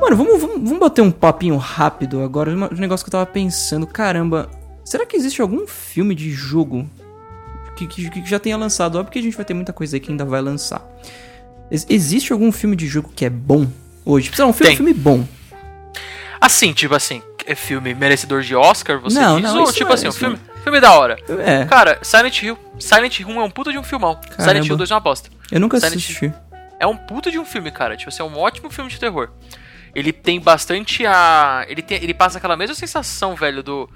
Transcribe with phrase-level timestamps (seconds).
[0.00, 2.50] Mano, vamos, vamos, vamos bater um papinho rápido agora.
[2.50, 3.86] Um negócio que eu tava pensando.
[3.86, 4.48] Caramba,
[4.84, 6.88] será que existe algum filme de jogo
[7.76, 8.96] que, que, que já tenha lançado?
[8.98, 10.82] Óbvio que a gente vai ter muita coisa aí que ainda vai lançar.
[11.70, 13.66] Ex- existe algum filme de jogo que é bom
[14.04, 14.28] hoje?
[14.28, 14.76] Precisa um filme, Tem.
[14.76, 15.24] filme bom.
[16.40, 19.52] Assim, tipo assim, é filme merecedor de Oscar, você Não, diz?
[19.52, 21.18] não, Ou tipo é, assim, um filme, filme da hora.
[21.44, 22.56] É, Cara, Silent Hill.
[22.78, 24.14] Silent Hill é um puta de um filmão.
[24.14, 24.44] Caramba.
[24.44, 25.28] Silent Hill 2 é uma bosta.
[25.50, 26.32] eu nunca Silent assisti.
[26.78, 27.96] É um puta de um filme, cara.
[27.96, 29.30] Tipo assim, é um ótimo filme de terror.
[29.94, 31.64] Ele tem bastante a.
[31.68, 33.88] Ele, tem, ele passa aquela mesma sensação, velho, do.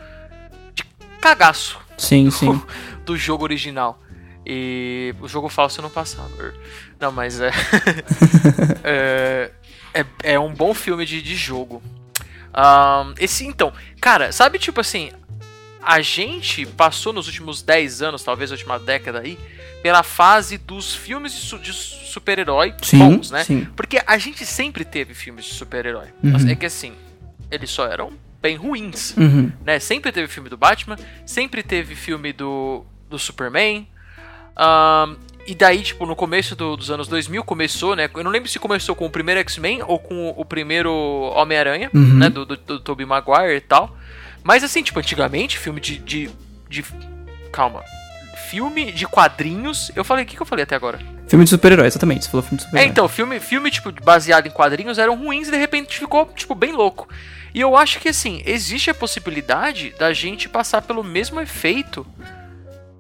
[0.75, 0.85] de
[1.21, 2.61] cagaço Sim, sim.
[3.05, 4.01] do jogo original.
[4.45, 6.53] E o jogo falso não passava.
[6.99, 7.51] Não, mas é.
[8.83, 9.51] é,
[9.95, 11.83] é, é um bom filme de, de jogo.
[12.53, 15.11] Ahn, esse, então, cara, sabe tipo assim.
[15.85, 19.39] A gente passou nos últimos 10 anos, talvez a última década aí,
[19.83, 23.43] pela fase dos filmes de, su- de super-herói bons, né?
[23.45, 23.67] sim.
[23.77, 26.07] Porque a gente sempre teve filmes de super-herói.
[26.23, 26.49] Uhum.
[26.49, 26.93] É que assim,
[27.51, 29.51] eles só eram bem ruins Uhum.
[29.65, 29.79] né?
[29.81, 33.87] Sempre teve filme do Batman, sempre teve filme do, do Superman.
[34.57, 35.17] Ahn,
[35.47, 38.09] e daí, tipo, no começo do- dos anos 2000 começou, né?
[38.15, 40.93] Eu não lembro se começou com o primeiro X-Men ou com o primeiro
[41.35, 42.15] Homem-Aranha, Uhum.
[42.19, 42.31] né?
[42.31, 43.97] Do, do, do Tobey Maguire e tal.
[44.43, 45.99] Mas assim, tipo, antigamente, filme de.
[45.99, 46.31] de,
[46.69, 46.85] de-
[47.53, 47.83] calma.
[48.51, 49.91] Filme de quadrinhos.
[49.97, 50.99] Eu falei, o que, que eu falei até agora?
[51.27, 52.25] Filme de super-herói, exatamente.
[52.25, 52.91] Você falou filme de É, super-herói.
[52.91, 56.73] então, filme, filme tipo, baseado em quadrinhos eram ruins e de repente ficou, tipo, bem
[56.73, 57.09] louco.
[57.55, 62.07] E eu acho que, assim, existe a possibilidade da gente passar pelo mesmo efeito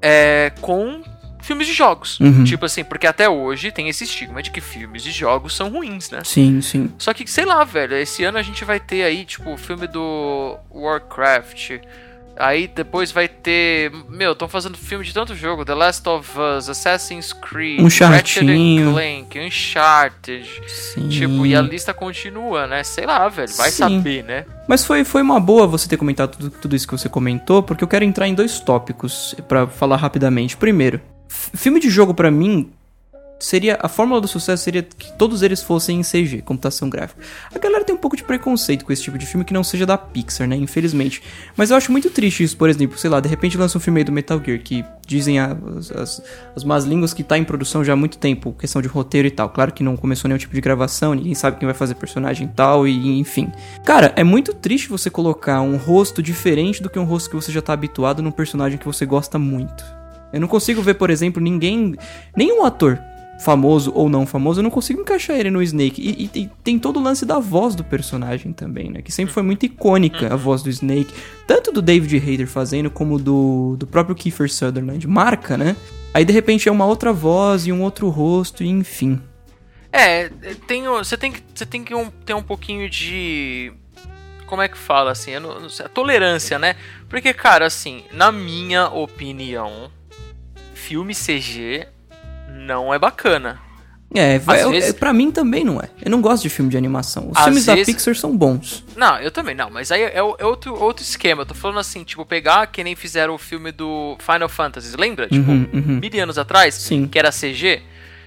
[0.01, 1.03] é, com
[1.43, 2.19] filmes de jogos.
[2.21, 2.45] Uhum.
[2.45, 6.11] Tipo assim, porque até hoje tem esse estigma de que filmes de jogos são ruins,
[6.11, 6.23] né?
[6.25, 6.91] Sim, sim.
[6.97, 9.87] Só que, sei lá, velho, esse ano a gente vai ter aí, tipo, o filme
[9.87, 11.81] do Warcraft.
[12.37, 13.93] Aí depois vai ter.
[14.09, 18.47] Meu, estão fazendo filme de tanto jogo: The Last of Us, Assassin's Creed, Um Ratchet
[18.47, 20.49] Clank, Uncharted.
[20.67, 21.09] Sim.
[21.09, 22.83] Tipo, e a lista continua, né?
[22.85, 23.77] Sei lá, velho, vai Sim.
[23.77, 24.47] saber, né?
[24.67, 27.85] Mas foi, foi uma boa você ter comentado tudo, tudo isso que você comentou, porque
[27.85, 30.57] eu quero entrar em dois tópicos pra falar rapidamente.
[30.57, 31.01] Primeiro,
[31.33, 32.73] filme de jogo pra mim
[33.45, 37.21] seria a fórmula do sucesso seria que todos eles fossem em CG, computação gráfica.
[37.55, 39.85] A galera tem um pouco de preconceito com esse tipo de filme que não seja
[39.85, 40.57] da Pixar, né?
[40.57, 41.23] Infelizmente.
[41.57, 44.01] Mas eu acho muito triste isso, por exemplo, sei lá, de repente lança um filme
[44.01, 46.23] aí do Metal Gear que dizem as, as,
[46.55, 49.31] as más línguas que tá em produção já há muito tempo, questão de roteiro e
[49.31, 49.51] tal.
[49.51, 52.51] Claro que não começou nenhum tipo de gravação, ninguém sabe quem vai fazer personagem e
[52.51, 53.51] tal, e enfim.
[53.85, 57.51] Cara, é muito triste você colocar um rosto diferente do que um rosto que você
[57.51, 60.02] já tá habituado num personagem que você gosta muito.
[60.33, 61.95] Eu não consigo ver, por exemplo, ninguém.
[62.37, 62.99] Nenhum ator
[63.41, 66.01] famoso ou não famoso, eu não consigo encaixar ele no Snake.
[66.01, 69.03] E, e- e tem todo o lance da voz do personagem também, né?
[69.03, 71.13] Que sempre foi muito icônica a voz do Snake.
[71.47, 75.07] Tanto do David Hayter fazendo, como do, do próprio Kiefer Sutherland.
[75.09, 75.75] Marca, né?
[76.15, 79.21] Aí de repente é uma outra voz e um outro rosto, e enfim.
[79.91, 80.31] É,
[80.69, 83.73] tem, você tem que, você tem que um- ter um pouquinho de.
[84.47, 85.39] Como é que fala assim?
[85.41, 86.77] Não- não sei, a tolerância, né?
[87.09, 89.91] Porque, cara, assim, na minha opinião,
[90.83, 91.87] filme CG
[92.67, 93.61] não é bacana.
[94.15, 95.89] É, vai, vezes- é, pra mim também não é.
[96.03, 97.31] Eu não gosto de filme de animação.
[97.31, 98.85] Os Às filmes da vezes- Pixar são bons.
[98.95, 101.43] Não, eu também não, mas aí é, o- é outro, outro esquema.
[101.43, 105.29] Eu tô falando assim, tipo, pegar que nem fizeram o filme do Final Fantasy, lembra?
[105.29, 106.01] Tipo, Uhum, uhum.
[106.03, 107.07] mil anos atrás, Sim.
[107.09, 107.81] que era CG.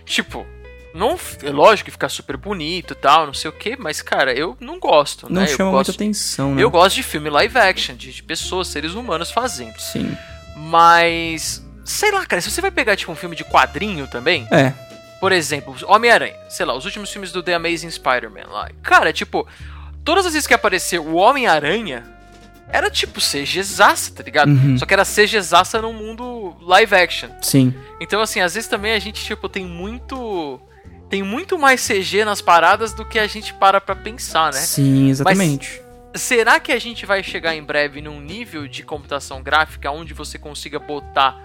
[0.05, 0.43] Tipo,
[0.91, 4.33] não, é lógico que fica super bonito e tal, não sei o que, mas, cara,
[4.33, 5.47] eu não gosto, Não né?
[5.51, 6.63] eu chama gosto, muita atenção, né?
[6.63, 9.77] Eu gosto de filme live action, de, de pessoas, seres humanos fazendo.
[9.79, 10.17] Sim.
[10.57, 11.63] Mas.
[11.85, 14.73] Sei lá, cara, se você vai pegar, tipo, um filme de quadrinho também, É.
[15.21, 18.69] por exemplo, Homem-Aranha, sei lá, os últimos filmes do The Amazing Spider-Man lá.
[18.81, 19.47] Cara, tipo,
[20.03, 22.03] todas as vezes que apareceu o Homem-Aranha,
[22.69, 24.49] era tipo CGzaça, tá ligado?
[24.49, 24.77] Uhum.
[24.77, 27.29] Só que era CGzaça num mundo live action.
[27.41, 27.73] Sim.
[28.01, 30.59] Então, assim, às vezes também a gente, tipo, tem muito.
[31.07, 34.59] Tem muito mais CG nas paradas do que a gente para pra pensar, né?
[34.59, 35.79] Sim, exatamente.
[36.15, 40.39] Será que a gente vai chegar em breve num nível de computação gráfica onde você
[40.39, 41.37] consiga botar.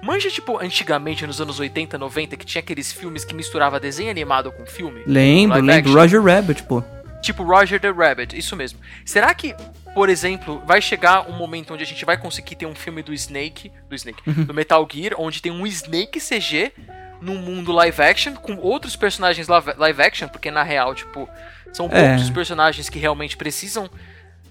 [0.00, 4.50] Manja, tipo, antigamente, nos anos 80, 90, que tinha aqueles filmes que misturava desenho animado
[4.52, 5.02] com filme?
[5.06, 5.92] Lembro, lembro.
[5.92, 6.82] Roger Rabbit, pô.
[7.20, 8.80] Tipo Roger the Rabbit, isso mesmo.
[9.04, 9.54] Será que,
[9.94, 13.14] por exemplo, vai chegar um momento onde a gente vai conseguir ter um filme do
[13.14, 14.44] Snake, do Snake, Uhum.
[14.44, 16.72] do Metal Gear, onde tem um Snake CG
[17.20, 21.28] num mundo live action com outros personagens live action, porque na real, tipo,
[21.72, 21.88] são É.
[22.08, 23.88] poucos os personagens que realmente precisam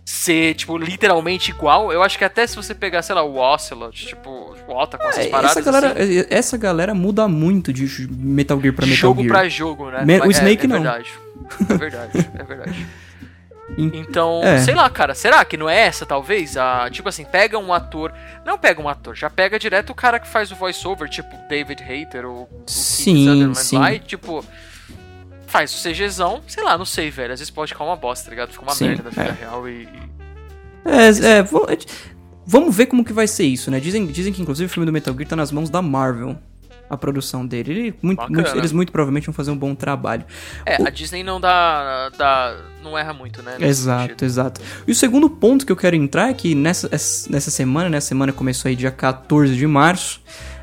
[0.05, 1.91] ser, tipo, literalmente igual.
[1.93, 4.29] Eu acho que até se você pegar, sei lá, o Ocelot, tipo,
[4.67, 8.59] o Ota com essas É, paradas essa, galera, assim, essa galera muda muito de Metal
[8.59, 9.33] Gear pra Metal jogo Gear.
[9.33, 10.19] pra jogo, né?
[10.19, 10.81] O é- Snake é, não.
[10.81, 11.11] verdade.
[11.69, 12.87] É verdade, é verdade.
[13.77, 14.57] Então, É.
[14.57, 16.57] sei lá, cara, será que não é essa, talvez?
[16.57, 18.11] A, tipo assim, pega um ator.
[18.45, 21.81] Não pega um ator, já pega direto o cara que faz o voice-over, tipo David
[21.81, 23.81] Hater ou Sim, Sutherland sim.
[23.81, 24.43] e, tipo.
[25.51, 27.33] Faz o CGzão, sei lá, não sei, velho.
[27.33, 28.51] Às vezes pode ficar uma bosta, tá ligado?
[28.51, 29.31] Fica uma Sim, merda na vida é.
[29.43, 29.87] real e.
[30.83, 31.43] É, é,
[32.45, 33.79] vamos ver como que vai ser isso, né?
[33.79, 36.37] Dizem, dizem que inclusive o filme do Metal Gear tá nas mãos da Marvel.
[36.89, 37.71] A produção dele.
[37.71, 40.25] Ele, muito, muito- eles muito provavelmente vão fazer um bom trabalho.
[40.65, 42.57] É, O- a Disney não dá, dá.
[42.83, 43.55] não erra muito, né?
[43.61, 44.25] Exato, sentido.
[44.25, 44.61] exato.
[44.85, 48.01] E o segundo ponto que eu quero entrar é que nessa, es- nessa semana, né?
[48.01, 50.19] Semana começou aí dia 14 de março.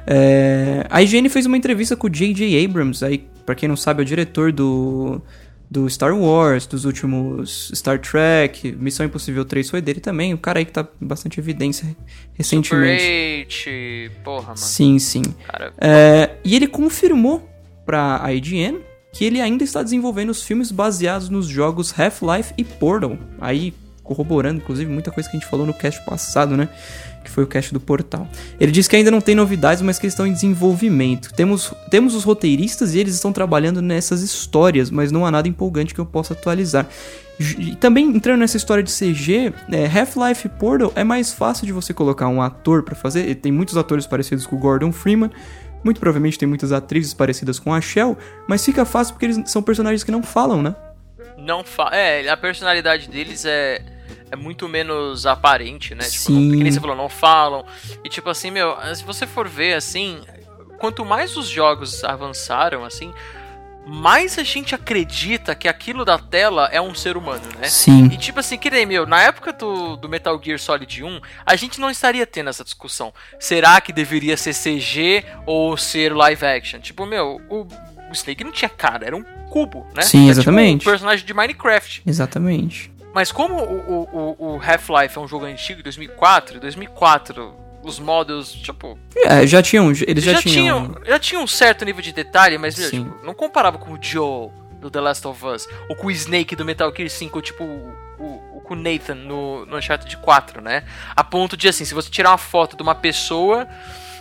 [0.07, 2.63] é, a IGN fez uma entrevista com o J.J.
[2.65, 5.23] Abrams, aí, pra quem não sabe, é o diretor do,
[5.71, 10.59] do Star Wars, dos últimos Star Trek, Missão Impossível 3 foi dele também, o cara
[10.59, 11.97] aí que tá em bastante evidência
[12.35, 13.49] recentemente.
[13.49, 14.57] Super 8, porra, mano.
[14.59, 15.23] Sim, sim.
[15.47, 17.49] Cara, É, e ele confirmou
[17.87, 18.81] pra IGN
[19.15, 23.17] que ele ainda está desenvolvendo os filmes baseados nos jogos Half-Life e Portal.
[23.41, 23.73] Aí,
[24.03, 26.69] corroborando, inclusive, muita coisa que a gente falou no cast passado, né?
[27.39, 28.27] Foi o cast do Portal.
[28.59, 31.33] Ele disse que ainda não tem novidades, mas que estão em desenvolvimento.
[31.33, 35.95] Temos, temos os roteiristas e eles estão trabalhando nessas histórias, mas não há nada empolgante
[35.95, 36.89] que eu possa atualizar.
[37.57, 41.95] E também entrando nessa história de CG, é, Half-Life Portal é mais fácil de você
[41.95, 43.33] colocar um ator pra fazer.
[43.37, 45.31] Tem muitos atores parecidos com o Gordon Freeman.
[45.85, 48.19] Muito provavelmente tem muitas atrizes parecidas com a Shell,
[48.49, 50.75] mas fica fácil porque eles são personagens que não falam, né?
[51.39, 53.81] não fa É, a personalidade deles é.
[54.31, 56.05] É muito menos aparente, né?
[56.05, 56.49] Tipo, Sim.
[56.49, 57.65] não, que nem você falou, não falam.
[58.05, 60.21] E tipo assim, meu, se você for ver assim,
[60.79, 63.13] quanto mais os jogos avançaram, assim,
[63.89, 67.69] mais a gente acredita que aquilo da tela é um ser humano, né?
[67.69, 68.07] Sim.
[68.07, 71.57] E tipo assim, que nem, meu, na época do, do Metal Gear Solid 1, a
[71.57, 73.13] gente não estaria tendo essa discussão.
[73.41, 76.81] Será que deveria ser CG ou ser live action?
[76.81, 80.03] Tipo, meu, o, o Snake não tinha cara, era um cubo, né?
[80.03, 80.81] Sim, Era exatamente.
[80.81, 82.03] Tipo um personagem de Minecraft.
[82.07, 82.93] Exatamente.
[83.15, 88.99] Mas como o, o, o- Half-Life é um jogo antigo, 2004, 2004, os modos, tipo,
[89.25, 89.91] É, já tinham.
[90.07, 90.95] Eles já, já, tinham.
[91.05, 94.51] já tinham um certo nível de detalhe, mas, meu, tipo, não comparava com o Joe
[94.81, 97.65] do The Last of Us, ou com o Snake do Metal Gear 5, ou tipo,
[97.65, 100.85] o- com o Nathan no, no Uncharted 4, né?
[101.17, 103.67] A ponto de, assim, se você tirar uma foto de uma pessoa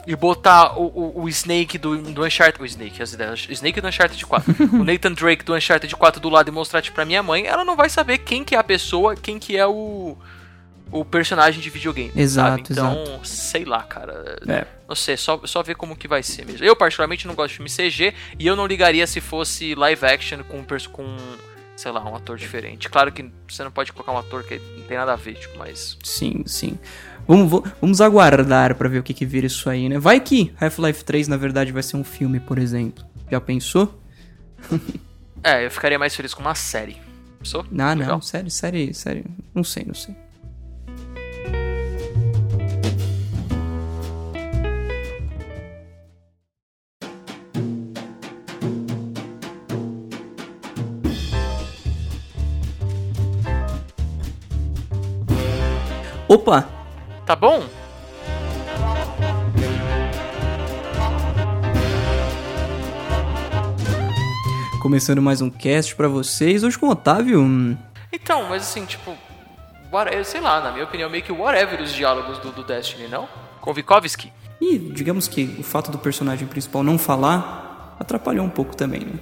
[0.07, 2.62] e botar o, o, o Snake do, do Uncharted...
[2.62, 6.21] O Snake, as ideias, o Snake do Uncharted 4, o Nathan Drake do Uncharted 4
[6.21, 8.57] do lado e mostrar, tipo, pra minha mãe, ela não vai saber quem que é
[8.57, 10.18] a pessoa, quem que é o...
[10.89, 12.13] O personagem de videogame.
[12.15, 12.95] Exato, sabe?
[12.95, 14.39] Então, sei lá, cara.
[14.48, 14.65] É.
[14.88, 16.65] Não sei, só, só ver como que vai ser mesmo.
[16.65, 20.44] Eu, particularmente, não gosto de filme CG e eu não ligaria se fosse live action
[20.45, 21.18] com, um com
[21.75, 22.88] sei lá, um ator diferente.
[22.88, 25.57] Claro que você não pode colocar um ator que não tem nada a ver, tipo,
[25.57, 25.98] mas.
[26.03, 26.80] Sim, sim.
[27.27, 30.00] Vamos, vamos aguardar pra ver o que, que vira isso aí, né?
[30.00, 33.03] Vai que Half-Life 3 na verdade vai ser um filme, por exemplo.
[33.29, 34.01] Já pensou?
[35.44, 36.97] É, eu ficaria mais feliz com uma série.
[37.44, 37.62] Sou?
[37.77, 38.13] Ah, Legal.
[38.13, 39.25] não, sério, sério, sério.
[39.53, 40.15] Não sei, não sei.
[56.27, 56.76] Opa!
[57.27, 57.68] Tá bom?
[64.81, 67.77] Começando mais um cast pra vocês, hoje com o Otávio.
[68.12, 69.15] Então, mas assim, tipo.
[69.91, 73.27] whatever- sei lá, na minha opinião, meio que whatever os diálogos do, do Destiny, não?
[73.59, 74.31] Com Vikovsky.
[74.62, 79.13] E digamos que o fato do personagem principal não falar atrapalhou um pouco também, né?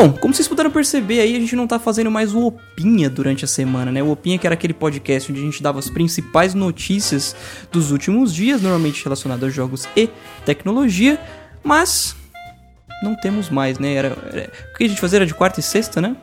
[0.00, 3.44] Bom, como vocês puderam perceber aí, a gente não tá fazendo mais o Opinha durante
[3.44, 4.00] a semana, né?
[4.00, 7.34] O Opinha que era aquele podcast onde a gente dava as principais notícias
[7.72, 10.08] dos últimos dias, normalmente relacionado a jogos e
[10.44, 11.20] tecnologia,
[11.64, 12.14] mas
[13.02, 13.92] não temos mais, né?
[13.94, 16.14] Era, era- o que a gente fazia era de quarta e sexta, né?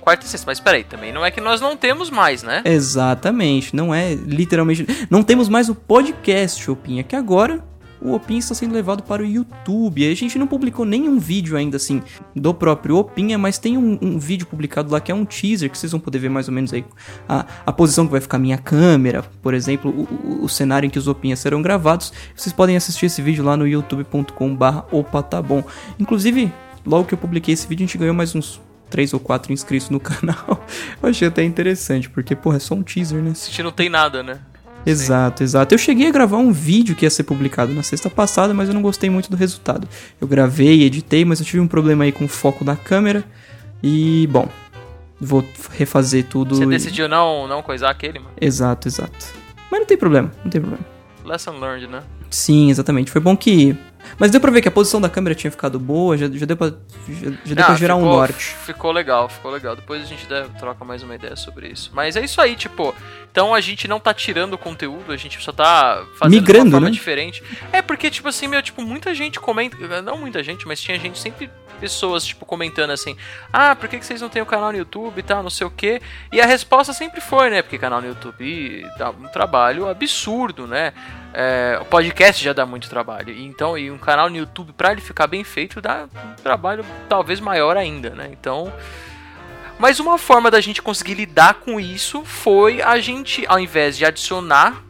[0.00, 0.46] Quarta e sexta.
[0.46, 2.62] Mas peraí, também não é que nós não temos mais, né?
[2.64, 4.86] Exatamente, não é literalmente.
[5.10, 7.60] Não temos mais o podcast Opinha, que agora
[8.02, 10.10] o Opinha está sendo levado para o YouTube.
[10.10, 12.02] A gente não publicou nenhum vídeo ainda assim
[12.34, 15.76] do próprio Opinha, mas tem um, um vídeo publicado lá que é um teaser que
[15.78, 16.84] vocês vão poder ver mais ou menos aí
[17.28, 20.98] a, a posição que vai ficar minha câmera, por exemplo, o, o- cenário em que
[20.98, 22.12] os Opinhas serão gravados.
[22.34, 25.62] Vocês podem assistir esse vídeo lá no youtube.com/barra opa tá bom.
[25.98, 26.52] Inclusive,
[26.84, 28.60] logo que eu publiquei esse vídeo, a gente ganhou mais uns.
[28.90, 30.66] Três ou quatro inscritos no canal.
[31.00, 33.30] Eu achei até interessante, porque, porra, é só um teaser, né?
[33.30, 34.40] A gente não tem nada, né?
[34.86, 35.74] Exato, exato.
[35.74, 38.74] Eu cheguei a gravar um vídeo que ia ser publicado na sexta passada, mas eu
[38.74, 39.88] não gostei muito do resultado.
[40.20, 43.24] Eu gravei, editei, mas eu tive um problema aí com o foco da câmera.
[43.82, 44.48] E, bom,
[45.20, 46.56] vou refazer tudo.
[46.56, 48.32] Você e- decidiu não, não coisar aquele, mano.
[48.40, 49.26] Exato, exato.
[49.70, 50.84] Mas não tem problema, não tem problema.
[51.24, 52.02] Lesson learned, né?
[52.30, 53.10] Sim, exatamente.
[53.10, 53.76] Foi bom que
[54.18, 56.56] Mas deu pra ver que a posição da câmera tinha ficado boa, já, já deu
[56.56, 56.68] pra,
[57.08, 58.44] já, já deu Ah, pra gerar um ficou- norte.
[58.64, 59.76] Ficou legal, ficou legal.
[59.76, 61.90] Depois a gente deve, troca mais uma ideia sobre isso.
[61.94, 62.94] Mas é isso aí, tipo.
[63.30, 66.70] Então a gente não tá tirando conteúdo, a gente só tá fazendo de Migrando, uma
[66.72, 66.92] forma né?
[66.92, 67.42] diferente.
[67.72, 69.76] É porque, tipo assim, meu, tipo, muita gente comenta.
[70.02, 71.48] Não muita gente, mas tinha gente sempre.
[71.80, 73.16] Pessoas, tipo, comentando assim:
[73.52, 75.70] Ah, por que, vocês não têm o canal no YouTube e tal, não sei o
[75.70, 76.00] quê.
[76.32, 77.62] E a resposta sempre foi, né?
[77.62, 80.92] Porque canal no YouTube dá um trabalho absurdo, né?
[81.32, 83.34] É, o podcast já dá muito trabalho.
[83.34, 87.40] Então, e um canal no YouTube, pra ele ficar bem feito, dá um trabalho talvez
[87.40, 88.28] maior ainda, né?
[88.30, 88.72] Então.
[89.78, 94.04] Mas uma forma da gente conseguir lidar com isso foi a gente, ao invés de
[94.04, 94.89] adicionar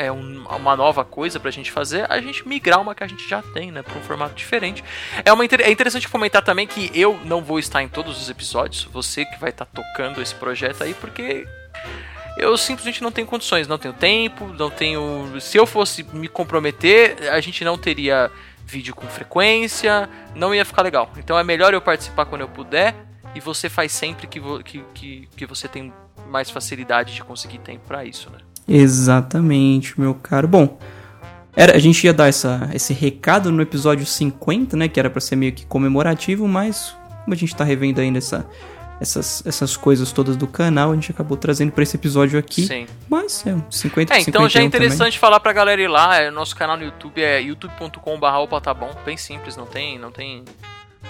[0.00, 3.28] é, um- uma nova coisa pra gente fazer, a gente migrar uma que a gente
[3.28, 3.82] já tem, né?
[3.82, 4.82] Pra um formato diferente.
[5.24, 8.84] É, uma, é interessante comentar também que eu não vou estar em todos os episódios,
[8.84, 11.46] você que vai estar tocando esse projeto aí, porque
[12.36, 15.38] eu simplesmente não tenho condições, não tenho tempo, não tenho.
[15.40, 18.30] Se eu fosse me comprometer, a gente não teria
[18.64, 21.10] vídeo com frequência, não ia ficar legal.
[21.16, 22.94] Então é melhor eu participar quando eu puder
[23.34, 25.92] e você faz sempre que, que, que, que você tem
[26.28, 28.38] mais facilidade de conseguir tempo pra isso, né?
[28.70, 30.46] Exatamente, meu caro.
[30.46, 30.78] Bom,
[31.56, 34.88] era, a gente ia dar essa, esse recado no episódio 50, né?
[34.88, 38.46] Que era pra ser meio que comemorativo, mas como a gente tá revendo ainda essa,
[39.00, 42.66] essas, essas coisas todas do canal, a gente acabou trazendo pra esse episódio aqui.
[42.66, 42.86] Sim.
[43.08, 46.16] Mas é um 50 É, então já é 51 interessante falar pra galera ir lá,
[46.20, 48.74] é, nosso canal no YouTube é youtube.com.br tá
[49.04, 50.44] bem simples, não tem, não tem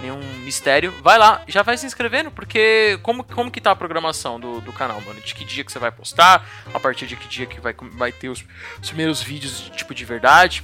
[0.01, 0.93] nenhum mistério.
[1.03, 4.73] Vai lá, já vai se inscrevendo, porque como, como que tá a programação do, do
[4.73, 5.21] canal, mano?
[5.21, 8.13] De que dia que você vai postar, a partir de que dia que vai, vai
[8.13, 8.45] ter os,
[8.81, 10.63] os primeiros vídeos, tipo, de verdade.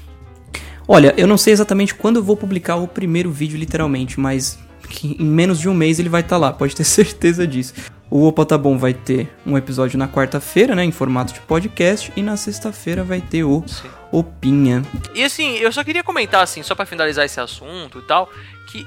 [0.89, 4.59] Olha, eu não sei exatamente quando eu vou publicar o primeiro vídeo, literalmente, mas
[5.03, 7.75] em menos de um mês ele vai estar lá, pode ter certeza disso.
[8.09, 12.13] O Opa Tá Bom vai ter um episódio na quarta-feira, né, em formato de podcast,
[12.15, 13.89] e na sexta-feira vai ter o Sim.
[14.13, 14.85] Opinha.
[15.13, 18.31] E assim, eu só queria comentar, assim, só pra finalizar esse assunto e tal,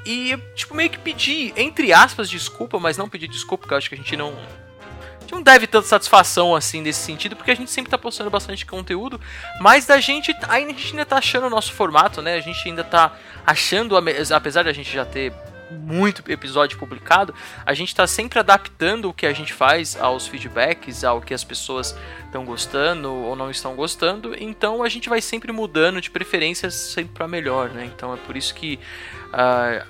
[0.05, 3.89] e, tipo, meio que pedir, entre aspas, desculpa, mas não pedir desculpa, porque eu acho
[3.89, 4.29] que a gente não.
[4.29, 8.29] A gente não deve tanta satisfação assim nesse sentido, porque a gente sempre tá postando
[8.29, 9.21] bastante conteúdo,
[9.61, 10.35] mas da gente.
[10.47, 12.35] A gente ainda tá achando o nosso formato, né?
[12.35, 13.15] A gente ainda tá
[13.45, 13.95] achando,
[14.33, 15.31] apesar de a gente já ter
[15.71, 17.33] muito episódio publicado,
[17.65, 21.43] a gente tá sempre adaptando o que a gente faz aos feedbacks, ao que as
[21.43, 21.95] pessoas
[22.25, 27.13] estão gostando ou não estão gostando, então a gente vai sempre mudando de preferências sempre
[27.13, 27.85] para melhor, né?
[27.85, 28.79] Então é por isso que
[29.33, 29.85] ah,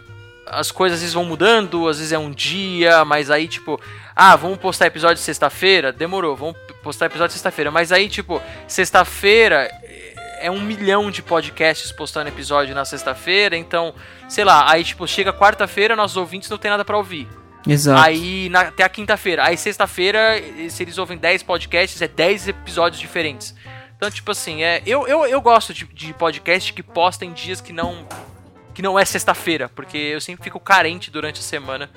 [0.45, 3.79] as coisas às vezes vão mudando, às vezes é um dia, mas aí tipo,
[4.15, 9.69] ah, vamos postar episódio sexta-feira, demorou, vamos postar episódio sexta-feira, mas aí tipo, sexta-feira
[10.41, 13.93] é um milhão de podcasts postando episódio na sexta-feira, então,
[14.27, 17.27] sei lá, aí tipo, chega quarta-feira, nossos ouvintes não tem nada pra ouvir.
[17.67, 18.01] Exato.
[18.01, 19.43] Aí na- até a quinta-feira.
[19.45, 23.53] Aí sexta-feira, se eles ouvem 10 podcasts, é 10 episódios diferentes.
[23.97, 27.59] Então, tipo assim, é, eu, eu, eu gosto de, de podcast que posta em dias
[27.59, 28.07] que não.
[28.73, 31.89] que não é sexta-feira, porque eu sempre fico carente durante a semana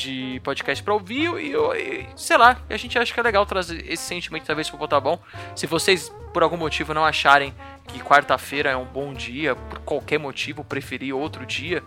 [0.00, 3.84] de podcast pra ouvir e, e, sei lá, a gente acha que é legal trazer
[3.86, 5.18] esse sentimento talvez pro Botar Bom.
[5.54, 7.54] Se vocês, por algum motivo, não acharem
[7.88, 11.82] que quarta-feira é um bom dia, por qualquer motivo, preferir outro dia,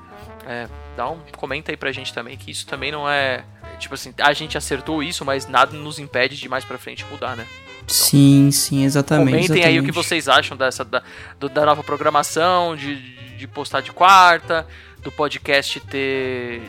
[0.46, 3.44] é, dá um comenta aí pra gente também, que isso também não é.
[3.80, 7.36] Tipo assim, a gente acertou isso, mas nada nos impede de mais pra frente mudar,
[7.36, 7.48] né?
[7.88, 9.48] Sim, sim, exatamente.
[9.48, 9.94] Comentem aí o que exatamente.
[9.94, 11.02] vocês acham dessa da,
[11.40, 12.96] da nova programação, de,
[13.38, 14.68] de postar de quarta,
[15.02, 16.62] do podcast ter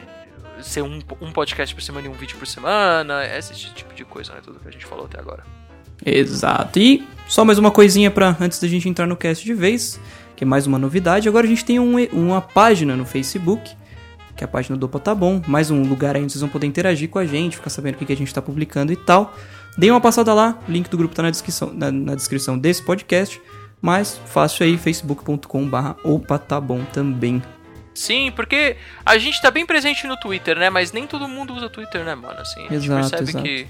[0.65, 4.33] ser um, um podcast por semana e um vídeo por semana, esse tipo de coisa,
[4.33, 4.41] né?
[4.43, 5.45] Tudo que a gente falou até agora.
[6.05, 6.79] Exato.
[6.79, 10.01] E só mais uma coisinha para antes da gente entrar no cast de vez,
[10.37, 11.29] que é mais uma novidade.
[11.29, 13.71] Agora a gente tem um- uma página no Facebook,
[14.37, 16.51] que é a página do Opa Tá Bom, mais um lugar aí onde vocês vão
[16.51, 19.33] poder interagir com a gente, ficar sabendo o que a gente tá publicando e tal.
[19.79, 22.83] Deem uma passada lá, o link do grupo tá na descrição, na, na descrição desse
[22.83, 23.41] podcast.
[23.81, 27.43] Mas fácil aí, facebook.com/barra Opa Tá Bom também.
[27.95, 30.69] Sim, porque a gente tá bem presente no Twitter, né?
[30.69, 32.41] Mas nem todo mundo usa Twitter, né, mano?
[32.41, 33.45] Assim, a gente Exato, percebe exato.
[33.45, 33.67] que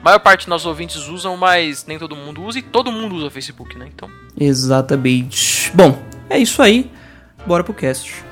[0.00, 3.14] a maior parte dos nossos ouvintes usam, mas nem todo mundo usa e todo mundo
[3.14, 3.88] usa Facebook, né?
[3.94, 4.10] Então,
[4.40, 5.70] Exatamente.
[5.74, 6.90] Bom, é isso aí.
[7.46, 8.27] Bora pro cast.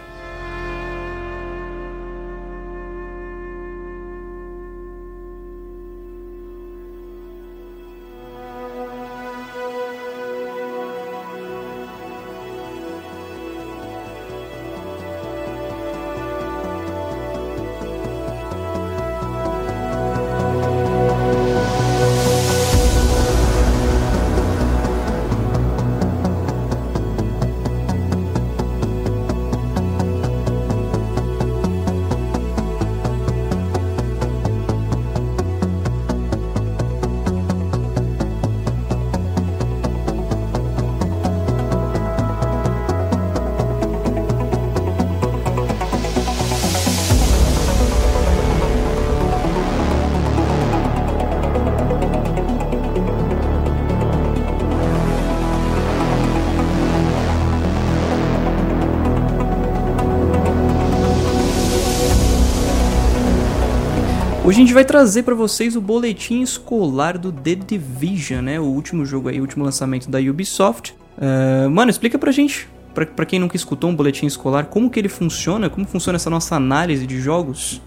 [64.67, 68.59] Gente vai trazer para vocês o boletim escolar do The Division, né?
[68.59, 70.93] O último jogo aí, o último lançamento da Ubisoft.
[71.17, 74.99] Uh, mano, explica pra gente, pra, pra quem nunca escutou um boletim escolar, como que
[74.99, 77.81] ele funciona, como funciona essa nossa análise de jogos.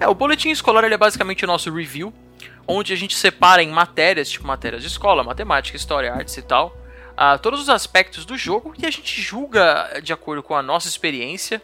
[0.00, 2.12] É, o boletim escolar ele é basicamente o nosso review,
[2.66, 6.76] onde a gente separa em matérias, tipo matérias de escola, matemática, história, artes e tal,
[7.12, 10.88] uh, todos os aspectos do jogo e a gente julga de acordo com a nossa
[10.88, 11.62] experiência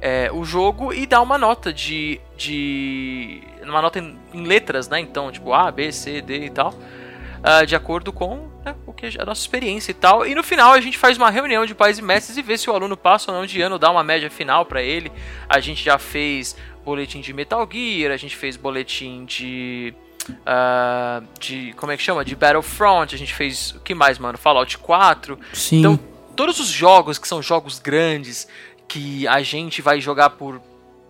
[0.00, 2.20] é, o jogo e dá uma nota de.
[2.36, 5.00] de uma nota em, em, letras, né?
[5.00, 6.70] Então, tipo A, B, C, D e tal.
[6.70, 10.26] Uh, de acordo com né, o que a nossa experiência e tal.
[10.26, 12.70] E no final a gente faz uma reunião de pais e mestres e vê se
[12.70, 15.12] o aluno passa ou não de ano, dá uma média final para ele.
[15.48, 19.94] A gente já fez boletim de Metal Gear, a gente fez boletim de.
[20.28, 21.72] Uh, de.
[21.74, 22.24] Como é que chama?
[22.24, 23.72] De Battlefront, a gente fez.
[23.72, 24.38] O que mais, mano?
[24.38, 25.38] Fallout 4.
[25.52, 25.78] Sim.
[25.80, 25.98] Então,
[26.34, 28.48] todos os jogos que são jogos grandes,
[28.88, 30.60] que a gente vai jogar por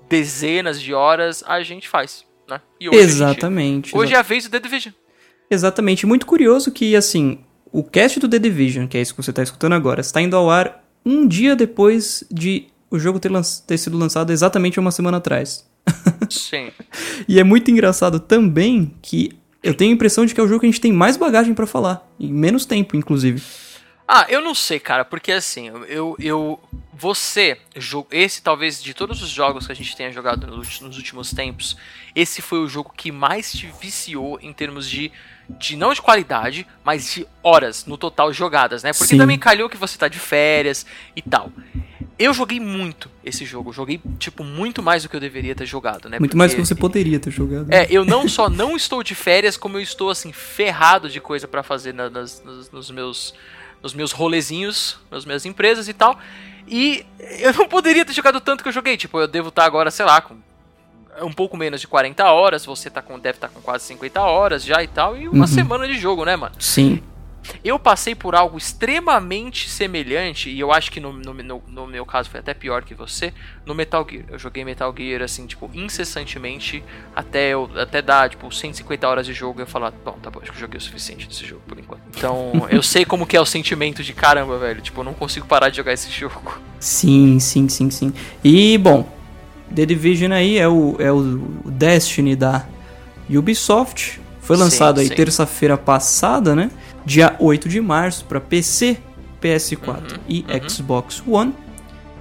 [0.09, 2.61] dezenas de horas, a gente faz, né?
[2.81, 3.91] Hoje exatamente.
[3.91, 4.95] Gente, hoje é a vez do The Division.
[5.51, 6.07] Exatamente.
[6.07, 7.39] Muito curioso que, assim,
[7.73, 10.37] o cast do The Division, que é isso que você está escutando agora, está indo
[10.37, 13.31] ao ar um dia depois de o jogo ter,
[13.67, 15.69] ter sido lançado exatamente uma semana atrás.
[16.31, 16.71] Sim.
[17.29, 20.61] e é muito engraçado também que eu tenho a impressão de que é o jogo
[20.61, 23.43] que a gente tem mais bagagem para falar, em menos tempo, inclusive.
[24.07, 26.61] Ah, eu não sei, cara, porque assim, eu, eu
[26.97, 27.59] você,
[28.11, 31.77] esse talvez de todos os jogos que a gente tenha jogado nos, últimos tempos,
[32.15, 35.11] esse foi o jogo que mais te viciou em termos de,
[35.49, 38.93] de não de qualidade, mas de horas no total jogadas, né?
[38.93, 39.19] Porque Sim.
[39.19, 41.51] também calhou que você tá de férias e tal.
[42.17, 46.09] Eu joguei muito esse jogo, joguei tipo muito mais do que eu deveria ter jogado,
[46.09, 46.19] né?
[46.19, 47.73] Muito Porque, mais do que você poderia ter jogado.
[47.73, 51.49] É, eu não só não estou de férias, como eu estou assim ferrado de coisa
[51.49, 53.35] para fazer na, nas, nos, nos meus
[53.85, 56.19] nos meus rolezinhos, nas minhas empresas e tal.
[56.67, 57.05] E
[57.39, 58.97] eu não poderia ter jogado tanto que eu joguei.
[58.97, 60.37] Tipo, eu devo estar agora, sei lá, com
[61.21, 62.65] um pouco menos de 40 horas.
[62.65, 65.15] Você tá com, deve estar com quase 50 horas já e tal.
[65.19, 65.47] E uma uhum.
[65.47, 66.55] semana de jogo, né, mano?
[66.59, 67.03] Sim.
[67.65, 72.05] Eu passei por algo extremamente semelhante, e eu acho que no, no, no, no, meu
[72.07, 73.33] caso foi até pior que você,
[73.65, 74.25] no Metal Gear.
[74.31, 76.83] Eu joguei Metal Gear, assim, tipo, incessantemente,
[77.15, 80.41] até, eu, até dar, tipo, 150 horas de jogo e eu falar, bom, tá bom,
[80.41, 82.03] acho que eu joguei o suficiente desse jogo por enquanto.
[82.17, 84.81] Então, eu sei como que é o sentimento de caramba, velho.
[84.81, 86.59] Tipo, eu não consigo parar de jogar esse jogo.
[86.81, 88.13] Sim, sim, sim, sim.
[88.43, 89.09] E, bom,
[89.75, 91.23] The Division aí é o, é o
[91.65, 92.65] Destiny da
[93.29, 94.21] Ubisoft.
[94.41, 96.71] Foi lançado sim, aí terça-feira passada, né?
[97.05, 98.99] Dia 8 de março para PC,
[99.41, 100.69] PS4 uhum, e uhum.
[100.69, 101.55] Xbox One.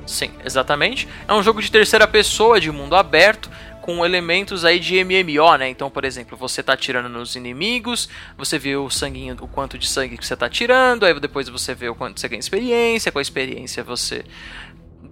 [0.06, 1.08] Sim, exatamente.
[1.28, 3.50] É um jogo de terceira pessoa, de mundo aberto,
[3.82, 5.70] com elementos aí de MMO, né?
[5.70, 9.88] Então, por exemplo, você tá atirando nos inimigos, você vê o sanguinho, o quanto de
[9.88, 13.20] sangue que você tá tirando, aí depois você vê o quanto você ganha experiência, com
[13.20, 14.24] a experiência você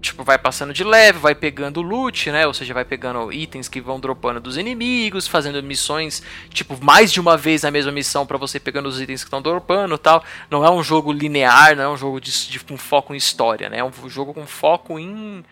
[0.01, 2.47] tipo, vai passando de leve, vai pegando loot, né?
[2.47, 7.19] Ou seja, vai pegando itens que vão dropando dos inimigos, fazendo missões, tipo, mais de
[7.19, 10.23] uma vez a mesma missão para você pegando os itens que estão dropando tal.
[10.49, 13.69] Não é um jogo linear, não é um jogo de, de, com foco em história,
[13.69, 13.77] né?
[13.77, 15.43] É um jogo com foco em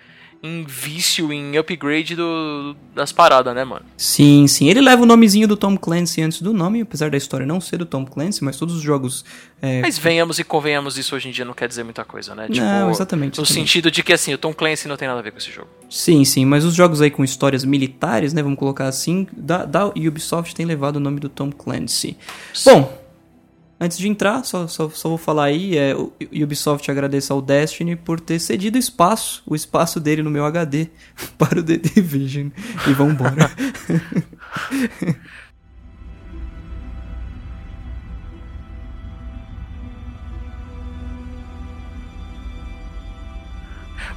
[0.41, 3.85] em vício, em upgrade do, das paradas, né, mano?
[3.97, 4.69] Sim, sim.
[4.69, 7.77] Ele leva o nomezinho do Tom Clancy antes do nome, apesar da história não ser
[7.77, 9.25] do Tom Clancy, mas todos os jogos.
[9.61, 9.81] É...
[9.81, 12.47] Mas venhamos e convenhamos, isso hoje em dia não quer dizer muita coisa, né?
[12.47, 13.37] Tipo, não, exatamente.
[13.37, 15.51] No sentido de que, assim, o Tom Clancy não tem nada a ver com esse
[15.51, 15.67] jogo.
[15.89, 19.87] Sim, sim, mas os jogos aí com histórias militares, né, vamos colocar assim, da, da
[19.87, 22.15] Ubisoft tem levado o nome do Tom Clancy.
[22.53, 22.71] Sim.
[22.71, 23.08] Bom,
[23.81, 26.11] Antes de entrar, só, só, só vou falar aí, é, o
[26.43, 30.89] Ubisoft agradece ao Destiny por ter cedido espaço, o espaço dele no meu HD,
[31.39, 32.49] para o The Division.
[32.85, 33.49] E vambora.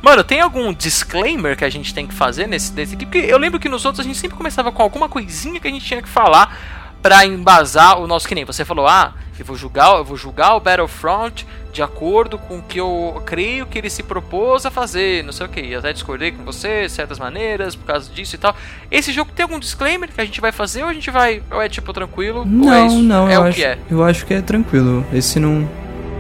[0.02, 3.06] Mano, tem algum disclaimer que a gente tem que fazer nesse desse aqui?
[3.06, 5.70] Porque eu lembro que nos outros a gente sempre começava com alguma coisinha que a
[5.70, 9.56] gente tinha que falar para embasar o nosso que nem você falou, ah, eu vou
[9.56, 13.90] julgar, eu vou julgar o Battlefront de acordo com o que eu creio que ele
[13.90, 15.60] se propôs a fazer, não sei o que.
[15.60, 18.54] Eu até discordei com você de certas maneiras por causa disso e tal.
[18.90, 21.60] Esse jogo tem algum disclaimer que a gente vai fazer ou a gente vai ou
[21.60, 22.44] é tipo tranquilo?
[22.44, 23.78] Não, ou é não, é o acho, que é.
[23.90, 25.04] Eu acho que é tranquilo.
[25.12, 25.68] Esse não.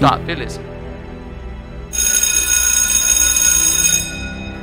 [0.00, 0.71] Tá, beleza.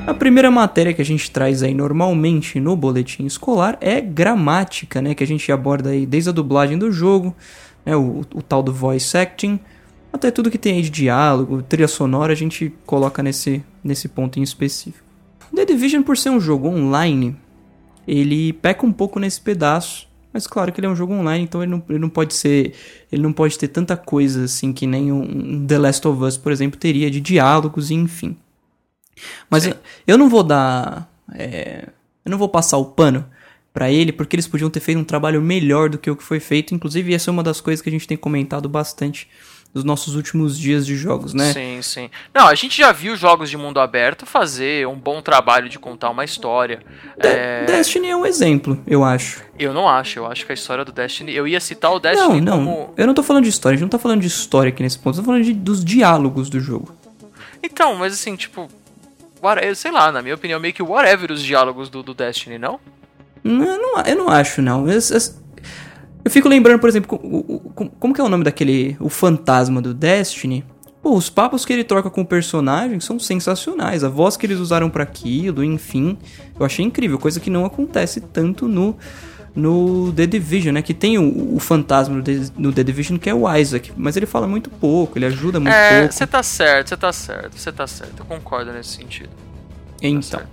[0.09, 5.13] A primeira matéria que a gente traz aí normalmente no boletim escolar é gramática, né?
[5.13, 7.35] Que a gente aborda aí desde a dublagem do jogo,
[7.85, 7.95] né?
[7.95, 9.59] o, o tal do voice acting,
[10.11, 14.39] até tudo que tem aí de diálogo, trilha sonora, a gente coloca nesse, nesse ponto
[14.39, 15.05] em específico.
[15.53, 17.35] The Division, por ser um jogo online,
[18.07, 21.61] ele peca um pouco nesse pedaço, mas claro que ele é um jogo online, então
[21.61, 22.73] ele não, ele não pode ser.
[23.11, 26.35] Ele não pode ter tanta coisa assim que nem um, um The Last of Us,
[26.35, 28.35] por exemplo, teria de diálogos e enfim.
[29.49, 29.75] Mas eu,
[30.07, 31.09] eu, não vou dar.
[31.33, 31.89] É,
[32.25, 33.25] eu não vou passar o pano
[33.73, 36.39] para ele, porque eles podiam ter feito um trabalho melhor do que o que foi
[36.39, 36.73] feito.
[36.73, 39.27] Inclusive, essa é uma das coisas que a gente tem comentado bastante
[39.73, 41.53] nos nossos últimos dias de jogos, né?
[41.53, 42.09] Sim, sim.
[42.33, 46.09] Não, a gente já viu jogos de mundo aberto fazer um bom trabalho de contar
[46.09, 46.79] uma história.
[47.19, 47.65] De é...
[47.65, 49.43] Destiny é um exemplo, eu acho.
[49.57, 51.33] Eu não acho, eu acho que a história do Destiny.
[51.35, 52.65] Eu ia citar o Destiny não, não.
[52.65, 52.93] como.
[52.97, 54.97] Eu não tô falando de história, a gente não tá falando de história aqui nesse
[54.97, 56.95] ponto, eu tô falando de, dos diálogos do jogo.
[57.61, 58.67] Então, mas assim, tipo.
[59.75, 62.79] Sei lá, na minha opinião, meio que whatever os diálogos do, do Destiny, não?
[63.43, 64.87] Não, eu não, eu não acho, não.
[64.87, 65.19] Eu, eu,
[66.25, 68.97] eu fico lembrando, por exemplo, como, como que é o nome daquele.
[68.99, 70.65] O fantasma do Destiny?
[71.01, 74.03] Pô, os papos que ele troca com o personagem são sensacionais.
[74.03, 76.17] A voz que eles usaram para aquilo, enfim.
[76.59, 78.97] Eu achei incrível, coisa que não acontece tanto no
[79.55, 80.81] no The Division, né?
[80.81, 84.15] Que tem o, o fantasma no The, no The, Division que é o Isaac, mas
[84.15, 86.13] ele fala muito pouco, ele ajuda muito é, pouco.
[86.13, 88.19] Você tá certo, você tá certo, você tá certo.
[88.19, 89.29] Eu concordo nesse sentido.
[90.01, 90.39] Então.
[90.39, 90.45] Tá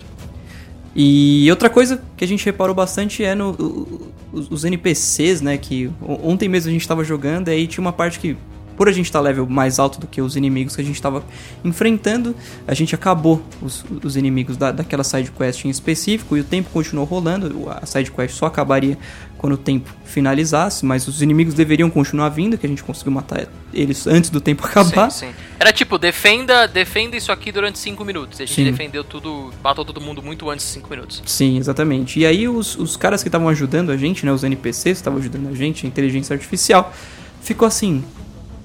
[0.98, 5.58] e outra coisa que a gente reparou bastante é no, os, os NPCs, né?
[5.58, 8.36] Que ontem mesmo a gente estava jogando, e aí tinha uma parte que
[8.76, 10.96] por a gente estar tá level mais alto do que os inimigos que a gente
[10.96, 11.24] estava
[11.64, 12.34] enfrentando,
[12.66, 16.70] a gente acabou os, os inimigos da, daquela side quest em específico e o tempo
[16.70, 17.68] continuou rolando.
[17.70, 18.98] A side quest só acabaria
[19.36, 23.46] quando o tempo finalizasse, mas os inimigos deveriam continuar vindo, que a gente conseguiu matar
[23.72, 25.10] eles antes do tempo acabar.
[25.10, 25.34] Sim, sim.
[25.58, 28.40] Era tipo, defenda, defenda isso aqui durante 5 minutos.
[28.40, 28.64] A gente sim.
[28.64, 31.22] defendeu tudo, matou todo mundo muito antes de 5 minutos.
[31.26, 32.18] Sim, exatamente.
[32.18, 35.18] E aí os, os caras que estavam ajudando a gente, né, os NPCs que estavam
[35.18, 36.92] ajudando a gente, a inteligência artificial,
[37.40, 38.02] ficou assim,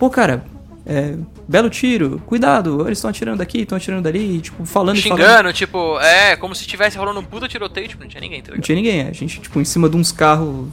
[0.02, 0.44] pô, cara,
[0.84, 1.14] é,
[1.48, 5.54] belo tiro, cuidado, eles estão atirando daqui, estão atirando dali, tipo, falando Xingando, falando.
[5.54, 8.60] tipo, é, como se estivesse rolando um puta tiroteio, tipo, não tinha ninguém, tá Não
[8.60, 10.70] tinha ninguém, a gente, tipo, em cima de uns carros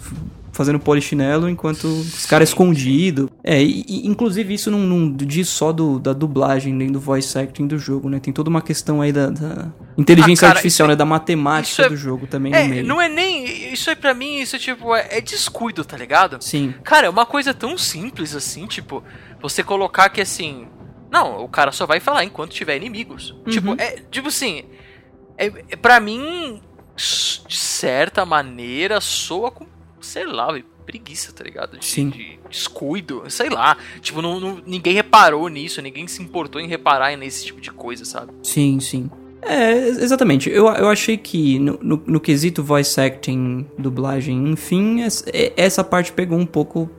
[0.53, 3.29] fazendo polichinelo enquanto os caras escondidos.
[3.43, 7.39] É, e, e, inclusive isso não, não, diz só do, da dublagem nem do voice
[7.39, 8.19] acting do jogo, né?
[8.19, 10.97] Tem toda uma questão aí da, da inteligência ah, cara, artificial, né?
[10.97, 12.87] Da matemática é, do jogo também é, no meio.
[12.87, 13.73] Não é nem.
[13.73, 16.39] Isso aí pra mim, isso tipo, é, é descuido, tá ligado?
[16.41, 16.75] Sim.
[16.83, 19.03] Cara, é uma coisa tão simples assim, tipo,
[19.41, 20.67] você colocar que assim.
[21.11, 23.31] Não, o cara só vai falar enquanto tiver inimigos.
[23.31, 23.53] Uhum.
[23.53, 24.03] Tipo, é.
[24.11, 24.65] Tipo assim.
[25.37, 26.61] É, é, pra mim,
[26.97, 29.65] de certa maneira, soa com
[30.01, 30.49] sei lá,
[30.87, 31.79] preguiça, tá ligado?
[31.79, 32.09] De, Sim.
[32.09, 33.77] de descuido, sei lá.
[34.01, 38.05] Tipo, não, não, ninguém reparou nisso, ninguém se importou em reparar nesse tipo de coisa,
[38.05, 38.33] sabe?
[38.43, 39.11] Sim, sim.
[39.43, 40.51] É, exatamente.
[40.51, 45.01] Eu, eu achei que no, no, no quesito voice acting, dublagem, enfim,
[45.57, 46.91] essa parte pegou um pouco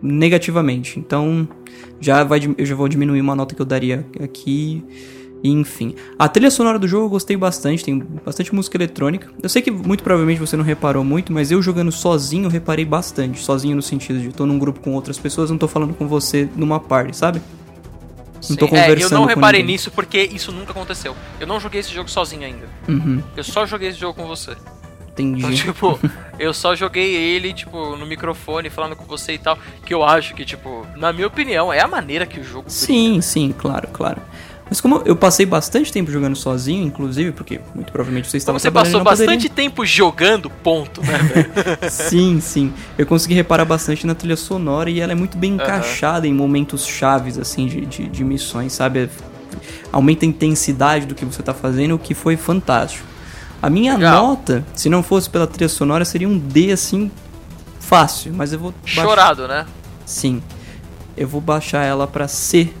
[0.00, 0.98] negativamente.
[0.98, 1.48] Então,
[2.00, 4.84] já vai, eu já vou diminuir uma nota que eu daria aqui.
[5.48, 5.94] Enfim.
[6.18, 9.28] A trilha sonora do jogo eu gostei bastante, tem bastante música eletrônica.
[9.42, 13.40] Eu sei que muito provavelmente você não reparou muito, mas eu jogando sozinho reparei bastante.
[13.40, 16.48] Sozinho no sentido de tô num grupo com outras pessoas, não tô falando com você
[16.56, 17.40] numa party, sabe?
[18.48, 19.00] Não tô conversando.
[19.00, 21.16] É, eu não reparei nisso porque isso nunca aconteceu.
[21.40, 22.68] Eu não joguei esse jogo sozinho ainda.
[22.88, 23.22] Uhum.
[23.36, 24.56] Eu só joguei esse jogo com você.
[25.12, 25.38] Entendi.
[25.38, 25.98] Então, tipo,
[26.38, 29.58] eu só joguei ele, tipo, no microfone, falando com você e tal.
[29.84, 32.68] Que eu acho que, tipo, na minha opinião, é a maneira que o jogo.
[32.68, 33.22] Sim, brinca.
[33.22, 34.20] sim, claro, claro.
[34.68, 38.70] Mas como eu passei bastante tempo jogando sozinho, inclusive, porque muito provavelmente você estava Você
[38.70, 41.18] passou bastante tempo jogando, ponto, né,
[41.88, 42.72] sim, sim.
[42.98, 46.84] Eu consegui reparar bastante na trilha sonora e ela é muito bem encaixada em momentos
[46.84, 49.08] chaves, assim, de, de, de, missões, sabe?
[49.92, 53.06] Aumenta a intensidade do que você está fazendo, o que foi fantástico.
[53.62, 54.26] A minha Legal.
[54.26, 57.08] nota, se não fosse pela trilha sonora, seria um D, assim,
[57.78, 58.74] fácil, mas eu vou...
[58.84, 59.64] Chorado, né?
[60.04, 60.42] Sim.
[61.16, 62.72] Eu vou baixar ela para C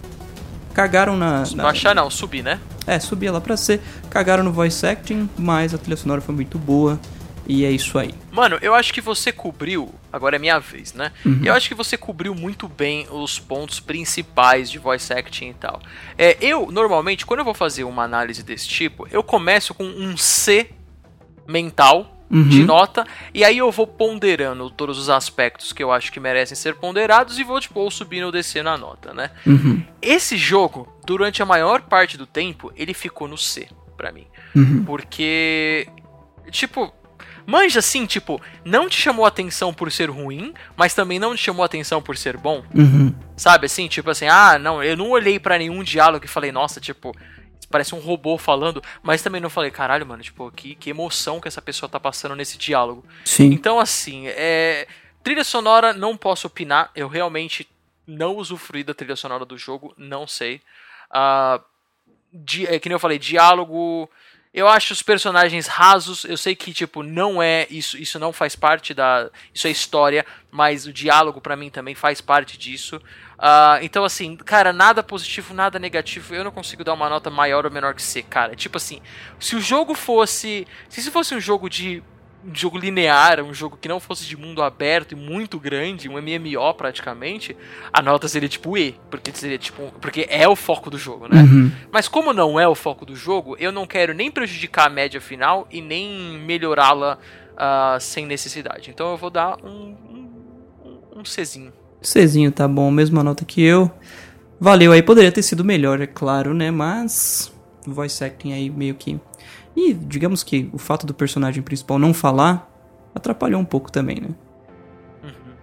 [0.76, 1.42] Cagaram na.
[1.54, 1.62] na...
[1.62, 2.60] Baixar não, subir, né?
[2.86, 3.80] É, subir ela pra ser.
[4.10, 7.00] Cagaram no voice acting, mas a trilha sonora foi muito boa.
[7.46, 8.12] E é isso aí.
[8.30, 9.94] Mano, eu acho que você cobriu.
[10.12, 11.12] Agora é minha vez, né?
[11.24, 11.40] Uhum.
[11.42, 15.80] Eu acho que você cobriu muito bem os pontos principais de voice acting e tal.
[16.18, 20.14] É, eu, normalmente, quando eu vou fazer uma análise desse tipo, eu começo com um
[20.14, 20.72] C
[21.48, 22.48] mental uhum.
[22.48, 26.56] de nota, e aí eu vou ponderando todos os aspectos que eu acho que merecem
[26.56, 29.30] ser ponderados e vou, tipo, ou subindo ou descendo a nota, né?
[29.46, 29.82] Uhum.
[30.00, 34.26] Esse jogo, durante a maior parte do tempo, ele ficou no C, para mim.
[34.54, 34.84] Uhum.
[34.84, 35.88] Porque,
[36.50, 36.92] tipo,
[37.46, 41.64] manja assim, tipo, não te chamou atenção por ser ruim, mas também não te chamou
[41.64, 42.62] atenção por ser bom.
[42.74, 43.14] Uhum.
[43.36, 46.80] Sabe assim, tipo assim, ah, não, eu não olhei para nenhum diálogo e falei, nossa,
[46.80, 47.14] tipo,
[47.70, 51.48] parece um robô falando, mas também não falei, caralho, mano, tipo, que, que emoção que
[51.48, 53.04] essa pessoa tá passando nesse diálogo.
[53.24, 53.46] Sim.
[53.46, 54.86] Então, assim, é.
[55.22, 57.68] Trilha sonora, não posso opinar, eu realmente
[58.06, 60.60] não usufruí da trilha sonora do jogo, não sei.
[61.10, 61.60] Uh,
[62.32, 64.08] di, é, que nem eu falei, diálogo.
[64.56, 66.24] Eu acho os personagens rasos.
[66.24, 67.66] Eu sei que, tipo, não é.
[67.68, 69.28] Isso, isso não faz parte da.
[69.52, 72.96] Isso é história, mas o diálogo para mim também faz parte disso.
[73.36, 76.34] Uh, então, assim, cara, nada positivo, nada negativo.
[76.34, 78.56] Eu não consigo dar uma nota maior ou menor que C, cara.
[78.56, 79.02] Tipo assim,
[79.38, 80.66] se o jogo fosse.
[80.88, 82.02] Se isso fosse um jogo de
[82.46, 86.12] um jogo linear, um jogo que não fosse de mundo aberto e muito grande, um
[86.12, 87.56] MMO praticamente,
[87.92, 91.42] a nota seria tipo E, porque seria tipo, porque é o foco do jogo, né?
[91.42, 91.72] Uhum.
[91.90, 95.20] Mas como não é o foco do jogo, eu não quero nem prejudicar a média
[95.20, 97.18] final e nem melhorá-la
[97.54, 98.90] uh, sem necessidade.
[98.90, 99.96] Então eu vou dar um,
[100.84, 101.72] um, um Czinho.
[102.00, 103.90] Czinho tá bom, mesma nota que eu.
[104.60, 106.70] Valeu aí, poderia ter sido melhor, é claro, né?
[106.70, 107.52] Mas
[107.86, 109.18] voice acting aí meio que
[109.76, 112.72] e digamos que o fato do personagem principal não falar
[113.14, 114.28] atrapalhou um pouco também, né?
[115.22, 115.54] Uhum.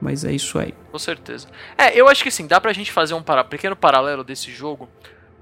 [0.00, 0.74] Mas é isso aí.
[0.90, 1.48] Com certeza.
[1.76, 3.44] É, eu acho que sim, dá pra gente fazer um para...
[3.44, 4.88] pequeno paralelo desse jogo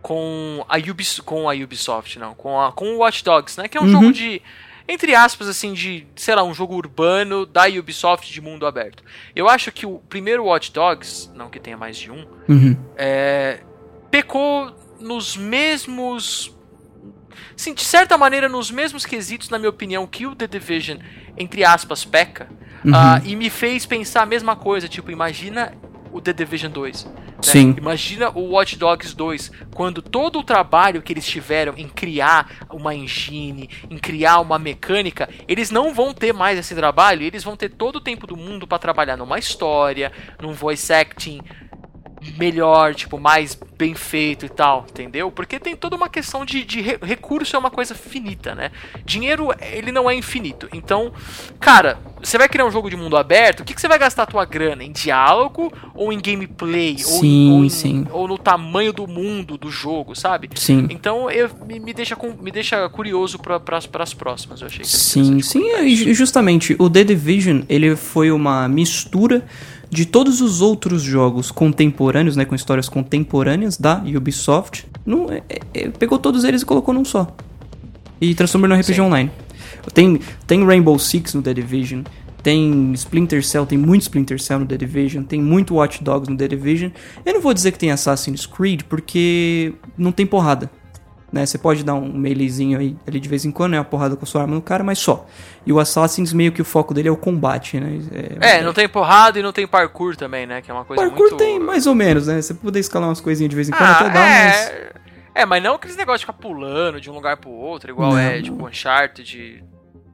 [0.03, 1.21] com a, Ubis...
[1.21, 2.73] com a Ubisoft, não, com, a...
[2.73, 3.69] com o Watch Dogs, né?
[3.69, 3.91] Que é um uhum.
[3.91, 4.43] jogo de.
[4.89, 9.03] Entre aspas, assim, de, sei lá, um jogo urbano da Ubisoft de mundo aberto.
[9.35, 12.77] Eu acho que o primeiro Watch Dogs, não que tenha mais de um, uhum.
[12.97, 13.65] é,
[14.09, 16.56] pecou nos mesmos
[17.57, 20.99] sim, de certa maneira, nos mesmos quesitos, na minha opinião, que o The Division,
[21.37, 22.49] entre aspas, peca.
[22.85, 22.93] Uhum.
[22.93, 24.89] Uh, e me fez pensar a mesma coisa.
[24.89, 25.73] Tipo, imagina
[26.13, 27.05] o The Division 2.
[27.05, 27.13] Né?
[27.43, 27.75] Sim.
[27.77, 32.95] Imagina o Watch Dogs 2, quando todo o trabalho que eles tiveram em criar uma
[32.95, 37.69] engine, em criar uma mecânica, eles não vão ter mais esse trabalho, eles vão ter
[37.69, 41.41] todo o tempo do mundo para trabalhar numa história, num voice acting,
[42.39, 45.31] melhor, tipo, mais bem feito e tal, entendeu?
[45.31, 48.71] Porque tem toda uma questão de, de re recurso é uma coisa finita, né?
[49.05, 50.69] Dinheiro, ele não é infinito.
[50.73, 51.13] Então,
[51.61, 54.23] cara, você vai criar um jogo de mundo aberto, o que, que você vai gastar
[54.23, 54.83] a tua grana?
[54.83, 56.99] Em diálogo ou em gameplay?
[56.99, 58.07] Sim, ou, ou, em, sim.
[58.11, 60.49] ou no tamanho do mundo do jogo, sabe?
[60.55, 60.87] Sim.
[60.91, 64.85] Então, eu, me, me, deixa, me deixa curioso para as próximas, eu achei.
[64.85, 69.45] Sim, sim, é, justamente, o The Division, ele foi uma mistura
[69.91, 75.43] de todos os outros jogos contemporâneos, né, com histórias contemporâneas da Ubisoft, não, é,
[75.75, 77.35] é, pegou todos eles e colocou num só.
[78.21, 79.01] E transformou no RPG Sim.
[79.03, 79.31] Online.
[79.93, 82.03] Tem, tem Rainbow Six no The Division,
[82.43, 86.37] tem Splinter Cell, tem muito Splinter Cell no The Division, tem muito Watch Dogs no
[86.37, 86.91] The Division.
[87.25, 90.71] Eu não vou dizer que tem Assassin's Creed, porque não tem porrada
[91.37, 91.47] né?
[91.47, 93.79] Você pode dar um meleezinho aí ali de vez em quando, né?
[93.79, 95.27] Uma porrada com a sua arma no cara, mas só.
[95.65, 98.01] E o Assassin's meio que o foco dele é o combate, né?
[98.41, 100.63] É, é não tem porrada e não tem parkour também, né?
[100.63, 101.37] Que é uma coisa parkour muito...
[101.37, 102.41] tem mais ou menos, né?
[102.41, 104.45] Você poder escalar umas coisinhas de vez em quando ah, até dá, é...
[104.47, 104.97] mas...
[105.35, 108.19] É, mas não aqueles negócios de ficar pulando de um lugar pro outro, igual não,
[108.19, 109.63] é, tipo, Uncharted...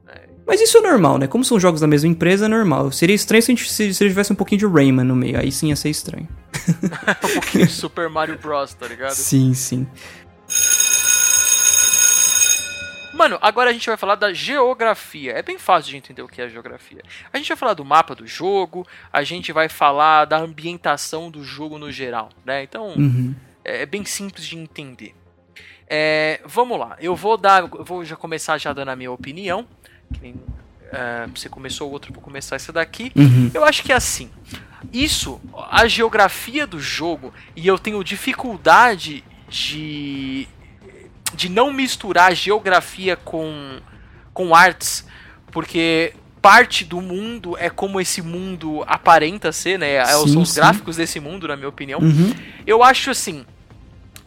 [0.07, 0.33] É.
[0.45, 1.27] Mas isso é normal, né?
[1.27, 2.91] Como são jogos da mesma empresa, é normal.
[2.91, 5.39] Seria estranho se, a gente, se, se tivesse um pouquinho de Rayman no meio.
[5.39, 6.27] Aí sim ia ser estranho.
[7.23, 9.13] um pouquinho de Super Mario Bros, tá ligado?
[9.13, 9.87] Sim, sim.
[13.13, 15.33] Mano, agora a gente vai falar da geografia.
[15.33, 17.01] É bem fácil de entender o que é geografia.
[17.31, 21.43] A gente vai falar do mapa do jogo, a gente vai falar da ambientação do
[21.43, 22.63] jogo no geral, né?
[22.63, 23.35] Então, uhum.
[23.63, 25.15] é, é bem simples de entender.
[25.87, 29.67] É, vamos lá, eu vou dar, eu vou já começar já dando a minha opinião.
[30.19, 33.11] Nem, uh, você começou o outro, vou começar esse daqui.
[33.15, 33.51] Uhum.
[33.53, 34.31] Eu acho que é assim.
[34.91, 40.47] Isso, a geografia do jogo, e eu tenho dificuldade de
[41.33, 43.79] de não misturar geografia com,
[44.33, 45.05] com artes,
[45.51, 49.93] porque parte do mundo é como esse mundo aparenta ser, né?
[49.93, 50.55] É, sim, São os sim.
[50.55, 51.99] gráficos desse mundo, na minha opinião.
[51.99, 52.33] Uhum.
[52.67, 53.45] Eu acho assim,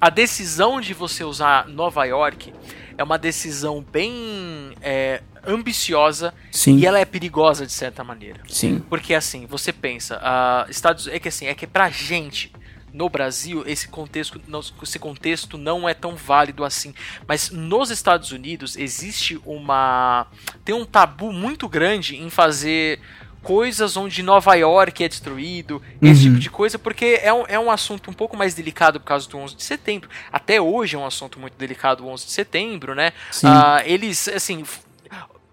[0.00, 2.52] a decisão de você usar Nova York
[2.96, 6.78] é uma decisão bem é, ambiciosa Sim.
[6.78, 8.40] e ela é perigosa de certa maneira.
[8.48, 8.82] Sim.
[8.88, 12.52] Porque assim, você pensa, uh, Estados é que assim, é que pra gente
[12.96, 14.40] no Brasil esse contexto,
[14.82, 16.94] esse contexto não é tão válido assim.
[17.28, 20.26] Mas nos Estados Unidos existe uma.
[20.64, 22.98] tem um tabu muito grande em fazer
[23.42, 26.10] coisas onde Nova York é destruído, uhum.
[26.10, 29.06] esse tipo de coisa, porque é um, é um assunto um pouco mais delicado por
[29.06, 30.08] causa do 11 de setembro.
[30.32, 33.12] Até hoje é um assunto muito delicado o 11 de setembro, né?
[33.44, 34.64] Uh, eles, assim,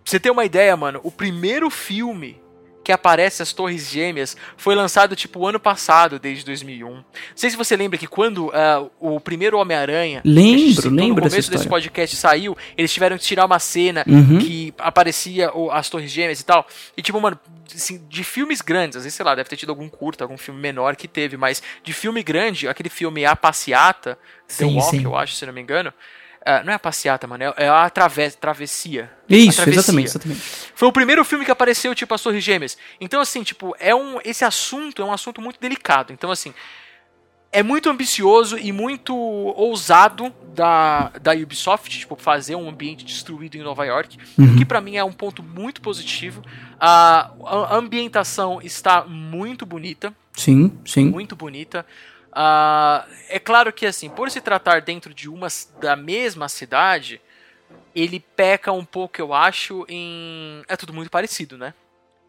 [0.03, 2.41] você ter uma ideia, mano, o primeiro filme
[2.83, 6.93] que aparece as Torres Gêmeas foi lançado tipo ano passado, desde 2001.
[6.93, 11.49] Não sei se você lembra que quando uh, o primeiro Homem-Aranha, lembro, lembro no começo
[11.49, 14.39] desse podcast saiu, eles tiveram que tirar uma cena uhum.
[14.39, 16.67] que aparecia o, as Torres Gêmeas e tal.
[16.97, 17.39] E tipo, mano,
[17.73, 20.59] assim, de filmes grandes, às vezes, sei lá, deve ter tido algum curto, algum filme
[20.59, 24.17] menor que teve, mas de filme grande, aquele filme A Passeata,
[24.47, 25.03] sim, The Walk, sim.
[25.03, 25.93] eu acho, se não me engano,
[26.45, 29.09] Uh, não é a passeata, mano, é, é a traves, travessia.
[29.29, 29.79] Isso, a travessia.
[29.79, 30.41] exatamente, exatamente.
[30.75, 32.77] Foi o primeiro filme que apareceu, tipo, as Torres Gêmeas.
[32.99, 36.11] Então, assim, tipo, é um, esse assunto é um assunto muito delicado.
[36.11, 36.53] Então, assim,
[37.53, 43.61] é muito ambicioso e muito ousado da, da Ubisoft, tipo, fazer um ambiente destruído em
[43.61, 44.53] Nova York, uhum.
[44.53, 46.43] o que para mim é um ponto muito positivo.
[46.79, 50.13] A, a ambientação está muito bonita.
[50.33, 51.09] Sim, sim.
[51.09, 51.85] Muito bonita.
[52.33, 55.47] Uh, é claro que assim, por se tratar dentro de uma
[55.79, 57.21] da mesma cidade,
[57.95, 60.63] ele peca um pouco, eu acho, em.
[60.67, 61.73] É tudo muito parecido, né?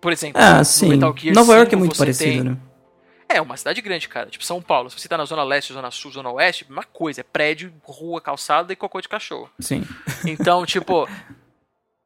[0.00, 0.96] Por exemplo, ah, sim.
[0.96, 2.44] Nova York é muito parecido, tem...
[2.44, 2.58] né?
[3.26, 4.28] É, uma cidade grande, cara.
[4.28, 4.90] Tipo São Paulo.
[4.90, 7.22] Se você tá na Zona Leste, Zona Sul, Zona Oeste, uma coisa.
[7.22, 9.50] É prédio, rua, calçada e cocô de cachorro.
[9.58, 9.82] Sim.
[10.26, 11.08] Então, tipo,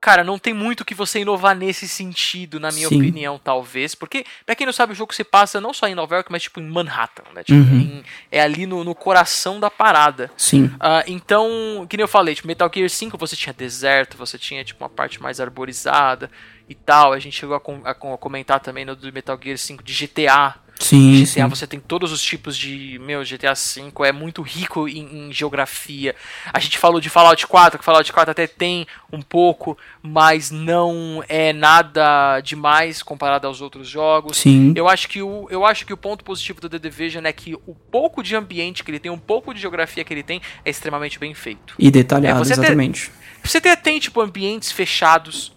[0.01, 2.99] Cara, não tem muito que você inovar nesse sentido, na minha Sim.
[2.99, 3.97] opinião, talvez.
[3.97, 6.45] Porque, pra quem não sabe, o jogo se passa não só em Nova York, mas
[6.45, 7.43] tipo em Manhattan, né?
[7.43, 7.81] Tipo, Uhum.
[7.81, 10.31] em- é ali no, no coração da parada.
[10.37, 10.71] Sim.
[10.79, 14.65] Ah, então, que nem eu falei, tipo, Metal Gear 5 você tinha deserto, você tinha
[14.65, 16.31] tipo uma parte mais arborizada
[16.69, 17.13] e tal.
[17.13, 19.93] A gente chegou a, com- a a comentar também no do Metal Gear 5 de
[19.93, 20.55] GTA.
[20.79, 21.49] Sim, GTA sim.
[21.49, 22.99] você tem todos os tipos de.
[23.01, 26.15] Meu, GTA V é muito rico em, em geografia.
[26.53, 31.23] A gente falou de Fallout 4, que Fallout 4 até tem um pouco, mas não
[31.29, 34.37] é nada demais comparado aos outros jogos.
[34.39, 34.73] Sim.
[34.77, 37.55] Eu acho que o, eu acho que o ponto positivo do The Division é que
[37.67, 40.71] o pouco de ambiente que ele tem, um pouco de geografia que ele tem, é
[40.71, 41.75] extremamente bem feito.
[41.79, 43.11] E detalhado, É, você até- exatamente.
[43.43, 45.53] Você até tem, tipo, ambientes fechados,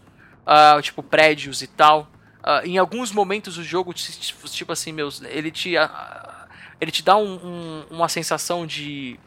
[0.46, 2.11] ah, tipo, prédios e tal.
[2.44, 4.12] Ah, em alguns momentos o jogo, ti-
[4.50, 5.78] tipo assim, meus, ele te.
[5.78, 6.48] ah,
[6.80, 9.20] ele te dá um- um- uma sensação de.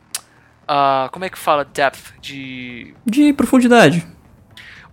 [0.66, 1.64] ah, como é que fala?
[1.64, 2.12] Depth.
[2.20, 2.94] De.
[3.06, 4.06] De profundidade.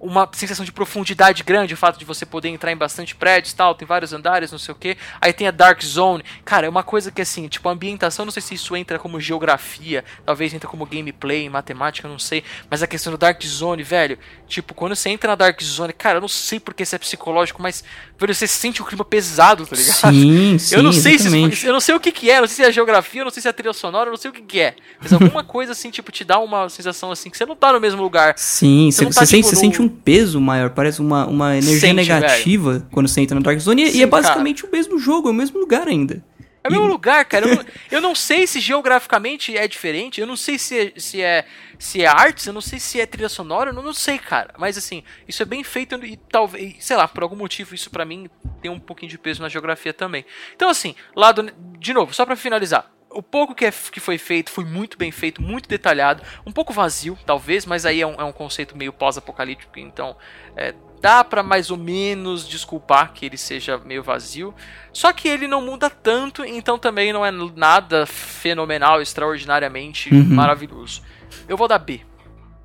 [0.03, 3.55] Uma sensação de profundidade grande, o fato de você poder entrar em bastante prédios e
[3.55, 4.97] tal, tem vários andares, não sei o que.
[5.21, 6.23] Aí tem a Dark Zone.
[6.43, 9.19] Cara, é uma coisa que assim, tipo, a ambientação, não sei se isso entra como
[9.19, 12.43] geografia, talvez entra como gameplay, matemática, não sei.
[12.69, 16.17] Mas a questão do Dark Zone, velho, tipo, quando você entra na Dark Zone, cara,
[16.17, 17.83] eu não sei porque isso é psicológico, mas,
[18.17, 20.13] velho, você sente o clima pesado, tá ligado?
[20.13, 21.57] Sim, sim, eu não sei exatamente.
[21.57, 23.29] se eu não sei o que, que é, não sei se é a geografia, não
[23.29, 24.75] sei se é a trilha sonora, não sei o que, que é.
[24.99, 27.79] Mas alguma coisa assim, tipo, te dá uma sensação assim que você não tá no
[27.79, 28.33] mesmo lugar.
[28.37, 31.25] Sim, Você você, tá, você sente, tipo, você no- sente um peso maior, parece uma,
[31.27, 33.83] uma energia Sente, negativa quando você entra na Dark Zone.
[33.83, 36.23] E, Sim, é basicamente o mesmo jogo, é o mesmo lugar ainda.
[36.63, 37.47] É o mesmo lugar, cara.
[37.47, 40.21] Eu não, eu não sei se geograficamente é diferente.
[40.21, 41.45] Eu não sei se é, se é,
[41.79, 44.53] se é artes, eu não sei se é trilha sonora, eu não, não sei, cara.
[44.57, 48.05] Mas assim, isso é bem feito e talvez, sei lá, por algum motivo isso pra
[48.05, 48.29] mim
[48.61, 50.25] tem um pouquinho de peso na geografia também.
[50.55, 52.91] Então assim, lado de novo, só pra finalizar.
[53.13, 56.71] O pouco que, é, que foi feito foi muito bem feito, muito detalhado, um pouco
[56.71, 60.15] vazio, talvez, mas aí é um, é um conceito meio pós-apocalíptico, então
[60.55, 64.53] é, dá pra mais ou menos desculpar que ele seja meio vazio.
[64.93, 70.35] Só que ele não muda tanto, então também não é nada fenomenal, extraordinariamente Uhum.
[70.35, 71.01] maravilhoso.
[71.47, 72.01] Eu vou dar B.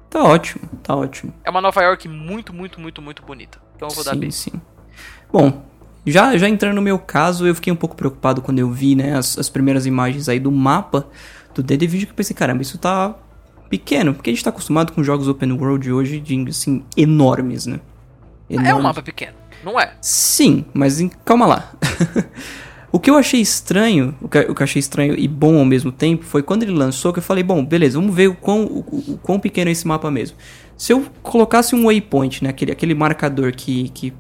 [0.09, 1.35] Tá ótimo, tá ótimo.
[1.43, 3.61] É uma Nova York muito, muito, muito, muito bonita.
[3.75, 4.31] Então eu vou dar sim, B.
[4.31, 4.53] sim.
[5.33, 5.65] Bom,
[6.11, 9.17] já, já entrando no meu caso, eu fiquei um pouco preocupado quando eu vi, né,
[9.17, 11.07] as, as primeiras imagens aí do mapa
[11.55, 13.15] do The Division, que eu pensei, caramba, isso tá
[13.69, 17.81] pequeno, porque a gente tá acostumado com jogos open world hoje de, assim, enormes, né?
[18.49, 18.83] É um Enormes.
[18.85, 19.33] mapa pequeno,
[19.65, 19.93] não é?
[20.01, 21.73] Sim, mas em- calma lá.
[22.93, 25.65] o que eu achei estranho, o que, o que eu achei estranho e bom ao
[25.65, 28.65] mesmo tempo, foi quando ele lançou que eu falei, bom, beleza, vamos ver o quão,
[28.65, 30.37] o, o- o quão pequeno é esse mapa mesmo.
[30.77, 34.13] Se eu colocasse um waypoint, né, aquele, aquele marcador que, que,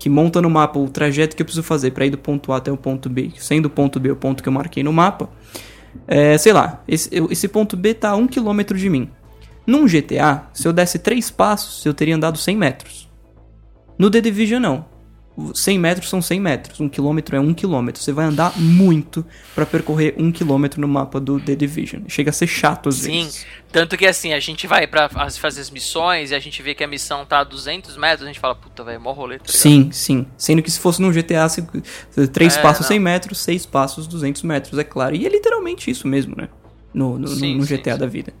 [0.00, 2.56] que monta no mapa o trajeto que eu preciso fazer para ir do ponto A
[2.56, 5.28] até o ponto B, sendo o ponto B o ponto que eu marquei no mapa,
[6.08, 9.10] é, sei lá, esse, esse ponto B tá a um quilômetro de mim.
[9.66, 13.10] Num GTA, se eu desse três passos, eu teria andado 100 metros.
[13.98, 14.86] No The Division não.
[15.54, 18.02] 100 metros são 100 metros, 1 quilômetro é 1 quilômetro.
[18.02, 19.24] Você vai andar muito
[19.54, 22.02] pra percorrer 1 quilômetro no mapa do The Division.
[22.08, 23.46] Chega a ser chato às Sim, vezes.
[23.72, 26.74] tanto que assim, a gente vai pra as- fazer as missões e a gente vê
[26.74, 29.44] que a missão tá a 200 metros, a gente fala, puta, velho, mó rolê, tá?
[29.48, 30.26] Sim, sim.
[30.36, 31.46] Sendo que se fosse num GTA,
[32.32, 32.88] 3 É, passos não.
[32.88, 35.14] 100 metros, 6 passos 200 metros, é claro.
[35.16, 36.48] E é literalmente isso mesmo, né?
[36.92, 37.98] No, no, Sim, no sim, GTA sim.
[38.00, 38.32] da vida.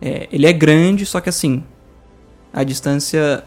[0.00, 1.62] É, ele é grande, só que assim,
[2.52, 3.44] a distância.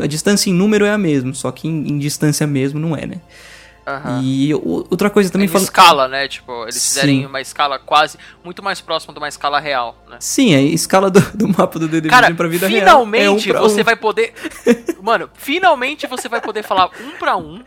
[0.00, 3.06] A distância em número é a mesma, só que em, em distância mesmo não é,
[3.06, 3.20] né?
[3.86, 4.20] Aham.
[4.22, 5.64] E outra coisa também Em fala.
[5.64, 6.28] escala, né?
[6.28, 6.88] Tipo, eles Sim.
[6.90, 10.18] fizerem uma escala quase muito mais próxima de uma escala real, né?
[10.20, 13.56] Sim, a escala do, do mapa do The Division Cara, pra vida finalmente real.
[13.56, 13.84] é um você um.
[13.84, 14.34] vai poder.
[15.00, 17.62] Mano, finalmente você vai poder falar um pra um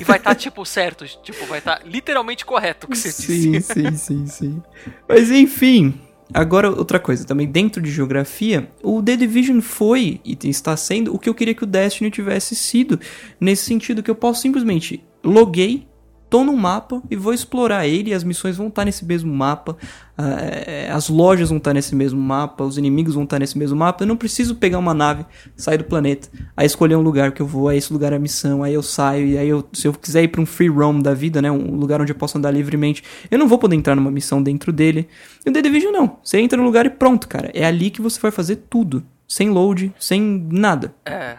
[0.00, 1.04] e vai estar, tipo, certo.
[1.22, 3.72] Tipo, vai estar literalmente correto o que você Sim, disse.
[3.74, 4.62] sim, sim, sim.
[5.08, 5.94] Mas enfim.
[6.32, 11.18] Agora, outra coisa, também dentro de geografia, o The Division foi e está sendo o
[11.18, 13.00] que eu queria que o Destiny tivesse sido.
[13.40, 15.86] Nesse sentido, que eu posso simplesmente loguei,
[16.30, 19.76] tô num mapa e vou explorar ele, as missões vão estar nesse mesmo mapa,
[20.16, 23.76] ah, é, as lojas vão estar nesse mesmo mapa, os inimigos vão estar nesse mesmo
[23.76, 24.04] mapa.
[24.04, 25.26] Eu não preciso pegar uma nave,
[25.56, 28.18] sair do planeta, aí escolher um lugar que eu vou, aí esse lugar é a
[28.20, 31.00] missão, aí eu saio, e aí eu, se eu quiser ir pra um free roam
[31.00, 33.96] da vida, né, um lugar onde eu posso andar livremente, eu não vou poder entrar
[33.96, 35.08] numa missão dentro dele.
[35.44, 37.50] E o The Division não, você entra no lugar e pronto, cara.
[37.52, 40.94] É ali que você vai fazer tudo, sem load, sem nada.
[41.04, 41.36] É.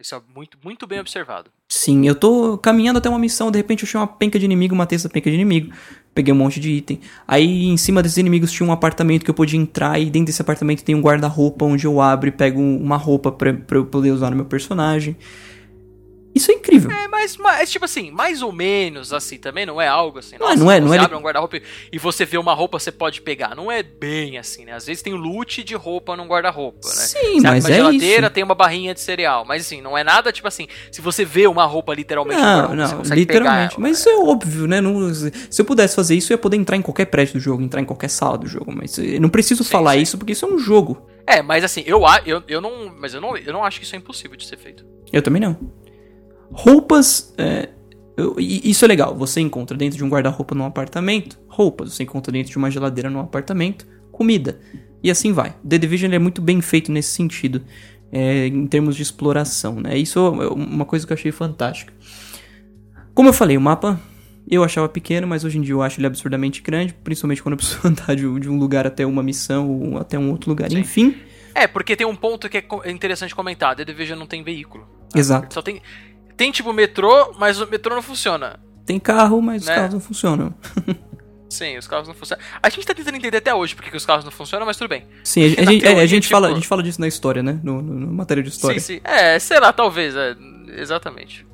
[0.00, 1.50] Isso é muito, muito bem observado.
[1.68, 4.74] Sim, eu tô caminhando até uma missão, de repente eu achei uma penca de inimigo,
[4.74, 5.72] matei essa penca de inimigo,
[6.14, 7.00] peguei um monte de item.
[7.28, 10.40] Aí em cima desses inimigos tinha um apartamento que eu podia entrar e dentro desse
[10.40, 14.10] apartamento tem um guarda-roupa onde eu abro e pego uma roupa pra, pra eu poder
[14.10, 15.16] usar no meu personagem.
[16.40, 16.90] Isso é incrível.
[16.90, 20.36] É, mas, mas, tipo assim, mais ou menos assim também, não é algo assim.
[20.38, 21.00] Não, não é, não você é.
[21.00, 21.60] abre um guarda-roupa
[21.92, 23.54] e você vê uma roupa, você pode pegar.
[23.54, 24.72] Não é bem assim, né?
[24.72, 26.94] Às vezes tem loot de roupa num guarda-roupa, né?
[26.94, 28.34] Sim, você mas abre é uma geladeira, isso.
[28.34, 29.44] tem uma barrinha de cereal.
[29.44, 33.10] Mas assim, não é nada tipo assim, se você vê uma roupa literalmente, Não, você
[33.10, 33.74] não, literalmente.
[33.74, 34.80] ela, mas isso é óbvio, né?
[34.80, 37.62] Não- se eu pudesse fazer isso, eu ia poder entrar em qualquer prédio do jogo,
[37.62, 38.72] entrar em qualquer sala do jogo.
[38.74, 40.00] Mas eu não preciso Sim, falar sim.
[40.02, 41.06] isso porque isso é um jogo.
[41.26, 42.92] É, mas assim, eu, eu, eu não.
[42.98, 44.84] Mas eu não, eu não acho que isso é impossível de ser feito.
[45.12, 45.56] Eu também não.
[46.50, 47.32] Roupas.
[47.38, 47.68] é,
[48.38, 49.16] isso é legal.
[49.16, 51.38] Você encontra dentro de um guarda-roupa num apartamento.
[51.48, 51.92] Roupas.
[51.94, 53.86] Você encontra dentro de uma geladeira num apartamento.
[54.12, 54.60] Comida.
[55.02, 55.54] E assim vai.
[55.66, 57.62] The Division é muito bem feito nesse sentido.
[58.12, 59.96] é, em termos de exploração, né?
[59.96, 61.92] Isso é uma coisa que eu achei fantástica.
[63.14, 64.00] Como eu falei, o mapa
[64.50, 67.56] eu achava pequeno, mas hoje em dia eu acho ele absurdamente grande, principalmente quando eu
[67.56, 70.70] preciso andar de, um lugar até uma missão ou até um outro lugar.
[70.70, 70.78] Sim.
[70.80, 71.14] Enfim,
[71.54, 73.76] É, porque tem um ponto que é é interessante comentar.
[73.76, 74.88] The Division não tem veículo.
[75.14, 75.54] exato.
[75.54, 75.80] Só tem.
[76.40, 78.58] Tem tipo metrô, mas o metrô não funciona.
[78.86, 79.72] Tem carro, mas Né?
[79.72, 80.54] os carros não funcionam.
[81.50, 82.42] Sim, os carros não funcionam.
[82.62, 84.88] A gente tá tentando entender até hoje porque que os carros não funcionam, mas tudo
[84.88, 85.04] bem.
[85.22, 86.98] Sim, a, a Na gente, é, a teoria, gente tipo- fala, a gente fala disso
[86.98, 87.60] na história, né?
[87.62, 88.80] No, no, no matéria de história.
[88.80, 89.00] Sim, sim.
[89.04, 90.16] É, sei lá, talvez.
[90.16, 90.34] É,
[90.78, 91.46] exatamente.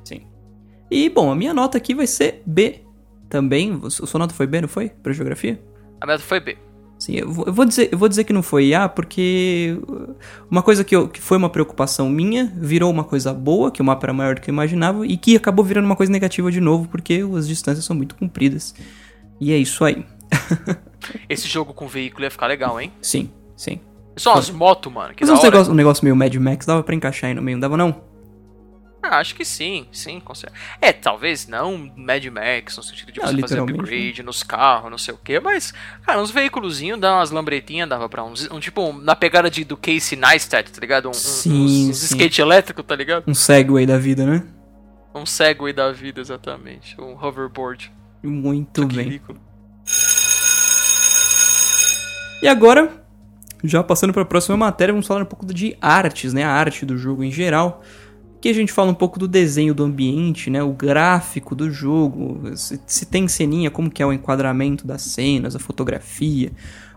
[0.89, 2.79] E, bom, a minha nota aqui vai ser B
[3.27, 3.73] também.
[3.73, 4.87] O- Sua nota foi B, não foi?
[4.87, 5.61] Pra geografia?
[5.99, 6.57] A meta foi B.
[6.99, 9.79] Sim, eu vou, dizer, eu vou dizer que não foi A, porque
[10.49, 13.85] uma coisa que, eu- que foi uma preocupação minha virou uma coisa boa, que o
[13.85, 16.59] mapa era maior do que eu imaginava, e que acabou virando uma coisa negativa de
[16.59, 18.73] novo, porque as distâncias são muito compridas.
[19.39, 20.03] E é isso aí.
[21.29, 22.91] Esse jogo com veículo ia ficar legal, hein?
[23.01, 23.79] Sim, sim.
[24.15, 25.13] Só umas motos, mano.
[25.13, 27.57] Que Mas um negócio, um negócio meio Mad Max dava pra encaixar aí no meio,
[27.57, 27.95] não dava não?
[29.09, 30.59] Ah, acho que sim, sim, com certeza.
[30.81, 34.97] É, talvez não Mad Max, no sentido de Ah, você fazer upgrade nos carros, não
[34.97, 35.73] sei o quê, mas,
[36.05, 38.49] cara, uns veículozinhos, dá umas lambretinhas, dava pra uns.
[38.51, 41.09] Um, tipo, um- na pegada de, do Casey Neistat, tá ligado?
[41.09, 42.15] Um, Sim, uns, uns sim.
[42.15, 43.23] skate elétrico, tá ligado?
[43.27, 44.43] Um Segway da vida, né?
[45.15, 46.99] Um Segway da vida, exatamente.
[46.99, 47.91] Um hoverboard.
[48.21, 49.05] Muito Que bem.
[49.05, 49.39] ridículo.
[52.41, 53.03] E agora,
[53.63, 56.43] já passando para a próxima matéria, vamos falar um pouco de artes, né?
[56.43, 57.81] A arte do jogo em geral.
[58.39, 60.61] Que a gente fala um pouco do desenho do ambiente, né?
[60.61, 65.55] O gráfico do jogo, se, se tem ceninha, como que é o enquadramento das cenas,
[65.55, 66.51] a fotografia,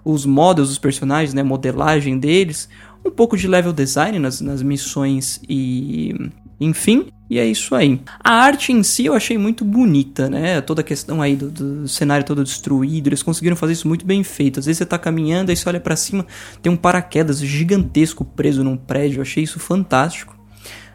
[0.04, 1.42] os models dos personagens, né?
[1.42, 2.68] Modelagem deles,
[3.04, 6.14] um pouco de level design nas, nas missões e
[6.60, 8.02] enfim, e é isso aí.
[8.22, 10.60] A arte em si eu achei muito bonita, né?
[10.60, 14.22] Toda a questão aí do, do cenário todo destruído, eles conseguiram fazer isso muito bem
[14.22, 14.60] feito.
[14.60, 16.26] Às vezes você tá caminhando, aí você olha pra cima,
[16.60, 20.39] tem um paraquedas gigantesco preso num prédio, eu achei isso fantástico.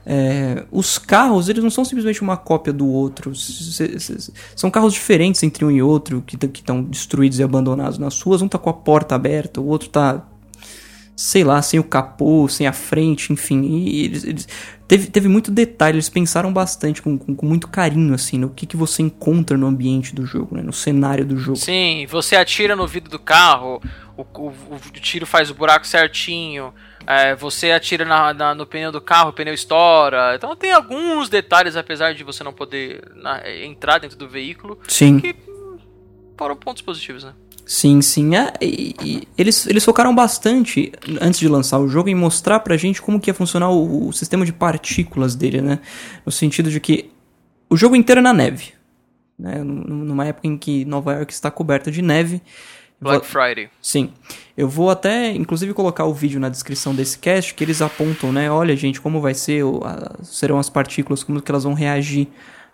[0.06, 3.32] É, os carros, eles não são simplesmente uma cópia do outro.
[4.56, 8.42] São carros diferentes entre um e outro, que estão destruídos e abandonados nas ruas.
[8.42, 10.24] Um tá com a porta aberta, o outro tá
[11.18, 13.62] sei lá, sem o capô, sem a frente, enfim.
[13.64, 14.48] E eles, eles-
[14.86, 18.66] teve, teve muito detalhe, eles pensaram bastante, com, com, com muito carinho, assim, no que,
[18.66, 20.62] que você encontra no ambiente do jogo, né?
[20.62, 21.58] No cenário do jogo.
[21.58, 23.82] Sim, você atira no vidro do carro,
[24.18, 26.74] o, o- o tiro faz o buraco certinho.
[27.08, 30.34] É, você atira na- na- no pneu do carro, o pneu estoura.
[30.36, 35.20] Então tem alguns detalhes, apesar de você não poder na- entrar dentro do veículo, Sim,
[35.20, 35.36] que
[36.38, 37.34] foram pontos positivos, né?
[37.66, 38.36] sim, sim.
[38.36, 42.78] É, e- e eles, eles focaram bastante, antes de lançar o jogo, em mostrar pra
[42.78, 45.80] gente como que ia funcionar o, o sistema de partículas dele, né?
[46.26, 47.10] No sentido de que
[47.70, 48.74] o jogo inteiro é na neve.
[49.38, 49.64] Né?
[49.64, 52.42] Num- Numa época em que Nova York está coberta de neve.
[53.02, 53.70] Black Friday.
[53.82, 54.12] Sim.
[54.58, 58.50] Eu vou até, inclusive, colocar o vídeo na descrição desse cast, que eles apontam, né?
[58.50, 59.64] Olha, gente, como vai ser,
[60.24, 62.28] serão as partículas, como que elas vão reagir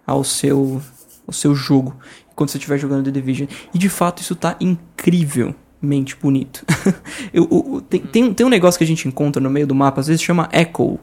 [0.06, 0.82] ao seu,
[1.28, 1.96] ao seu jogo,
[2.36, 3.48] quando você estiver jogando The Division.
[3.74, 6.64] E, de fato, isso tá incrivelmente bonito.
[7.34, 9.76] Eu- o- tem, tem, um- tem um negócio que a gente encontra no meio do
[9.76, 11.00] mapa, às vezes chama Echo,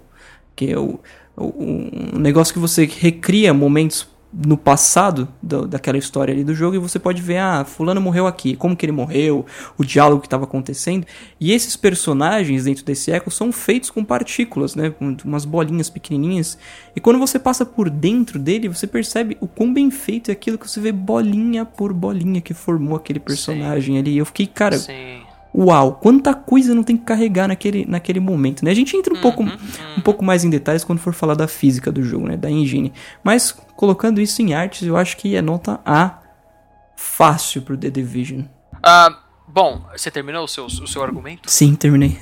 [0.55, 1.01] que é o,
[1.37, 6.77] o- um negócio que você recria momentos no passado do- daquela história ali do jogo
[6.77, 9.47] e você pode ver, ah, fulano morreu aqui, como que ele morreu,
[9.79, 11.07] o diálogo que estava acontecendo.
[11.41, 16.59] E esses personagens dentro desse eco são feitos com partículas, né, com umas bolinhas pequenininhas.
[16.95, 20.59] E quando você passa por dentro dele, você percebe o quão bem feito é aquilo
[20.59, 24.13] que você vê bolinha por bolinha que formou aquele personagem ali.
[24.13, 25.21] E eu fiquei, cara, Sim.
[25.55, 28.71] Uau, quanta coisa não tem que carregar naquele, naquele momento, né?
[28.71, 29.57] A gente entra um, pouco, Uhum,
[29.97, 32.37] um pouco mais em detalhes quando for falar da física do jogo, né?
[32.37, 32.93] Da engine.
[33.25, 36.19] Mas, colocando isso em artes, eu acho que é nota A
[36.97, 38.43] fácil pro The Division.
[38.83, 41.51] Ah, bom, você terminou o seu, o seu argumento?
[41.51, 42.19] Sim, terminei.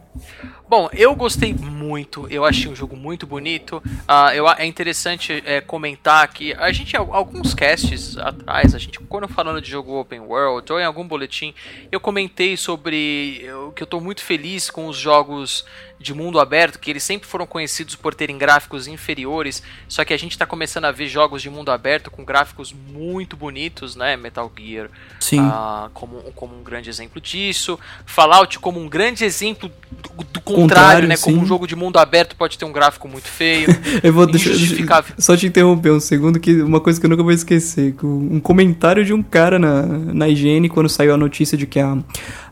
[0.68, 3.78] Bom, eu gostei muito, eu achei um jogo muito bonito.
[3.78, 9.26] Uh, eu, é interessante é, comentar que a gente, alguns casts atrás, a gente, quando
[9.26, 11.54] falando de jogo open world ou em algum boletim,
[11.90, 15.64] eu comentei sobre eu, que eu estou muito feliz com os jogos
[15.98, 20.16] de mundo aberto, que eles sempre foram conhecidos por terem gráficos inferiores, só que a
[20.18, 24.16] gente está começando a ver jogos de mundo aberto com gráficos muito bonitos, né?
[24.16, 24.90] Metal Gear
[25.20, 25.40] Sim.
[25.40, 30.62] Uh, como, como um grande exemplo disso, Fallout como um grande exemplo do, do contrário,
[30.62, 31.16] Contrário, né?
[31.16, 31.24] sim.
[31.24, 33.68] Como um jogo de mundo aberto pode ter um gráfico muito feio,
[34.02, 35.14] Eu vou deixa, injustificável.
[35.18, 37.92] só te interromper um segundo, que uma coisa que eu nunca vou esquecer.
[37.92, 41.78] que Um comentário de um cara na, na IGN quando saiu a notícia de que
[41.78, 41.98] a,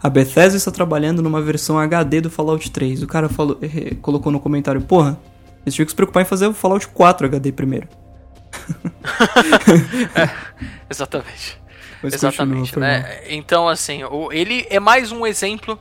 [0.03, 3.03] a Bethesda está trabalhando numa versão HD do Fallout 3.
[3.03, 5.19] O cara falou, eh, colocou no comentário, porra,
[5.65, 7.89] eles tinham que se preocupar em fazer o Fallout 4 HD primeiro.
[10.89, 11.59] Exatamente.
[12.03, 13.21] Mas Exatamente, né?
[13.29, 15.79] Então, assim, ele é mais um exemplo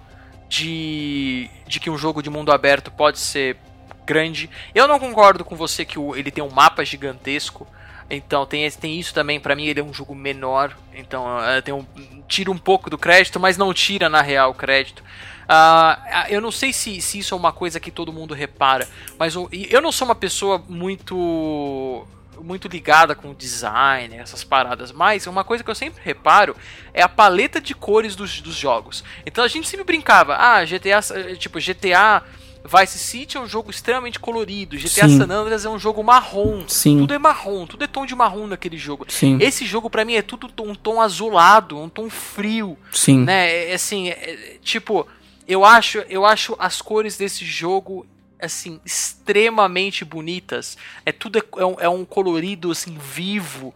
[0.48, 3.58] de, de que um jogo de mundo aberto pode ser
[4.06, 4.50] grande.
[4.74, 7.68] Eu não concordo com você que o- ele tem um mapa gigantesco.
[8.10, 10.76] Então tem, tem isso também, pra mim ele é um jogo menor.
[10.94, 11.86] Então é, tem um,
[12.28, 15.04] tira um pouco do crédito, mas não tira na real o crédito.
[15.48, 18.88] Ah, eu não sei se, se isso é uma coisa que todo mundo repara,
[19.18, 22.08] mas o- e eu não sou uma pessoa muito
[22.42, 26.54] muito ligada com design, essas paradas, mas uma coisa que eu sempre reparo
[26.94, 29.04] é a paleta de cores dos, dos jogos.
[29.26, 31.00] Então a gente sempre brincava, ah, GTA,
[31.38, 32.22] tipo, GTA
[32.66, 35.18] Vice City é um jogo extremamente colorido, GTA Sim.
[35.18, 36.66] San Andreas é um jogo marrom.
[36.68, 36.98] Sim.
[37.00, 39.06] Tudo é marrom, tudo é tom de marrom naquele jogo.
[39.08, 39.38] Sim.
[39.40, 43.20] Esse jogo pra mim é tudo um tom azulado, um tom frio, Sim.
[43.24, 43.50] né?
[43.50, 45.08] É, é assim, é- é, tipo,
[45.48, 48.06] eu acho, eu acho as cores desse jogo
[48.42, 50.78] assim extremamente bonitas.
[51.06, 53.74] É tudo é, é um, é um colorido assim vivo.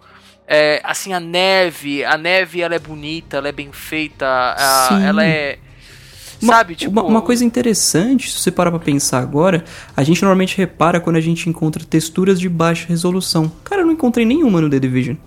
[0.47, 5.24] É, assim a neve, a neve ela é bonita, ela é bem feita, a- ela
[5.24, 5.59] é
[6.41, 9.63] Uma- sabe, tipo, uma, uma coisa interessante, se você parar pra pensar agora,
[9.95, 13.51] a gente normalmente repara quando a gente encontra texturas de baixa resolução.
[13.63, 15.17] Cara, eu não encontrei nenhuma no The Division.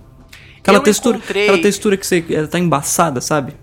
[0.59, 3.53] Aquela, Eu textura, encontrei- aquela textura que você ela tá embaçada, sabe?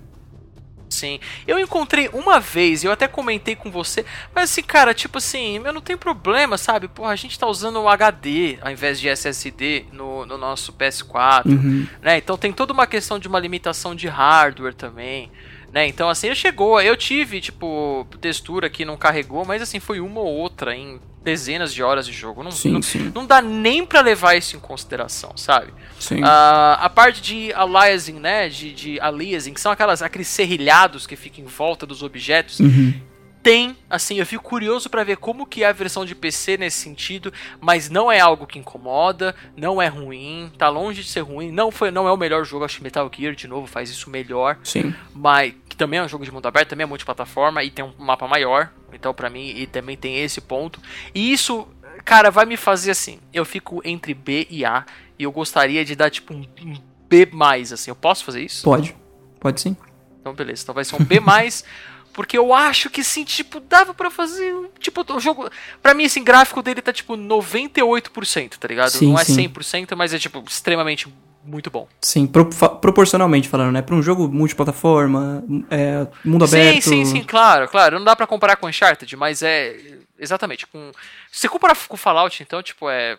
[0.91, 1.21] Sim.
[1.47, 5.73] Eu encontrei uma vez, eu até comentei com você, mas assim, cara, tipo assim, eu
[5.73, 6.89] não tem problema, sabe?
[6.89, 11.47] Porra, a gente tá usando o HD ao invés de SSD no, no nosso PS4,
[11.47, 11.87] Uhum.
[12.03, 12.19] né?
[12.19, 15.31] Então tem toda uma questão de uma limitação de hardware também.
[15.73, 15.87] Né?
[15.87, 16.81] Então, assim, chegou.
[16.81, 21.73] Eu tive, tipo, textura que não carregou, mas assim, foi uma ou outra em dezenas
[21.73, 22.43] de horas de jogo.
[22.43, 23.13] Não, Sim, não, sim.
[23.15, 25.73] não dá nem pra levar isso em consideração, sabe?
[25.99, 26.21] Sim.
[26.25, 28.49] Ah, a parte de aliasing, né?
[28.49, 32.59] De, de aliasing, que são aquelas, aqueles serrilhados que ficam em volta dos objetos.
[32.61, 32.95] Uhum.
[33.43, 36.79] Tem, assim, eu fico curioso pra ver como que é a versão de PC nesse
[36.79, 41.51] sentido, mas não é algo que incomoda, não é ruim, tá longe de ser ruim,
[41.51, 44.11] não foi, não é o melhor jogo, acho que Metal Gear de novo faz isso
[44.11, 44.95] melhor, Sim.
[45.15, 47.95] mas que também é um jogo de mundo aberto, também é multiplataforma e tem um
[47.99, 50.79] mapa maior, então pra mim e também tem esse ponto.
[51.15, 51.67] E isso,
[52.05, 54.85] cara, vai me fazer assim, eu fico entre B e A
[55.19, 56.77] e eu gostaria de dar tipo um, um
[57.09, 57.27] B+,
[57.73, 58.63] assim, eu posso fazer isso?
[58.63, 58.95] Pode.
[59.41, 59.75] Pode sim.
[60.21, 60.63] Então, beleza.
[60.63, 61.19] Então vai ser um B+,
[62.13, 65.49] porque eu acho que, assim, tipo, dava pra fazer, um- tipo, o jogo...
[65.83, 68.91] Pra mim, assim, gráfico dele tá, tipo, 98%, tá ligado?
[68.91, 69.49] Sim, Não é sim.
[69.49, 71.13] 100%, mas é, tipo, extremamente
[71.45, 71.89] muito bom.
[72.03, 73.81] Sim, pro- proporcionalmente falando, né?
[73.83, 76.83] Pra um jogo multiplataforma, é, mundo aberto.
[76.83, 77.99] Sim, sim, sim, claro, claro.
[77.99, 79.77] Não dá pra comparar com Uncharted, mas é...
[80.19, 80.67] Exatamente.
[80.67, 80.93] Com...
[81.33, 83.17] Se você comparar com Fallout, então, tipo, é...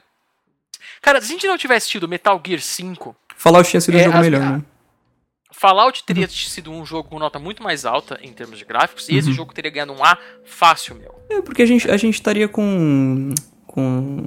[1.01, 4.03] Cara, se a gente não tivesse tido Metal Gear 5, Fallout tinha sido um É,
[4.03, 4.61] jogo as- melhor, a- né?
[5.61, 9.11] Fallout teria sido um jogo com nota muito mais alta em termos de gráficos, e
[9.11, 9.19] Uhum.
[9.19, 11.13] esse jogo teria ganhado um A fácil, meu.
[11.29, 13.29] É, porque a gente, a gente estaria com.
[13.67, 14.23] com.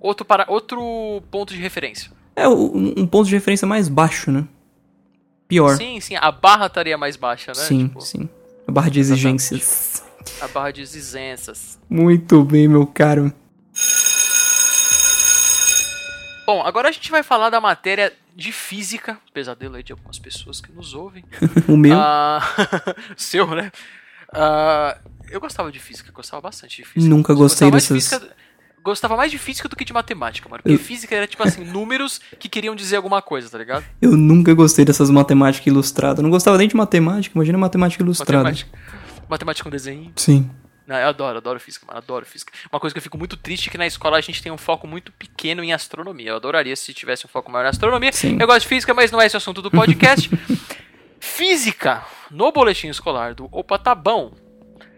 [0.00, 0.44] Outro, para...
[0.48, 2.10] Outro ponto de referência.
[2.34, 4.44] É, um um ponto de referência mais baixo, né?
[5.46, 5.76] Pior.
[5.76, 7.62] Sim, sim, a barra estaria mais baixa, né?
[7.62, 8.28] sim, Tipo, sim.
[8.66, 10.02] A barra de exigências.
[10.40, 11.78] A barra de exigências.
[11.88, 13.32] Muito bem, meu caro.
[16.52, 20.60] Bom, agora a gente vai falar da matéria de física, pesadelo aí de algumas pessoas
[20.60, 21.24] que nos ouvem.
[21.66, 21.98] O meu.
[21.98, 22.42] Ah,
[23.16, 23.72] seu, né?
[24.30, 24.98] Ah,
[25.30, 27.08] eu gostava de física, gostava bastante de física.
[27.14, 28.36] Nunca gostei mais de dessas- física-
[28.84, 30.62] Gostava mais de física do que de matemática, mano.
[30.62, 33.84] Porque Eu- física era tipo assim, números que queriam dizer alguma coisa, tá ligado?
[34.02, 36.18] Eu nunca gostei dessas matemáticas ilustradas.
[36.18, 38.42] Eu não gostava nem de matemática, imagina matemática ilustrada.
[38.42, 38.78] Matemática.
[39.26, 40.12] Matemática com desenho.
[40.16, 40.50] Sim.
[40.86, 42.52] Não, eu adoro, adoro física, mano, adoro física.
[42.70, 44.58] Uma coisa que eu fico muito triste é que na escola a gente tem um
[44.58, 46.30] foco muito pequeno em astronomia.
[46.30, 48.12] Eu adoraria se tivesse um foco maior em astronomia.
[48.12, 48.36] Sim.
[48.40, 50.28] Eu gosto de física, mas não é esse o assunto do podcast.
[51.20, 54.32] física, no boletim escolar do Opa Tá Bom,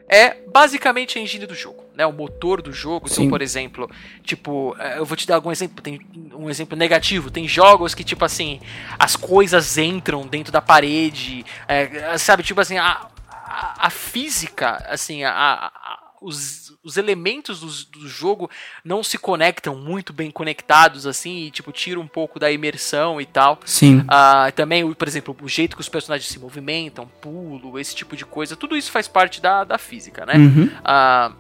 [0.09, 2.07] é basicamente a engine do jogo, né?
[2.07, 3.07] O motor do jogo.
[3.07, 3.31] Então, Sim.
[3.31, 3.91] por exemplo,
[4.23, 5.83] tipo, eh, eu vou te dar algum exemplo.
[5.83, 6.01] Tem
[6.35, 7.31] um exemplo negativo.
[7.31, 8.61] Tem jogos que, tipo assim,
[8.99, 12.43] as coisas entram dentro da parede, eh, sabe?
[12.43, 13.09] Tipo assim, a,
[13.55, 18.51] a, a física, assim, a, a- os, os elementos do, do, jogo
[18.83, 23.27] não se conectam muito bem conectados assim e tipo tira um pouco da imersão e
[23.27, 23.61] tal.
[23.67, 23.99] Sim.
[24.01, 28.25] Uh, também, por exemplo, o jeito que os personagens se movimentam, pulo, esse tipo de
[28.25, 30.35] coisa, tudo isso faz parte da, da física, né?
[30.37, 30.65] Uhum.
[30.65, 31.35] Uh,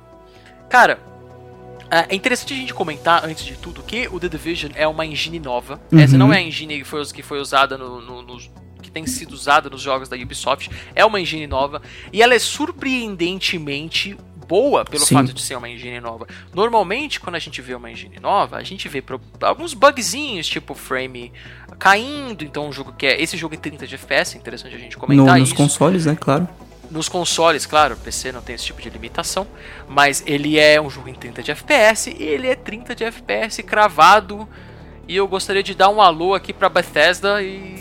[0.68, 1.00] cara,
[1.90, 5.06] ah, é interessante a gente comentar, antes de tudo, que o The Division é uma
[5.06, 5.80] engine nova.
[5.92, 6.00] Uhum.
[6.00, 8.22] Essa não é a engine que foi, que foi usada no, no,
[8.95, 10.70] tem sido usada nos jogos da Ubisoft.
[10.95, 11.82] É uma engine nova.
[12.12, 14.16] E ela é surpreendentemente
[14.47, 15.16] boa pelo Sim.
[15.16, 16.26] fato de ser uma engine nova.
[16.53, 19.03] Normalmente, quando a gente vê uma engine nova, a gente vê
[19.42, 21.32] alguns bugzinhos, tipo frame
[21.78, 22.45] caindo.
[22.45, 23.20] Então, um jogo que é.
[23.20, 25.57] Esse jogo em 30 de FPS, é interessante a gente comentar no, nos isso.
[25.57, 26.16] consoles, né?
[26.18, 26.49] Claro.
[26.90, 29.47] Nos consoles, claro, o PC não tem esse tipo de limitação,
[29.88, 33.62] mas ele é um jogo em 30 de FPS e ele é 30 de FPS
[33.62, 34.49] cravado.
[35.07, 37.74] E eu gostaria de dar um alô aqui pra Bethesda e.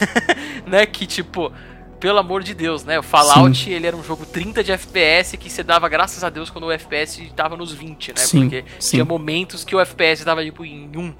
[0.66, 1.52] né, que tipo,
[2.00, 2.98] pelo amor de Deus, né?
[2.98, 3.70] O Fallout, sim.
[3.70, 6.72] ele era um jogo 30 de FPS que você dava graças a Deus quando o
[6.72, 8.14] FPS tava nos 20, né?
[8.16, 8.90] Sim, Porque sim.
[8.96, 11.14] tinha momentos que o FPS tava tipo em 1.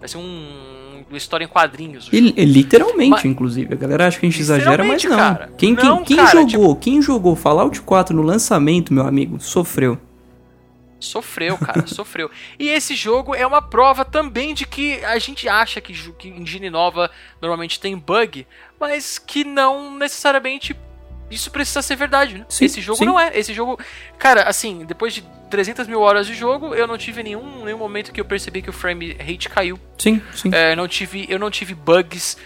[0.00, 2.08] Vai ser um uma história em quadrinhos.
[2.12, 3.72] E, literalmente, mas, inclusive.
[3.72, 5.16] A galera acha que a gente exagera, mas não.
[5.16, 6.76] Cara, quem, não, quem, quem cara, jogou, tipo...
[6.76, 9.98] quem jogou Fallout 4 no lançamento, meu amigo, sofreu.
[11.00, 12.30] Sofreu, cara, sofreu.
[12.58, 16.70] E esse jogo é uma prova também de que a gente acha que, que engine
[16.70, 18.46] nova normalmente tem bug,
[18.78, 20.76] mas que não necessariamente
[21.30, 22.46] isso precisa ser verdade, né?
[22.48, 23.04] Sim, esse jogo sim.
[23.04, 23.30] não é.
[23.34, 23.78] Esse jogo.
[24.18, 28.12] Cara, assim, depois de 300 mil horas de jogo, eu não tive nenhum, nenhum momento
[28.12, 29.78] que eu percebi que o frame rate caiu.
[29.98, 30.50] Sim, sim.
[30.52, 32.38] É, não tive, eu não tive bugs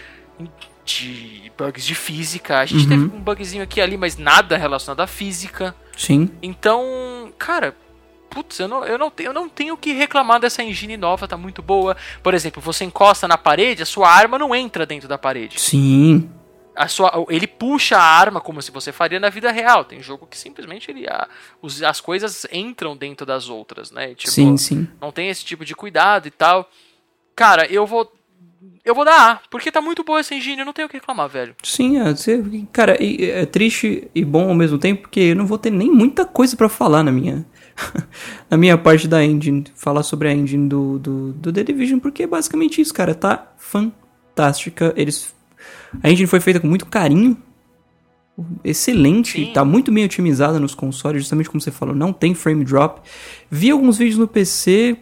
[0.83, 1.51] de.
[1.57, 2.59] bugs de física.
[2.59, 2.89] A gente uhum.
[2.89, 5.73] teve um bugzinho aqui e ali, mas nada relacionado à física.
[5.95, 6.29] Sim.
[6.41, 7.75] Então, cara,
[8.33, 11.37] putz, eu não, eu, não tenho, eu não tenho que reclamar dessa engine nova, tá
[11.37, 11.95] muito boa.
[12.21, 15.59] Por exemplo, você encosta na parede, a sua arma não entra dentro da parede.
[15.59, 16.29] Sim
[16.75, 19.85] a sua, ele puxa a arma como se você faria na vida real.
[19.85, 21.27] Tem jogo que simplesmente ele, a,
[21.61, 24.13] os, as coisas entram dentro das outras, né?
[24.15, 24.87] Tipo, sim, sim.
[24.99, 26.69] Não tem esse tipo de cuidado e tal.
[27.35, 28.11] Cara, eu vou.
[28.85, 30.97] Eu vou dar A, porque tá muito boa essa engine, eu não tenho o que
[30.97, 31.55] reclamar, velho.
[31.63, 32.03] Sim, é,
[32.71, 36.25] cara, é triste e bom ao mesmo tempo, porque eu não vou ter nem muita
[36.25, 37.45] coisa para falar na minha
[38.49, 42.23] na minha parte da engine, falar sobre a engine do, do, do The Division, porque
[42.23, 44.93] é basicamente isso, cara, tá fantástica.
[44.95, 45.33] Eles
[46.01, 47.37] a engine foi feita com muito carinho.
[48.63, 49.53] Excelente, Sim.
[49.53, 53.01] tá muito bem otimizada nos consoles, justamente como você falou, não tem frame drop.
[53.49, 54.97] Vi alguns vídeos no PC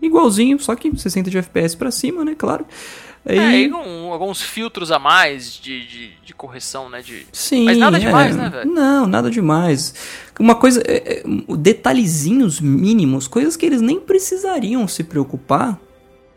[0.00, 2.64] igualzinho, só que 60 de FPS para cima, né, claro.
[3.28, 7.02] É, e um, alguns filtros a mais de, de, de, correção, né?
[7.02, 7.26] De...
[7.30, 7.64] Sim.
[7.64, 8.00] Mas nada é.
[8.00, 8.70] demais, né, velho?
[8.70, 9.94] Não, nada demais.
[10.40, 10.82] Uma coisa.
[10.86, 11.22] É, é,
[11.58, 15.78] detalhezinhos mínimos, coisas que eles nem precisariam se preocupar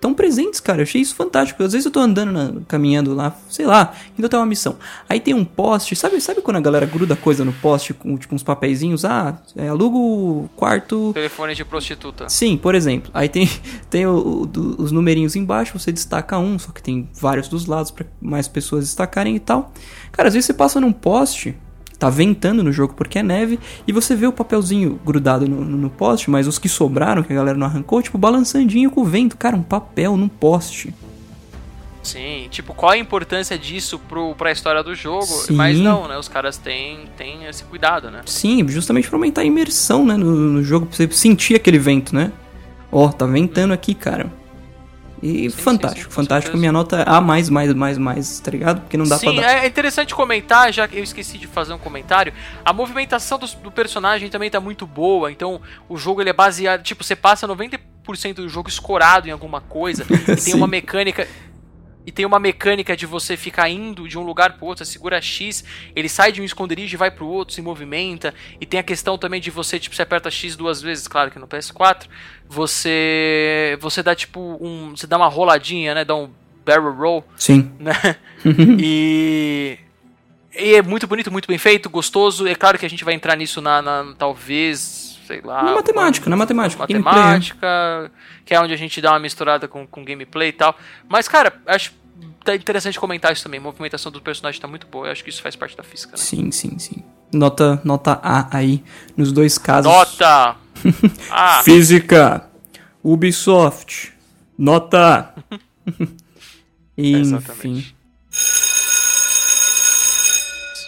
[0.02, 0.80] tão presentes, cara.
[0.80, 1.62] Eu achei isso fantástico.
[1.64, 4.76] Às vezes eu tô andando, na, caminhando lá, sei lá, indo até uma missão.
[5.08, 8.34] Aí tem um poste, sabe, sabe quando a galera gruda coisa no poste com tipo
[8.34, 9.06] uns papeizinhos?
[9.06, 11.12] Ah, é, alugo quarto.
[11.14, 12.28] Telefone de prostituta.
[12.28, 13.12] Sim, por exemplo.
[13.14, 13.47] Aí tem,
[13.89, 17.91] tem o, o, os numerinhos embaixo, você destaca um, só que tem vários dos lados
[17.91, 19.72] para mais pessoas destacarem e tal.
[20.12, 21.56] Cara, às vezes você passa num poste
[22.02, 25.78] tá ventando no jogo porque é neve, e você vê o papelzinho grudado no, no,
[25.78, 29.06] no, poste, mas os que sobraram, que a galera não arrancou, tipo, balançandinho com o
[29.06, 29.38] vento.
[29.38, 30.91] Cara, um papel num poste.
[32.02, 35.28] Sim, tipo, qual a importância disso pro, pra história do jogo?
[35.28, 35.54] Sim.
[35.54, 36.18] Mas não, né?
[36.18, 38.22] Os caras têm, têm esse cuidado, né?
[38.26, 40.18] Sim, justamente pra aumentar a imersão, né?
[40.18, 42.32] No, no jogo, pra você sentir aquele vento, né?
[42.91, 44.34] Ó, oh, tá ventando aqui, cara.
[45.22, 46.57] E sim, fantástico, sim, sim, fantástico.
[46.57, 48.82] Minha nota é A, mais, mais, mais, mais, tá ligado?
[48.82, 49.63] Porque não dá sim, pra dar.
[49.63, 52.34] é interessante comentar, já que eu esqueci de fazer um comentário.
[52.65, 55.32] A movimentação do, do personagem também tá muito boa.
[55.32, 56.82] Então, o jogo ele é baseado.
[56.82, 57.80] Tipo, você passa 90%
[58.36, 60.05] do jogo escorado em alguma coisa.
[60.28, 61.28] e tem uma mecânica
[62.06, 65.22] e tem uma mecânica de você ficar indo de um lugar pro outro, você segura
[65.22, 65.64] X,
[65.95, 68.34] ele sai de um esconderijo e vai pro outro, se movimenta.
[68.60, 71.39] E tem a questão também de você, tipo, você aperta X duas vezes, claro que
[71.39, 72.08] no PS4,
[72.47, 76.30] você você dá tipo um, você dá uma roladinha, né, dá um
[76.66, 77.24] barrel roll.
[77.36, 77.72] Sim.
[77.80, 77.93] Né?
[78.80, 79.78] e
[80.54, 82.47] e é muito bonito, muito bem feito, gostoso.
[82.47, 85.01] É claro que a gente vai entrar nisso na, na talvez,
[85.32, 85.63] sei lá.
[85.63, 86.82] Na matemática, na matemática.
[86.82, 88.11] Matemática,
[88.45, 90.75] que é onde a gente dá uma misturada com, com gameplay e tal.
[91.07, 91.93] Mas, cara, acho
[92.43, 93.59] tá interessante comentar isso também.
[93.59, 95.07] A movimentação do personagem tá muito boa.
[95.07, 96.17] Eu acho que isso faz parte da física, né?
[96.17, 97.03] Sim, sim, sim.
[97.34, 98.84] Nota, nota A aí,
[99.15, 99.89] nos dois casos.
[99.89, 100.57] Nota!
[101.29, 101.61] A.
[101.63, 102.45] Física.
[103.01, 104.11] Ubisoft.
[104.57, 105.55] Nota A.
[106.97, 107.86] Enfim.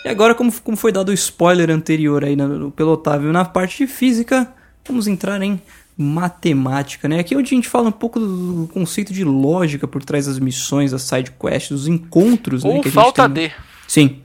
[0.04, 3.86] E agora, como, como foi dado o spoiler anterior aí no, pelo Otávio na parte
[3.86, 4.54] de física,
[4.86, 5.62] vamos entrar em
[5.98, 7.20] matemática, né?
[7.20, 10.40] Aqui é onde a gente fala um pouco do conceito de lógica por trás das
[10.40, 12.82] missões, das side quests, dos encontros, Ou né?
[12.82, 13.52] Que falta de.
[13.88, 14.18] Sim.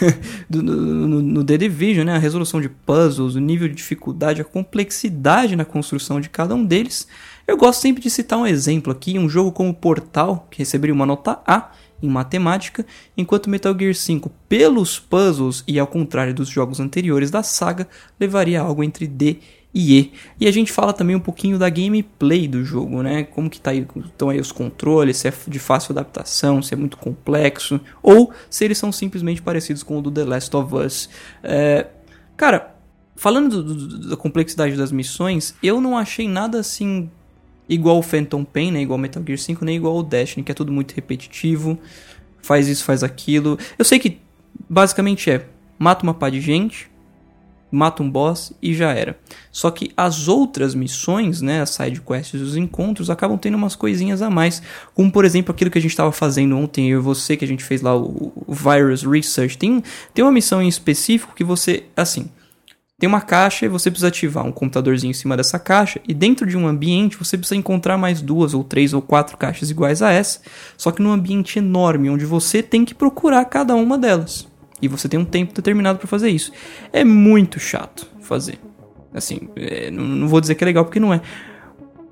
[0.48, 2.14] do, no, no The Division, né?
[2.14, 6.64] A resolução de puzzles, o nível de dificuldade, a complexidade na construção de cada um
[6.64, 7.06] deles.
[7.46, 11.04] Eu gosto sempre de citar um exemplo aqui, um jogo como Portal, que receberia uma
[11.04, 12.84] nota A em matemática,
[13.16, 17.88] enquanto Metal Gear 5, pelos puzzles e ao contrário dos jogos anteriores da saga,
[18.18, 19.38] levaria algo entre D
[19.74, 20.12] e E.
[20.38, 23.24] E a gente fala também um pouquinho da gameplay do jogo, né?
[23.24, 26.76] Como que tá aí, estão aí os controles, se é de fácil adaptação, se é
[26.76, 31.08] muito complexo, ou se eles são simplesmente parecidos com o do The Last of Us.
[31.42, 31.86] É,
[32.36, 32.74] cara,
[33.16, 37.10] falando do, do, da complexidade das missões, eu não achei nada assim
[37.68, 38.82] igual o Phantom Pain, né?
[38.82, 41.78] Igual Metal Gear 5, nem igual o Destiny, que é tudo muito repetitivo.
[42.40, 43.58] Faz isso, faz aquilo.
[43.78, 44.18] Eu sei que
[44.68, 45.46] basicamente é
[45.78, 46.90] mata uma pá de gente,
[47.72, 49.18] mata um boss e já era.
[49.50, 53.74] Só que as outras missões, né, as side quests e os encontros acabam tendo umas
[53.74, 54.62] coisinhas a mais,
[54.94, 57.48] como por exemplo aquilo que a gente estava fazendo ontem eu e você que a
[57.48, 59.56] gente fez lá o, o Virus Research.
[59.56, 59.82] Tem
[60.12, 62.30] tem uma missão em específico que você assim,
[63.02, 66.46] tem uma caixa e você precisa ativar um computadorzinho em cima dessa caixa, e dentro
[66.46, 70.12] de um ambiente você precisa encontrar mais duas ou três ou quatro caixas iguais a
[70.12, 70.38] essa,
[70.76, 74.46] só que num ambiente enorme, onde você tem que procurar cada uma delas.
[74.80, 76.52] E você tem um tempo determinado para fazer isso.
[76.92, 78.60] É muito chato fazer.
[79.12, 81.20] Assim, é, não, não, vou dizer que é legal porque não é.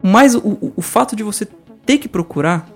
[0.03, 1.47] Mas o, o, fato de você
[1.86, 2.68] ter que procurar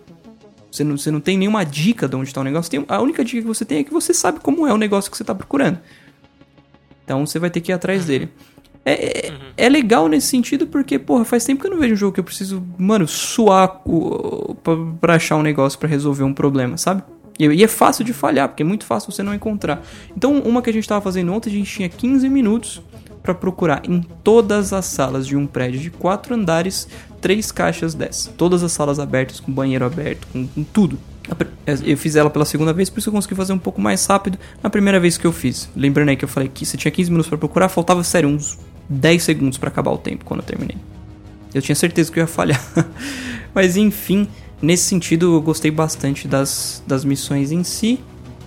[0.70, 2.70] você não, você não tem nenhuma dica de onde está o negócio.
[2.70, 5.10] Tem, a única dica que você tem é que você sabe como é o negócio
[5.10, 5.80] que você está procurando.
[7.05, 8.28] Então você vai ter que ir atrás dele.
[8.84, 9.38] É, é, uhum.
[9.57, 12.20] é, legal nesse sentido porque, porra, faz tempo que eu não vejo um jogo que
[12.20, 17.02] eu preciso, mano, suar o, pra, pra achar um negócio para resolver um problema, sabe?
[17.38, 19.82] E, e, é fácil de falhar, porque é muito fácil você não encontrar.
[20.14, 22.82] Então, uma que a gente tava fazendo ontem, a gente tinha 15 minutos
[23.22, 26.86] para procurar em todas as salas de um prédio de quatro andares
[27.22, 28.26] três caixas dessas.
[28.36, 30.98] Todas as salas abertas, com banheiro aberto, com, com tudo.
[31.87, 34.39] Eu fiz ela pela segunda vez, por isso eu consegui fazer um pouco mais rápido
[34.62, 35.68] na primeira vez que eu fiz.
[35.75, 38.59] Lembrando aí que eu falei que você tinha 15 minutos para procurar, faltava, sério, uns
[38.89, 40.77] 10 segundos para acabar o tempo quando eu terminei.
[41.55, 42.61] Eu tinha certeza que eu ia falhar.
[43.55, 44.29] Mas enfim,
[44.61, 48.01] nesse sentido eu gostei bastante das, das missões em si.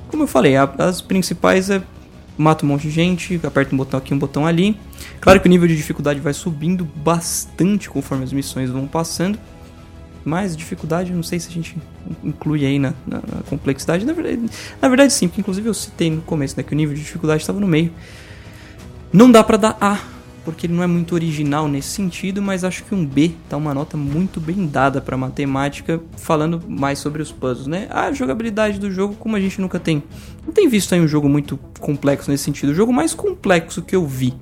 [0.09, 1.81] Como eu falei, a, as principais é
[2.37, 4.79] mata um monte de gente, aperta um botão aqui, um botão ali.
[5.19, 9.39] Claro que o nível de dificuldade vai subindo bastante conforme as missões vão passando
[10.27, 11.77] mais dificuldade, não sei se a gente
[12.23, 14.05] inclui aí na, na, na complexidade.
[14.05, 14.41] Na verdade,
[14.81, 17.41] na verdade, sim, porque inclusive eu citei no começo né, que o nível de dificuldade
[17.41, 17.91] estava no meio.
[19.11, 19.99] Não dá pra dar A,
[20.43, 23.73] porque ele não é muito original nesse sentido, mas acho que um B tá uma
[23.73, 27.87] nota muito bem dada para matemática, falando mais sobre os puzzles, né?
[27.89, 30.03] A jogabilidade do jogo, como a gente nunca tem,
[30.45, 32.69] não tem visto aí um jogo muito complexo nesse sentido.
[32.71, 34.33] O jogo mais complexo que eu vi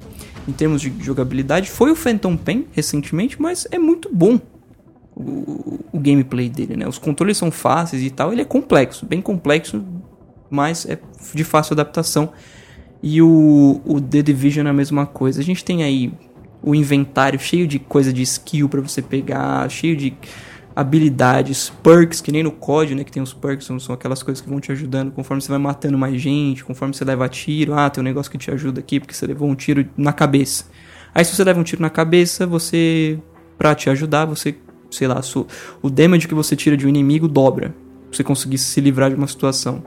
[0.47, 4.39] em termos de jogabilidade foi o Phantom Pain recentemente, mas é muito bom
[5.15, 6.87] o, o, gameplay dele, né?
[6.87, 9.83] Os controles são fáceis e tal, ele é complexo, bem complexo,
[10.49, 10.99] mas é
[11.33, 12.31] de fácil adaptação.
[13.01, 15.39] E o, o The Division é a mesma coisa.
[15.39, 16.11] A gente tem aí
[16.61, 20.17] o inventário cheio de coisa de skill para você pegar, cheio de
[20.75, 24.41] habilidades, perks, que nem no COD, né, que tem os perks, são, são aquelas coisas
[24.41, 27.89] que vão te ajudando conforme você vai matando mais gente, conforme você leva tiro, ah,
[27.89, 30.65] tem um negócio que te ajuda aqui porque você levou um tiro na cabeça.
[31.13, 33.17] Aí se você leva um tiro na cabeça, você,
[33.57, 34.53] pra te ajudar, você
[34.95, 35.21] sei lá,
[35.81, 37.75] o damage que você tira de um inimigo dobra.
[38.11, 39.83] Você conseguir se livrar de uma situação.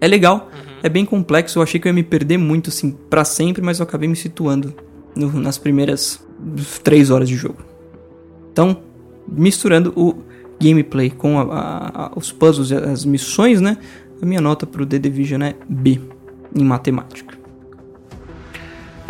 [0.00, 0.80] É legal, uhum.
[0.82, 1.58] é bem complexo.
[1.58, 4.16] Eu achei que eu ia me perder muito, assim, para sempre, mas eu acabei me
[4.16, 4.74] situando
[5.16, 6.20] no, nas primeiras
[6.82, 7.58] três horas de jogo.
[8.52, 8.82] Então,
[9.26, 10.14] misturando o
[10.60, 13.78] gameplay com a, a, a, os puzzles e as missões, né?
[14.20, 16.00] A minha nota pro The Division é B
[16.54, 17.43] em matemática.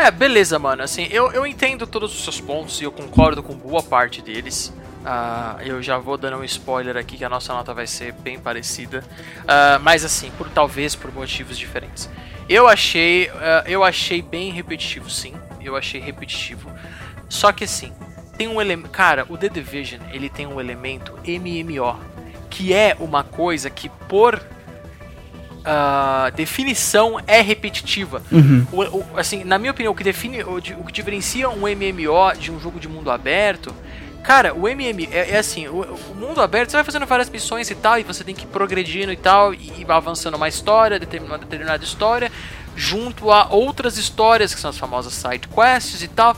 [0.04, 0.82] É, beleza, mano.
[0.82, 4.68] Assim, eu, eu entendo todos os seus pontos e eu concordo com boa parte deles.
[5.00, 8.38] Uh, eu já vou dando um spoiler aqui que a nossa nota vai ser bem
[8.38, 9.02] parecida,
[9.44, 12.10] uh, mas assim, por talvez por motivos diferentes.
[12.50, 15.32] Eu achei, uh, eu achei bem repetitivo, sim.
[15.62, 16.70] Eu achei repetitivo.
[17.30, 17.90] Só que assim,
[18.36, 21.98] tem um elemento, cara, o The Division ele tem um elemento MMO
[22.50, 24.38] que é uma coisa que por
[26.34, 28.22] definição é repetitiva.
[28.30, 28.66] Uhum.
[28.72, 32.36] O, o, assim, na minha opinião, o que define, o, o que diferencia um MMO
[32.38, 33.74] de um jogo de mundo aberto
[34.24, 37.70] Cara, o MM é, é assim, o, o, mundo aberto, você vai fazendo várias missões
[37.70, 40.98] e tal, e você tem que ir progredindo e tal, e, e avançando uma história,
[41.26, 42.32] uma determinada história,
[42.74, 46.34] junto a outras histórias, que são as famosas side quests e tal.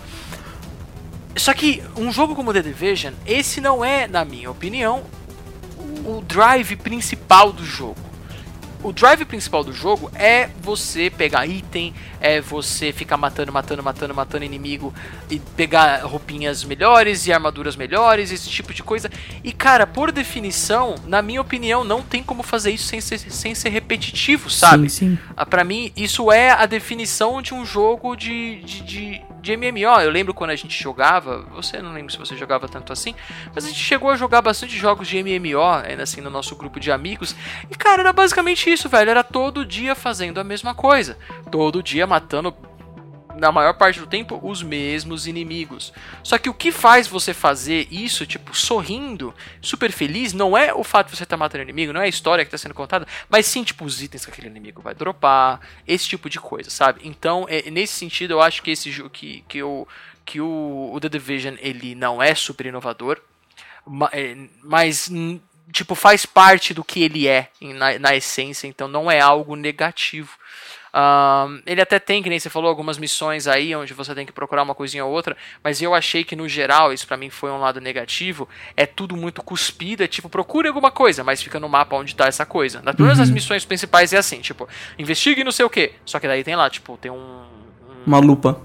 [1.37, 5.05] Só que um jogo como The Division, esse não é, na minha opinião,
[6.05, 8.06] o drive principal do jogo.
[8.87, 14.15] O drive principal do jogo é você pegar item, é você ficar matando, matando, matando,
[14.15, 14.95] matando inimigo
[15.29, 19.11] e pegar roupinhas melhores e armaduras melhores, esse tipo de coisa.
[19.43, 23.57] E cara, por definição, na minha opinião, não tem como fazer isso sem ser, sem
[23.57, 24.89] ser repetitivo, sabe?
[24.89, 25.19] Sim, sim.
[25.37, 30.01] Ah, Pra mim, isso é a definição de um jogo de, de, de, de MMO.
[30.01, 33.15] Eu lembro quando a gente jogava, você não lembro se você jogava tanto assim,
[33.55, 36.81] mas a gente chegou a jogar bastante jogos de MMO, ainda assim, no nosso grupo
[36.81, 37.37] de amigos.
[37.71, 39.11] E cara, era basicamente isso, velho.
[39.11, 41.17] Era todo dia fazendo a mesma coisa.
[41.51, 42.55] Todo dia matando
[43.37, 45.93] na maior parte do tempo, os mesmos inimigos.
[46.23, 50.83] Só que o que faz você fazer isso, tipo, sorrindo, super feliz, não é o
[50.83, 53.07] fato de você estar matando o inimigo, não é a história que está sendo contada,
[53.29, 57.01] mas sim, tipo, os itens que aquele inimigo vai dropar, esse tipo de coisa, sabe?
[57.05, 59.87] Então, é, nesse sentido, eu acho que esse jogo, que, que, o,
[60.25, 63.21] que o, o The Division, ele não é super inovador,
[64.13, 65.09] é, mas
[65.73, 70.37] tipo faz parte do que ele é na, na essência então não é algo negativo
[70.99, 74.33] Ahn, ele até tem, que nem você falou, algumas missões aí onde você tem que
[74.33, 77.51] procurar uma coisinha ou outra, mas eu achei que no geral, isso pra mim foi
[77.51, 81.69] um lado negativo, é tudo muito cuspido, é tipo, procure alguma coisa, mas fica no
[81.69, 82.81] mapa onde tá essa coisa.
[82.81, 84.67] Nas todas as missões principais é assim, tipo,
[84.99, 88.19] investigue não sei o que, só que daí tem lá, tipo, tem um, um Uma
[88.19, 88.63] lupa.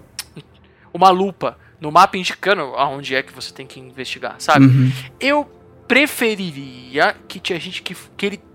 [0.93, 4.67] uma lupa no mapa indicando aonde é que você tem que investigar, sabe?
[4.67, 4.91] Uhum.
[5.19, 5.43] Eu
[5.85, 8.50] preferiria que tinha gente que, que ele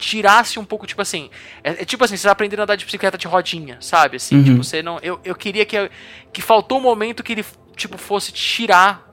[0.00, 1.30] tirasse um pouco, tipo assim.
[1.62, 4.16] É, é tipo assim, você tá aprendendo a andar de bicicleta de rodinha, sabe?
[4.16, 4.44] Assim, Uhum.
[4.44, 4.98] tipo, você não.
[5.02, 5.90] Eu, eu queria que,
[6.32, 7.44] que faltou um momento que ele,
[7.76, 9.08] tipo, fosse tirar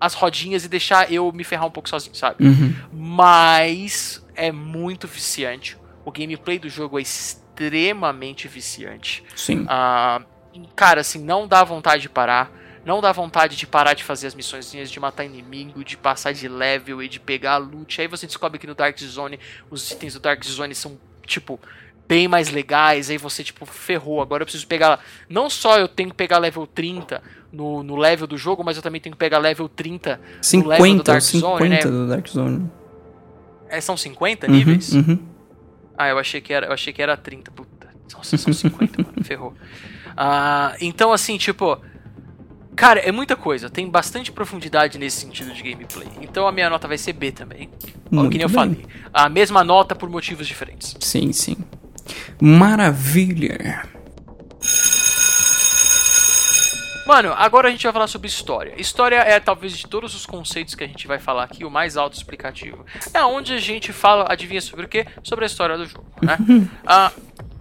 [0.00, 2.44] as rodinhas e deixar eu me ferrar um pouco sozinho, sabe?
[2.46, 2.74] Uhum.
[2.92, 5.76] Mas é muito viciante.
[6.04, 9.24] O gameplay do jogo é extremamente viciante.
[9.34, 9.66] Sim.
[9.68, 10.22] Ah,
[10.76, 12.50] cara, assim, não dá vontade de parar.
[12.88, 16.48] Não dá vontade de parar de fazer as missõezinhas, de matar inimigo, de passar de
[16.48, 18.00] level e de pegar a loot.
[18.00, 19.38] Aí você descobre que no Dark Zone
[19.70, 21.60] os itens do Dark Zone são, tipo,
[22.08, 23.10] bem mais legais.
[23.10, 24.22] Aí você, tipo, ferrou.
[24.22, 25.04] Agora eu preciso pegar.
[25.28, 27.22] Não só eu tenho que pegar level 30
[27.52, 30.18] no, no level do jogo, mas eu também tenho que pegar level 30
[30.54, 31.82] no level do 50, Dark 50 Zone, né?
[31.82, 32.70] do Dark Zone.
[33.68, 34.94] É, são 50 Uhum, níveis?
[34.94, 35.18] uhum.
[35.94, 37.50] Ah, eu achei que era, eu achei que era 30.
[37.50, 39.52] Puta, nossa, são 50, mano, ferrou.
[40.16, 41.78] Ah, então, assim, tipo.
[42.78, 43.68] Cara, é muita coisa.
[43.68, 46.06] Tem bastante profundidade nesse sentido de gameplay.
[46.22, 47.68] Então a minha nota vai ser B também.
[48.08, 48.54] Muito que nem eu bem.
[48.54, 48.86] falei.
[49.12, 50.96] A mesma nota por motivos diferentes.
[51.00, 51.56] Sim, sim.
[52.40, 53.82] Maravilha.
[57.04, 58.80] Mano, agora a gente vai falar sobre história.
[58.80, 61.96] História é talvez de todos os conceitos que a gente vai falar aqui o mais
[61.96, 62.86] autoexplicativo.
[63.12, 65.04] É onde a gente fala, adivinha sobre o quê?
[65.24, 66.38] Sobre a história do jogo, né?
[66.86, 67.10] Ah,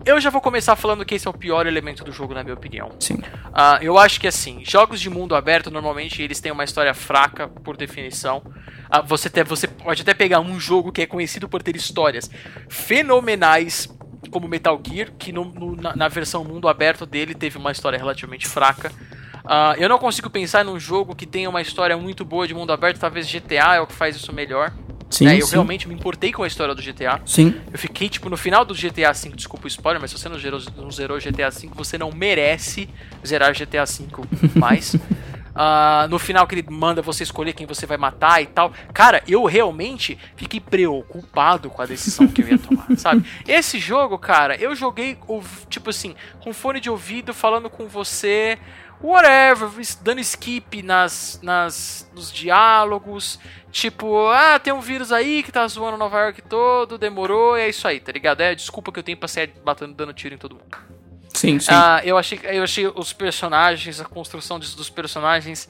[0.07, 2.53] eu já vou começar falando que esse é o pior elemento do jogo, na minha
[2.53, 2.91] opinião.
[2.99, 3.19] Sim.
[3.53, 7.47] Ah, eu acho que assim, jogos de mundo aberto normalmente eles têm uma história fraca
[7.47, 8.41] por definição.
[8.89, 12.29] Ah, você, te- você pode até pegar um jogo que é conhecido por ter histórias
[12.69, 13.87] fenomenais,
[14.31, 17.97] como Metal Gear, que no- no- na, na versão mundo aberto dele teve uma história
[17.97, 18.91] relativamente fraca.
[19.45, 22.71] Ah, eu não consigo pensar num jogo que tenha uma história muito boa de mundo
[22.73, 24.73] aberto, talvez GTA é o que faz isso melhor.
[25.09, 25.37] Sim, né?
[25.37, 25.53] Eu sim.
[25.53, 27.21] realmente me importei com a história do GTA.
[27.25, 27.55] Sim.
[27.71, 30.37] Eu fiquei, tipo, no final do GTA V, desculpa o spoiler, mas se você não,
[30.37, 32.89] gerou, não zerou GTA V, você não merece
[33.25, 34.07] zerar GTA V
[34.55, 34.95] mais.
[35.59, 38.71] Ah, no final que ele manda você escolher quem você vai matar e tal.
[38.93, 43.25] Cara, eu realmente fiquei preocupado com a decisão que eu ia tomar, sabe?
[43.47, 45.17] Esse jogo, cara, eu joguei,
[45.67, 48.59] tipo assim, com fone de ouvido, falando com você,
[49.01, 49.69] whatever,
[50.01, 53.39] dando skip nas, nas, nos diálogos.
[53.71, 57.87] Tipo, ah, tem um vírus aí que tá zoando Nova York todo, demorou, é isso
[57.87, 58.41] aí, tá ligado?
[58.41, 60.77] É a desculpa que eu tenho pra sair batendo, dando tiro em todo mundo.
[61.33, 61.71] Sim, sim.
[61.71, 65.69] Ah, eu, achei, eu achei os personagens, a construção dos, dos personagens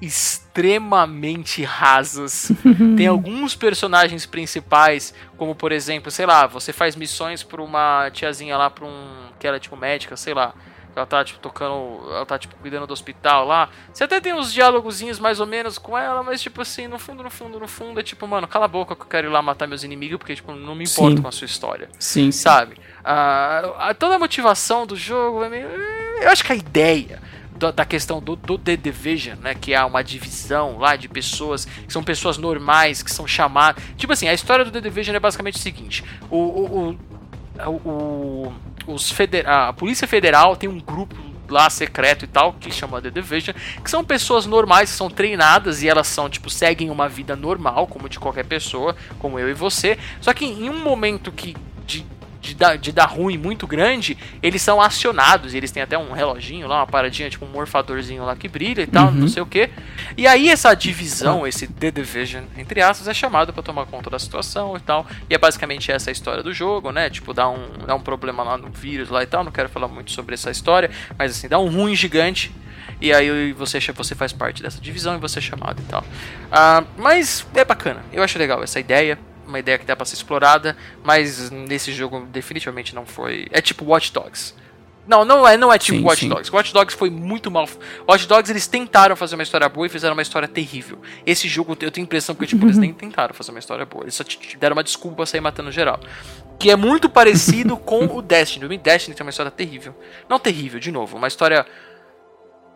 [0.00, 2.50] extremamente rasas.
[2.96, 8.56] Tem alguns personagens principais, como por exemplo, sei lá, você faz missões pra uma tiazinha
[8.56, 9.28] lá, pra um.
[9.38, 10.54] que ela é tipo médica, sei lá.
[10.96, 12.00] Ela tá, tipo, tocando.
[12.10, 13.68] Ela tá, tipo, cuidando do hospital lá.
[13.92, 17.22] Você até tem uns diálogozinhos mais ou menos com ela, mas, tipo assim, no fundo,
[17.22, 19.42] no fundo, no fundo, é tipo, mano, cala a boca que eu quero ir lá
[19.42, 21.22] matar meus inimigos, porque, tipo, não me importo Sim.
[21.22, 22.32] com a sua história sim, sim.
[22.32, 22.76] sabe?
[23.02, 25.66] Ah, a- toda a motivação do jogo é meio.
[25.66, 27.20] Eu acho que a ideia
[27.72, 29.54] da questão do, do The Division, né?
[29.54, 33.82] Que há uma divisão lá de pessoas que são pessoas normais, que são chamadas.
[33.96, 36.36] Tipo assim, a história do The Division é basicamente o seguinte: o.
[36.36, 36.98] o, o,
[37.66, 38.52] o-
[38.86, 41.16] os feder- a Polícia Federal tem um grupo
[41.48, 45.82] lá secreto e tal que chama The Division, que são pessoas normais que são treinadas
[45.82, 49.54] e elas são tipo seguem uma vida normal como de qualquer pessoa, como eu e
[49.54, 49.98] você.
[50.20, 51.54] Só que em um momento que
[51.86, 52.04] de
[52.44, 55.54] de dar, de dar ruim muito grande, eles são acionados.
[55.54, 58.82] E eles têm até um reloginho lá, uma paradinha, tipo um morfadorzinho lá que brilha
[58.82, 59.12] e tal, Uhum.
[59.14, 59.70] não sei o que.
[60.16, 64.18] E aí essa divisão, esse The Division, entre aspas, é chamado pra tomar conta da
[64.18, 65.06] situação e tal.
[65.28, 67.08] E é basicamente essa a história do jogo, né?
[67.10, 69.42] Tipo, dá um, dá um problema lá no vírus lá e tal.
[69.42, 72.52] Não quero falar muito sobre essa história, mas assim, dá um ruim gigante.
[73.00, 76.04] E aí você, você faz parte dessa divisão e você é chamado e tal.
[76.52, 79.18] Ah, mas é bacana, eu acho legal essa ideia.
[79.46, 83.46] Uma ideia que dá pra ser explorada, mas nesse jogo definitivamente não foi.
[83.50, 84.54] É tipo Watch Dogs.
[85.06, 86.28] Não, não é, não é tipo Sim, Watch sim.
[86.28, 86.50] Dogs.
[86.50, 87.68] Watch Dogs foi muito mal.
[88.08, 90.98] Watch Dogs eles tentaram fazer uma história boa e fizeram uma história terrível.
[91.26, 94.04] Esse jogo eu tenho a impressão que tipo, eles nem tentaram fazer uma história boa.
[94.04, 96.00] Eles só te deram uma desculpa pra sair matando geral.
[96.58, 98.64] Que é muito parecido com o Destiny.
[98.64, 99.94] O Destiny tem uma história terrível.
[100.28, 101.66] Não terrível, de novo, uma história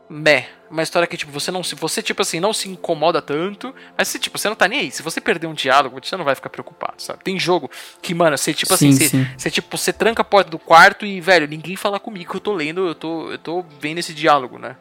[0.09, 0.49] meh.
[0.71, 1.75] Uma história que, tipo, você não se.
[1.75, 3.75] Você, tipo assim, não se incomoda tanto.
[3.97, 4.91] Mas se, tipo, você não tá nem aí.
[4.91, 7.25] Se você perder um diálogo, você não vai ficar preocupado, sabe?
[7.25, 7.71] Tem jogo
[8.03, 9.27] que, mano, você, tipo assim, Sim, você, sim.
[9.37, 12.41] você, tipo, você tranca a porta do quarto e, velho, ninguém fala comigo que eu
[12.41, 14.77] tô lendo, eu tô, eu tô vendo esse diálogo, né?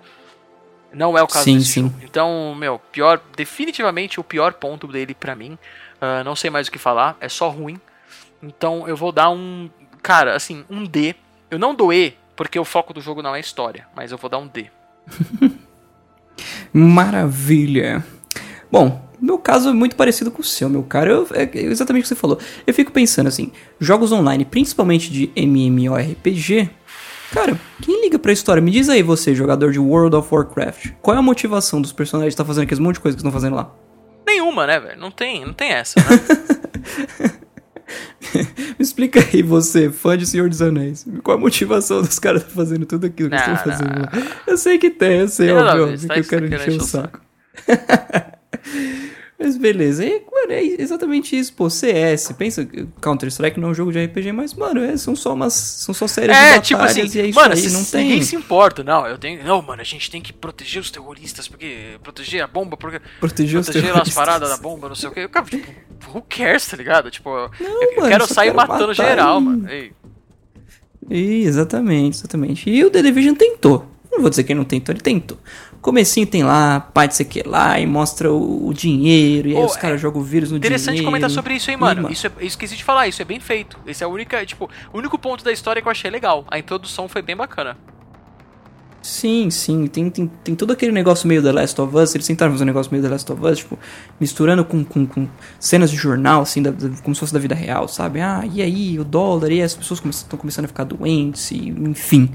[0.93, 1.81] Não é o caso Sim, desse sim.
[1.83, 1.95] jogo.
[2.01, 5.57] Então, meu, pior, definitivamente o pior ponto dele pra mim.
[6.01, 7.79] ah, não sei mais o que falar, é só ruim.
[8.41, 9.69] Então eu vou dar um.
[10.01, 11.15] Cara, assim, um D.
[11.49, 14.29] Eu não dou E, porque o foco do jogo não é história, mas eu vou
[14.29, 14.69] dar um D.
[16.73, 18.03] Maravilha.
[18.71, 21.09] Bom, meu caso é muito parecido com o seu, meu cara.
[21.11, 22.37] Eu- é exatamente o que você falou.
[22.65, 26.69] Eu fico pensando assim, jogos online, principalmente de MMORPG.
[27.31, 28.61] Cara, quem liga pra história?
[28.61, 30.91] Me diz aí você, jogador de World of Warcraft.
[31.01, 33.31] Qual é a motivação dos personagens que tá fazendo aqueles monte de coisa que estão
[33.31, 33.73] fazendo lá?
[34.25, 34.99] Nenhuma, né, velho?
[34.99, 36.05] Não tem, não tem essa, né?
[38.77, 41.05] Me explica aí você, fã de Senhor dos Anéis.
[41.23, 44.11] Qual a motivação dos caras tá fazendo tudo aquilo que Não, estão não, fazendo lá?
[44.45, 46.61] Eu sei que tem, eu sei, a óbvio, ver, óbvio tá que eu quero querendo
[46.61, 47.21] encher o encher o saco.
[49.39, 52.67] Mas beleza, e, mano, é exatamente isso, pô, CS, pensa,
[52.99, 56.07] Counter-Strike não é um jogo de RPG, mas, mano, é, são só umas, são só
[56.07, 58.03] séries de É, batalhas tipo assim, e é isso mano, aí, se- não tem...
[58.07, 58.83] ninguém se importa.
[58.83, 59.43] Não, eu tenho.
[59.43, 61.99] Não, mano, a gente tem que proteger os terroristas, porque.
[62.01, 62.99] Proteger a bomba, porque.
[63.19, 65.27] Proteger os proteger as paradas da bomba, não sei o que.
[65.27, 65.71] Cara, tipo,
[66.11, 67.11] who cares, tá ligado?
[67.11, 69.69] Tipo, eu, eu mano, quero só sair quero matando geral, e- mano.
[69.69, 69.91] Ei,
[71.09, 72.69] Ih, exatamente, exatamente.
[72.69, 73.85] E o The Division tentou.
[74.11, 75.37] Não vou dizer que ele não tentou, ele tentou.
[75.87, 79.63] Comecinho tem lá, pai de sei que lá, e mostra o, o dinheiro, e aí
[79.63, 81.05] os caras é jogam o vírus no Interessante dinheiro.
[81.05, 82.11] comentar sobre isso, hein, E, mano.
[82.11, 83.77] Isso é, esqueci de falar, isso é bem feito.
[83.87, 86.43] Esse é a única, tipo, o único ponto da história que eu achei legal.
[86.51, 87.77] A introdução foi bem bacana.
[89.01, 92.51] Sim, sim, tem, tem, tem todo aquele negócio meio The Last of Us, eles tentaram
[92.51, 93.79] fazer um negócio meio The Last of Us, tipo,
[94.19, 97.55] misturando com, com, com cenas de jornal, assim, da- da- como se fosse da vida
[97.55, 98.19] real, sabe?
[98.19, 102.29] Ah, e aí, o dólar, e as pessoas estão começando a ficar doentes, e, enfim.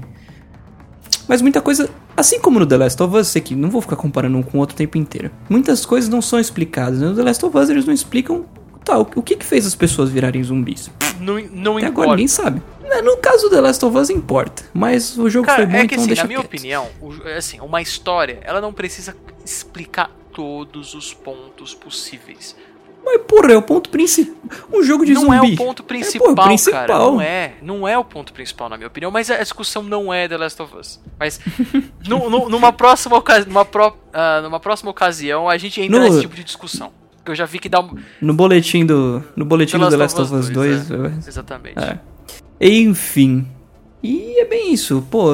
[1.27, 3.95] Mas muita coisa, assim como no The Last of Us, sei que não vou ficar
[3.95, 5.31] comparando um com o outro o tempo inteiro.
[5.49, 6.99] Muitas coisas não são explicadas.
[6.99, 8.45] No The Last of Us eles não explicam
[8.83, 10.91] tá, o, que que fez as pessoas virarem zumbis.
[11.19, 12.09] Não, não Até agora importa.
[12.11, 12.61] ninguém sabe.
[12.83, 15.77] É, No caso do The Last of Us importa, mas o jogo Cara, foi bom,
[15.77, 16.45] é que então assim, na minha quieto.
[16.45, 16.87] opinião,
[17.25, 22.55] é assim, uma história, ela não precisa explicar todos os pontos possíveis.
[23.05, 24.33] Mas, porra, é o ponto principal.
[24.71, 25.35] Um jogo de não zumbi.
[25.35, 26.87] é o ponto principal, porra, principal.
[26.87, 26.99] cara.
[26.99, 27.53] Não é.
[27.61, 29.11] Não é o ponto principal, na minha opinião.
[29.11, 31.01] Mas a discussão não é The Last of Us.
[31.19, 31.39] Mas
[32.07, 36.21] nu- nu- numa, próxima numa, pro- ah, numa próxima ocasião a gente entra No- nesse
[36.21, 36.91] tipo de discussão.
[37.17, 37.95] Porque eu já vi que dá um.
[38.21, 39.23] No boletim do.
[39.35, 40.91] No boletim do The Last of Us 2.
[40.91, 40.93] é.
[40.93, 41.79] eu- Exatamente.
[41.79, 41.99] É.
[42.59, 43.47] Enfim.
[44.01, 45.05] E é bem isso.
[45.09, 45.31] Pô,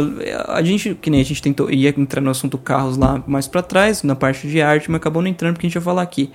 [0.47, 3.63] a gente, que nem a gente tentou, ia entrar no assunto carros lá mais pra
[3.63, 6.31] trás, na parte de arte, mas acabou não entrando porque a gente ia falar aqui.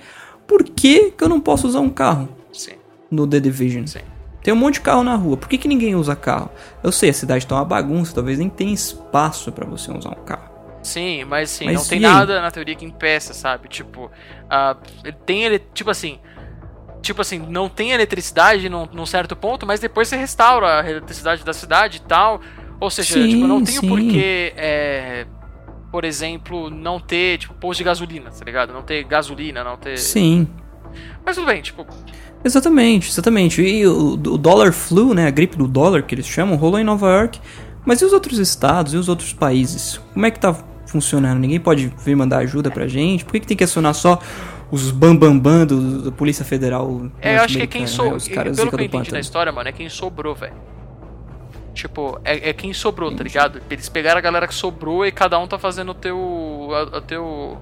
[0.47, 2.73] Por que, que eu não posso usar um carro Sim,
[3.09, 3.85] no The Division?
[3.87, 3.99] sim.
[4.43, 5.35] Tem um monte de carro na rua.
[5.37, 6.51] Por que, que ninguém usa carro?
[6.83, 10.23] Eu sei, a cidade tá uma bagunça, talvez nem tenha espaço pra você usar um
[10.23, 10.51] carro.
[10.83, 12.03] Sim, mas assim, Mas não tem aí?
[12.13, 13.67] nada na teoria que impeça, sabe?
[13.67, 14.11] Tipo,
[15.03, 15.57] ele tem ele.
[15.73, 16.19] Tipo assim.
[17.01, 21.43] Tipo assim, não tem eletricidade num, num certo ponto, mas depois você restaura a eletricidade
[21.43, 22.39] da cidade e tal.
[22.79, 25.25] Ou seja, Sim, tipo, não tem o porquê, é,
[25.95, 28.73] por exemplo, não ter, tipo, posto de gasolina, tá ligado?
[28.73, 29.97] Não ter gasolina, não ter.
[29.97, 30.45] Sim.
[31.25, 31.87] Mas tudo bem, tipo,
[32.43, 33.61] Exatamente, exatamente.
[33.61, 36.83] E o, o dólar flu, né, a gripe do dólar que eles chamam, rolou em
[36.83, 37.39] Nova York.
[37.85, 39.97] Mas e os outros estados e os outros países?
[40.13, 40.53] Como é que tá
[40.85, 41.39] funcionando?
[41.39, 43.23] Ninguém pode vir mandar ajuda pra gente?
[43.23, 44.19] Por que, que tem que acionar só
[44.69, 47.09] os bambambam bam, bam do, da Polícia Federal?
[47.21, 48.11] É, eu acho que é quem sobrou.
[48.11, 50.55] né, Os caras pelo que eu entendi da história, mano, é quem sobrou, velho.
[51.75, 53.61] Tipo, é, é quem sobrou, tá ligado?
[53.69, 56.17] Eles pegaram a galera que sobrou e cada um tá fazendo o teu.
[56.17, 57.57] o teu.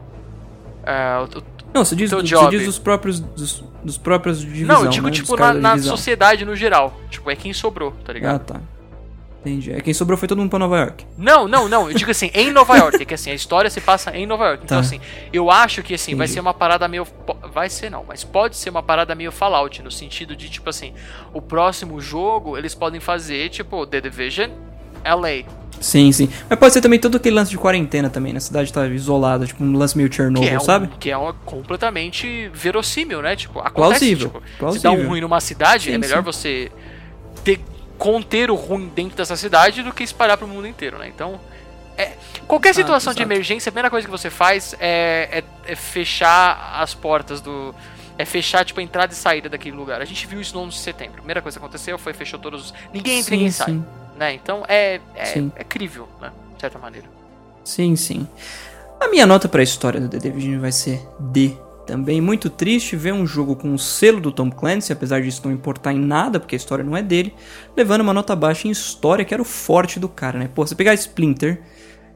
[0.85, 1.43] É, o- o-
[1.73, 5.11] Não, você diz, você diz dos próprios dos, dos próprios divisão, não, eu digo, né,
[5.13, 6.93] tipo, na, na sociedade no geral.
[7.09, 8.45] Tipo, é quem sobrou, tá Ah, ligado?
[8.45, 8.61] tá.
[9.45, 9.73] Entendi.
[9.73, 11.05] É quem sobrou foi todo mundo pra Nova York.
[11.17, 11.89] Não, não, não.
[11.91, 13.01] Eu digo assim, em Nova York.
[13.01, 14.63] É que assim, a história se passa em Nova York.
[14.63, 14.81] Então, Tá.
[14.85, 15.01] assim,
[15.33, 16.35] eu acho que assim, vai Entendi.
[16.35, 17.05] ser uma parada meio.
[17.53, 20.93] vai ser não, mas pode ser uma parada meio Fallout, no sentido de, tipo assim,
[21.33, 24.49] o próximo jogo eles podem fazer, tipo, The Division
[25.03, 25.43] LA.
[25.81, 26.29] Sim, sim.
[26.49, 28.37] Mas pode ser também todo aquele lance de quarentena também, né?
[28.37, 30.89] A cidade tá isolada, tipo um lance meio Chernobyl, que é um, sabe?
[30.99, 33.35] Que é uma, completamente verossímil, né?
[33.35, 34.91] Tipo, acontece, plausível, tipo, plausível.
[34.91, 36.23] se dá um ruim numa cidade, Sim, é melhor sim.
[36.23, 36.71] você
[37.43, 37.59] ter,
[37.97, 41.07] conter o ruim dentro dessa cidade do que espalhar pro mundo inteiro, né?
[41.07, 41.39] Então,
[41.97, 42.13] é,
[42.47, 46.93] qualquer situação de emergência, a primeira coisa que você faz é, é, é fechar as
[46.93, 47.73] portas do...
[48.15, 49.99] É fechar, tipo, a entrada e saída daquele lugar.
[49.99, 51.13] A gente viu isso no 11 de setembro.
[51.15, 52.73] A primeira coisa que aconteceu foi fechou todos os...
[52.93, 53.65] Ninguém entra, Sim, ninguém sai.
[53.67, 53.85] sim.
[54.15, 54.33] Né?
[54.33, 56.31] Então, é, é, é crível, né?
[56.55, 57.07] De certa maneira.
[57.63, 58.27] Sim, sim.
[58.99, 61.57] A minha nota pra história do The Division vai ser D.
[61.85, 65.51] Também muito triste ver um jogo com o selo do Tom Clancy, apesar disso não
[65.51, 67.33] importar em nada, porque a história não é dele,
[67.75, 70.49] levando uma nota baixa em história, que era o forte do cara, né?
[70.53, 71.61] Pô, você pegar Splinter,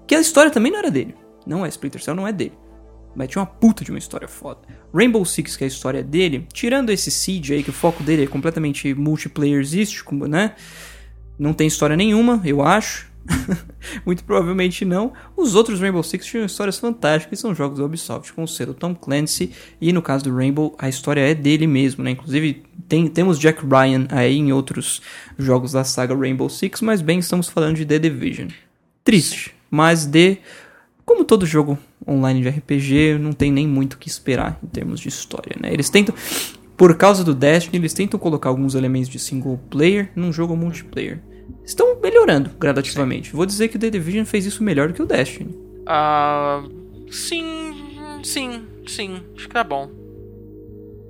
[0.06, 1.16] que a história também não era dele.
[1.46, 2.54] Não é Splinter Cell, não é dele.
[3.14, 4.62] Mas tinha uma puta de uma história foda.
[4.94, 8.24] Rainbow Six, que é a história dele, tirando esse Siege aí, que o foco dele
[8.24, 10.56] é completamente multiplayerístico, né?
[11.38, 13.12] Não tem história nenhuma, eu acho.
[14.06, 15.14] Muito provavelmente não.
[15.36, 18.96] Os outros Rainbow Six tinham histórias fantásticas, são jogos da Ubisoft com o selo Tom
[18.96, 19.52] Clancy.
[19.80, 22.12] E no caso do Rainbow, a história é dele mesmo, né?
[22.12, 25.02] Inclusive, tem, temos Jack Ryan aí em outros
[25.38, 28.50] jogos da saga Rainbow Six, mas bem, estamos falando de The Division.
[29.04, 30.38] Triste, mas de.
[31.06, 35.00] Como todo jogo online de RPG, não tem nem muito o que esperar em termos
[35.00, 35.72] de história, né?
[35.72, 36.14] Eles tentam.
[36.76, 41.20] Por causa do Destiny, eles tentam colocar alguns elementos de single player num jogo multiplayer.
[41.68, 43.34] Estão melhorando gradativamente.
[43.34, 45.54] Vou dizer que o The Division fez isso melhor que o Destiny.
[45.86, 46.64] Ah,
[47.12, 47.74] sim,
[48.24, 49.22] sim, sim.
[49.36, 49.90] Acho que tá bom.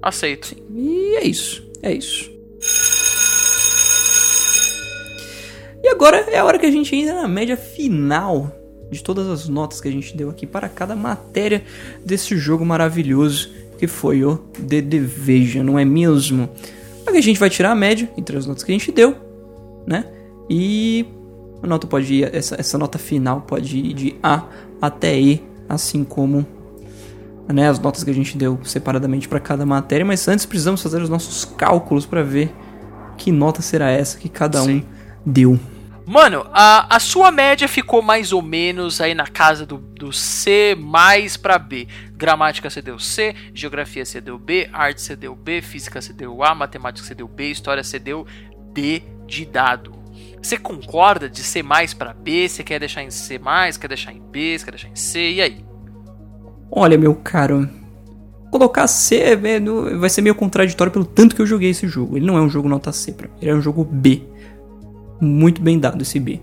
[0.02, 0.56] Aceito.
[0.76, 1.64] E é isso.
[1.84, 2.32] É isso.
[5.84, 8.52] E agora é a hora que a gente entra na média final
[8.90, 11.64] de todas as notas que a gente deu aqui para cada matéria
[12.04, 16.50] desse jogo maravilhoso que foi o The Division, não é mesmo?
[17.06, 19.16] Aqui a gente vai tirar a média entre as notas que a gente deu,
[19.86, 20.17] né?
[20.50, 21.06] E
[21.62, 24.44] a nota pode ir, essa, essa nota final pode ir de A
[24.82, 26.46] até E, assim como
[27.48, 31.02] né, as notas que a gente deu separadamente para cada matéria, mas antes precisamos fazer
[31.02, 32.54] os nossos cálculos para ver
[33.18, 34.78] que nota será essa que cada Sim.
[34.78, 34.84] um
[35.26, 35.60] deu.
[36.06, 40.74] Mano, a, a sua média ficou mais ou menos aí na casa do, do C
[40.80, 41.86] mais pra B.
[42.14, 46.42] Gramática você deu C, Geografia você deu B, Arte você deu B, Física você deu
[46.44, 48.26] A, Matemática você deu B, História você deu
[48.74, 49.97] D de dado.
[50.48, 52.48] Você concorda de C mais pra B?
[52.48, 53.76] Você quer deixar em C mais?
[53.76, 54.58] Quer deixar em B?
[54.58, 55.32] Você quer deixar em C?
[55.32, 55.66] E aí?
[56.72, 57.70] Olha, meu caro,
[58.50, 62.16] colocar C é- vai ser meio contraditório pelo tanto que eu joguei esse jogo.
[62.16, 64.24] Ele não é um jogo nota C pra mim, ele é um jogo B.
[65.20, 66.40] Muito bem dado esse B.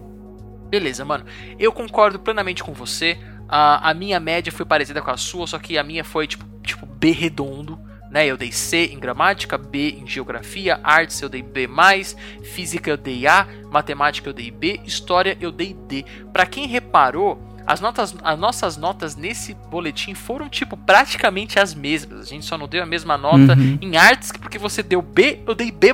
[0.68, 1.24] Beleza, mano.
[1.58, 3.16] Eu concordo plenamente com você.
[3.48, 6.44] A, a minha média foi parecida com a sua, só que a minha foi tipo,
[6.62, 7.80] tipo B redondo.
[8.14, 8.28] Né?
[8.28, 11.68] Eu dei C em gramática, B em geografia, artes eu dei B+,
[12.44, 16.04] física eu dei A, matemática eu dei B, história eu dei D.
[16.32, 22.20] Pra quem reparou, as, notas, as nossas notas nesse boletim foram tipo praticamente as mesmas.
[22.20, 23.78] A gente só não deu a mesma nota Uhum.
[23.82, 25.92] em artes porque você deu B, eu dei B+.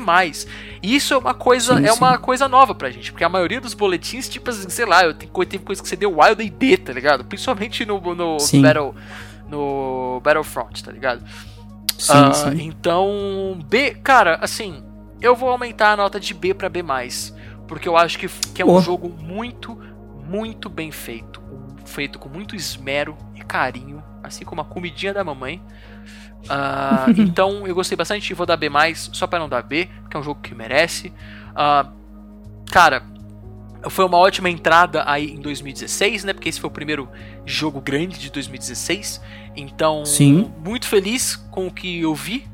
[0.82, 1.96] E isso é uma coisa, Sim, é sim.
[1.96, 5.14] uma coisa nova pra gente, porque a maioria dos boletins, tipo, assim, sei lá, eu
[5.14, 7.24] tenho, teve coisa que você deu A, eu dei D, tá ligado?
[7.24, 8.60] Principalmente no, no Sim.
[8.60, 8.94] Battle
[9.48, 11.24] no Battlefront, tá ligado?
[12.01, 12.57] Sim, Ah, sim.
[12.59, 14.82] Então, B, cara, assim,
[15.20, 16.82] eu vou aumentar a nota de B pra B+,
[17.68, 19.78] porque eu acho que, que é um jogo muito,
[20.26, 21.42] muito bem feito,
[21.84, 25.62] feito com muito esmero e carinho, assim como a comidinha da mamãe.
[26.48, 30.16] Ah, então, eu gostei bastante e vou dar B+, só pra não dar B, porque
[30.16, 31.12] é um jogo que merece.
[31.55, 31.92] Ah,
[32.70, 33.03] cara,
[33.88, 36.32] foi uma ótima entrada aí em 2016, né?
[36.32, 37.09] Porque esse foi o primeiro
[37.46, 39.20] jogo grande de 2016.
[39.57, 40.53] Então, Sim.
[40.64, 42.44] muito feliz com o que eu vi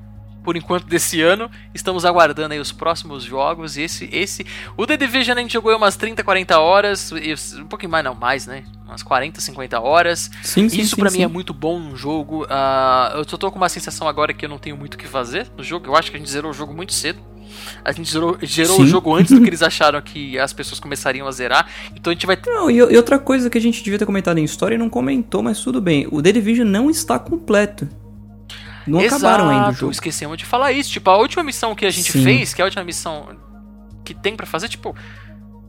[0.47, 1.51] por enquanto desse ano.
[1.75, 3.77] Estamos aguardando aí os próximos jogos.
[3.77, 4.47] Esse, esse,
[4.77, 7.11] o The Division a gente jogou umas 30, 40 horas,
[7.59, 8.63] um pouquinho mais não, mais, né?
[8.85, 10.31] Umas 40, 50 horas.
[10.45, 11.19] Sim, sim, Isso sim.
[11.19, 12.47] mim é muito bom no jogo.
[12.49, 15.09] Ah, eu só tô com uma sensação agora que eu não tenho muito o que
[15.09, 15.87] fazer no jogo.
[15.87, 17.21] Eu acho que a gente zerou o jogo muito cedo.
[17.85, 21.27] A gente zerou, gerou o jogo antes do que eles acharam que as pessoas começariam
[21.27, 21.67] a zerar.
[21.95, 22.39] Então a gente vai.
[22.47, 24.89] Não, e, e outra coisa que a gente devia ter comentado em história e não
[24.89, 26.07] comentou, mas tudo bem.
[26.11, 27.89] O The Division não está completo.
[28.87, 29.93] Não acabaram ainda o jogo.
[29.93, 30.91] Esquecemos de falar isso.
[30.91, 32.23] Tipo, a última missão que a gente Sim.
[32.23, 33.29] fez, que é a última missão
[34.05, 34.95] que tem pra fazer, tipo,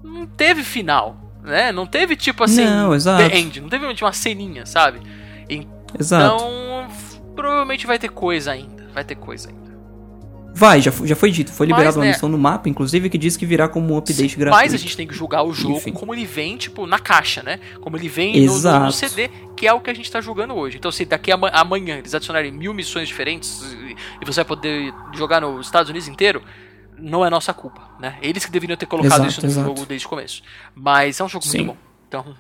[0.04, 1.72] não teve final, né?
[1.72, 3.28] Não teve tipo assim, Não, exato.
[3.28, 5.00] the end, não teve tipo, uma ceninha, sabe?
[6.00, 6.36] Exato.
[6.36, 9.67] Então, f- provavelmente vai ter coisa ainda, vai ter coisa ainda.
[10.58, 11.52] Vai, já, foi- já foi dito.
[11.54, 12.12] Foi liberado Mas, uma né?
[12.14, 14.64] missão no mapa, inclusive, que diz que virá como um update gratuito.
[14.64, 15.92] Mas a gente tem que julgar o jogo Enfim.
[15.94, 17.60] como ele vem, tipo, na caixa, né?
[17.80, 18.92] Como ele vem no- no.
[18.92, 20.78] CD, que é o que a gente tá jogando hoje.
[20.78, 23.62] Então, se daqui a ama- amanhã eles adicionarem mil missões diferentes
[24.20, 26.42] e, você vai poder jogar nos Estados Unidos inteiro,
[26.98, 28.18] não é nossa culpa, né?
[28.20, 29.68] Eles que deveriam ter colocado Exato, isso no exato.
[29.68, 30.42] jogo desde o começo.
[30.74, 31.58] Mas é um jogo Sim.
[31.66, 31.78] muito bom.
[32.08, 32.36] Então,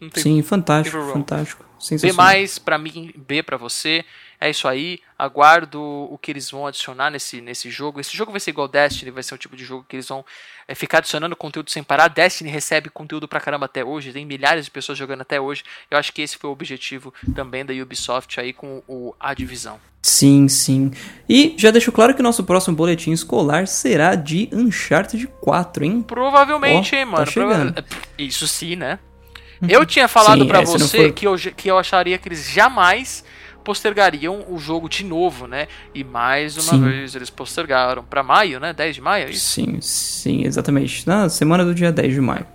[0.00, 1.64] não tem Sim, fantástico, fantástico.
[2.00, 4.04] B mais pra mim, B pra você.
[4.40, 5.00] É isso aí.
[5.18, 7.98] Aguardo o que eles vão adicionar nesse, nesse jogo.
[8.00, 10.24] Esse jogo vai ser igual Destiny, vai ser o tipo de jogo que eles vão
[10.68, 12.06] é, ficar adicionando conteúdo sem parar.
[12.08, 15.64] Destiny recebe conteúdo pra caramba até hoje, tem milhares de pessoas jogando até hoje.
[15.90, 19.80] Eu acho que esse foi o objetivo também da Ubisoft aí com o A Divisão.
[20.00, 20.92] Sim, sim.
[21.28, 26.02] E já deixo claro que o nosso próximo boletim escolar será de Uncharted 4, hein?
[26.02, 27.26] Provavelmente, Ó, hein, tá mano.
[27.26, 27.72] chegando.
[27.74, 29.00] Prova- Isso sim, né?
[29.68, 33.24] Eu tinha falado pra é, você for- que, eu, que eu acharia que eles jamais
[33.64, 35.68] postergariam o jogo de novo, né?
[35.94, 36.82] E mais uma Sim.
[36.82, 38.72] vez eles postergaram pra maio, né?
[38.72, 39.46] 10 de maio, é isso?
[39.46, 41.06] Sim, sim, exatamente.
[41.06, 42.46] Na semana do dia 10 de maio.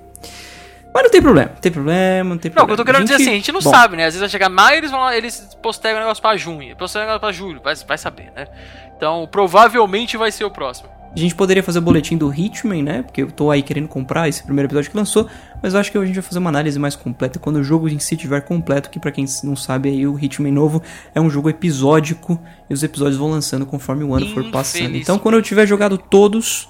[0.93, 2.67] Mas não tem problema, não tem problema, não tem Não, o problema.
[2.67, 4.03] que eu tô querendo dizer assim, a gente não Bom, sabe, né?
[4.05, 7.09] Às vezes vai chegar maio eles vão lá, eles postergam o negócio pra junho, postergam
[7.09, 8.47] o negócio pra julho, vai, vai saber, né?
[8.95, 10.92] Então, provavelmente vai ser o próximo.
[11.15, 13.03] A gente poderia fazer o boletim do Hitman, né?
[13.03, 15.27] Porque eu tô aí querendo comprar esse primeiro episódio que lançou,
[15.61, 17.87] mas eu acho que a gente vai fazer uma análise mais completa quando o jogo
[17.87, 20.81] em si estiver completo, que pra quem não sabe aí, o Hitman novo
[21.13, 24.95] é um jogo episódico e os episódios vão lançando conforme o ano for passando.
[24.95, 26.67] Então, quando eu tiver jogado todos,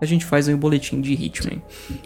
[0.00, 1.62] a gente faz aí o boletim de Hitman.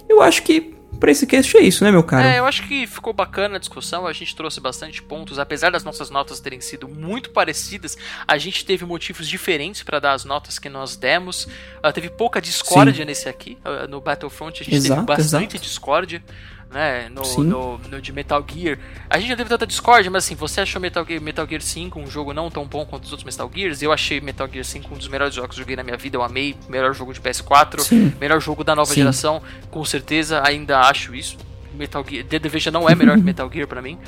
[0.09, 2.27] Eu acho que pra esse cast é isso, né, meu cara?
[2.35, 5.85] É, eu acho que ficou bacana a discussão, a gente trouxe bastante pontos, apesar das
[5.85, 7.97] nossas notas terem sido muito parecidas,
[8.27, 11.49] a gente teve motivos diferentes pra dar as notas que nós demos.
[11.83, 15.65] Ah, teve pouca discórdia nesse aqui, ah, no Battlefront a gente Exato, teve bastante exato.
[15.65, 16.23] discórdia.
[16.71, 18.79] Né, no, no, no de Metal Gear.
[19.09, 21.99] A gente não teve tanta discórdia, mas assim, você achou Metal Gear, Metal Gear 5
[21.99, 23.81] um jogo não tão bom quanto os outros Metal Gears?
[23.81, 26.19] Eu achei Metal Gear 5 um dos melhores jogos que eu joguei na minha vida,
[26.19, 28.13] eu amei, melhor jogo de PS4, Sim.
[28.21, 29.01] melhor jogo da nova Sim.
[29.01, 31.39] geração, com certeza, ainda acho isso.
[31.73, 33.99] Metal Gear, The Division não é melhor que Metal Gear pra mim.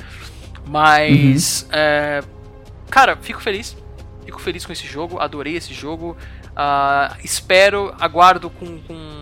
[0.67, 2.21] Mas, é,
[2.89, 3.75] cara, fico feliz.
[4.25, 6.15] Fico feliz com esse jogo, adorei esse jogo.
[6.55, 9.20] Ah, espero, aguardo com, com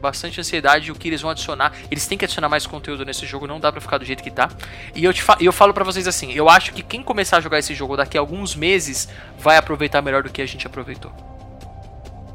[0.00, 1.72] bastante ansiedade o que eles vão adicionar.
[1.90, 4.30] Eles têm que adicionar mais conteúdo nesse jogo, não dá pra ficar do jeito que
[4.30, 4.48] tá.
[4.94, 7.40] E eu, te fa- eu falo pra vocês assim: eu acho que quem começar a
[7.40, 9.08] jogar esse jogo daqui a alguns meses
[9.38, 11.12] vai aproveitar melhor do que a gente aproveitou.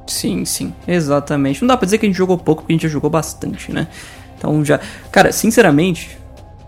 [0.08, 1.62] Sim, sim, exatamente.
[1.62, 3.72] Não dá pra dizer que a gente jogou pouco, porque a gente já jogou bastante,
[3.72, 3.88] né?
[4.38, 4.80] Então já.
[5.12, 6.18] Cara, sinceramente,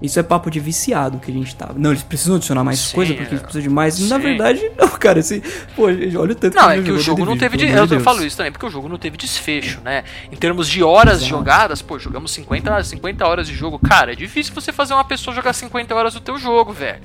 [0.01, 1.73] isso é papo de viciado que a gente tava.
[1.77, 3.99] Não, eles precisam adicionar mais Sim, coisa porque eles precisam de mais.
[4.07, 4.21] Na Sim.
[4.21, 5.41] verdade, não, cara, esse.
[5.75, 7.57] Pô, gente, olha o tanto Não, a é que o jogo não teve.
[7.57, 10.03] De, eu falo isso também, porque o jogo não teve desfecho, né?
[10.31, 11.29] Em termos de horas Exato.
[11.29, 13.79] jogadas, pô, jogamos 50, 50 horas de jogo.
[13.79, 17.01] Cara, é difícil você fazer uma pessoa jogar 50 horas do teu jogo, velho.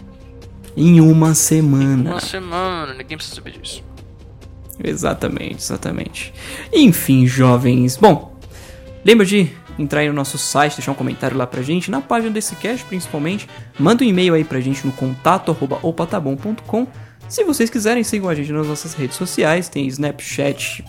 [0.77, 2.10] Em uma semana.
[2.10, 3.82] Uma semana, ninguém precisa saber disso.
[4.82, 6.35] Exatamente, exatamente.
[6.73, 7.97] Enfim, jovens.
[7.97, 8.36] Bom,
[9.05, 12.32] lembra de entrar aí no nosso site, deixar um comentário lá pra gente, na página
[12.32, 13.49] desse cast principalmente.
[13.78, 16.86] Manda um e-mail aí pra gente no contato arroba opatabom.com.
[17.28, 20.85] Se vocês quiserem, sigam a gente nas nossas redes sociais, tem Snapchat,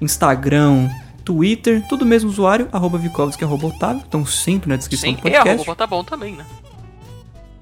[0.00, 0.88] Instagram,
[1.24, 5.22] Twitter, tudo mesmo usuário, arroba Vikovski, arroba Otávio, estão sempre na descrição Sim, do e
[5.22, 5.50] podcast.
[5.50, 6.44] arroba tá bom também, né?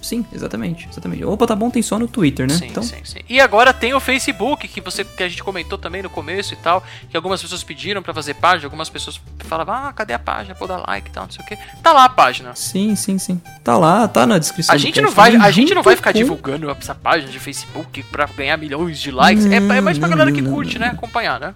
[0.04, 1.24] Sim, exatamente, exatamente.
[1.24, 2.54] Opa, tá bom, tem só no Twitter, né?
[2.54, 3.20] Sim, então, sim, sim.
[3.28, 6.56] E agora tem o Facebook, que você que a gente comentou também no começo e
[6.58, 10.54] tal, que algumas pessoas pediram pra fazer página, algumas pessoas falavam, ah, cadê a página?
[10.54, 11.56] Pô, dar like e tal, não sei o quê.
[11.82, 12.54] Tá lá a página.
[12.54, 13.40] sim, sim, sim.
[13.62, 16.18] Tá lá, tá na descrição A gente, não vai, a gente não vai ficar com-
[16.18, 19.46] divulgando essa página de Facebook pra ganhar milhões de likes.
[19.46, 20.86] é, é mais pra Não, galera não, que não, curte, não.
[20.86, 20.92] né?
[20.92, 21.54] Acompanhar, né?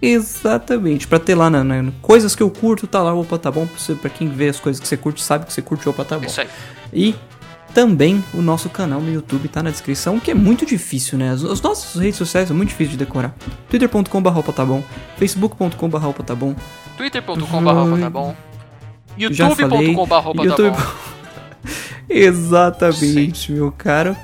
[0.00, 3.66] Exatamente, pra ter lá na, na- coisas que eu curto, tá lá, opa, tá bom.
[4.00, 6.26] Pra quem vê as coisas que você curte, sabe que você curte, opa, tá bom.
[6.26, 6.48] Isso aí.
[6.92, 7.14] E
[7.76, 11.32] também o nosso canal no YouTube tá na descrição, que é muito difícil, né?
[11.32, 13.34] As, as nossas redes sociais são muito difíceis de decorar.
[13.68, 14.82] twitter.com.br tá bom,
[15.18, 16.54] facebook.com.br tá bom.
[16.96, 18.34] twitter.com.br tá bom.
[19.18, 20.82] Youtube.com.br tá YouTube- bom.
[22.08, 24.16] Exatamente, meu caro.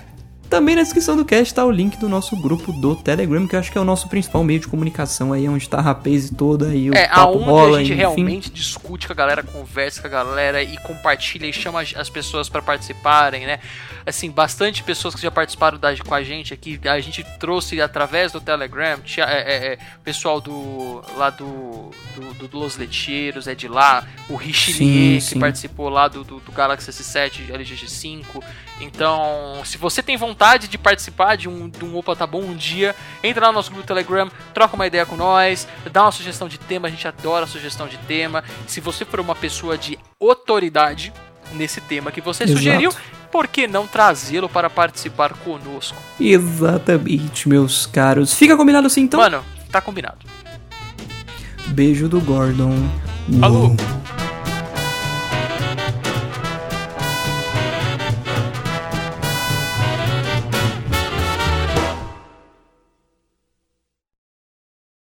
[0.52, 3.58] Também na descrição do cast tá o link do nosso grupo do Telegram, que eu
[3.58, 6.66] acho que é o nosso principal meio de comunicação aí, onde tá a rapaz toda
[6.68, 7.98] aí, o É, papo aonde rola, a gente enfim.
[7.98, 12.50] realmente discute com a galera, conversa com a galera e compartilha e chama as pessoas
[12.50, 13.60] pra participarem, né?
[14.04, 18.30] Assim, bastante pessoas que já participaram da, com a gente aqui, a gente trouxe através
[18.30, 23.54] do Telegram, tinha, é, é, é, pessoal do lá do, do, do Los Lecheiros, é
[23.54, 28.42] de lá, o Richelieu, que participou lá do, do, do Galaxy S7, LGG5.
[28.82, 32.54] Então, se você tem vontade de participar de um, de um Opa Tá Bom um
[32.54, 36.12] dia, entra lá no nosso grupo do Telegram, troca uma ideia com nós, dá uma
[36.12, 38.42] sugestão de tema, a gente adora sugestão de tema.
[38.66, 41.12] Se você for uma pessoa de autoridade
[41.52, 42.58] nesse tema que você Exato.
[42.58, 42.92] sugeriu,
[43.30, 45.96] por que não trazê-lo para participar conosco?
[46.20, 48.34] Exatamente, meus caros.
[48.34, 49.20] Fica combinado assim então?
[49.20, 50.18] Mano, Tá combinado.
[51.68, 52.76] Beijo do Gordon.
[53.40, 53.68] Falou!
[53.68, 53.76] Uou.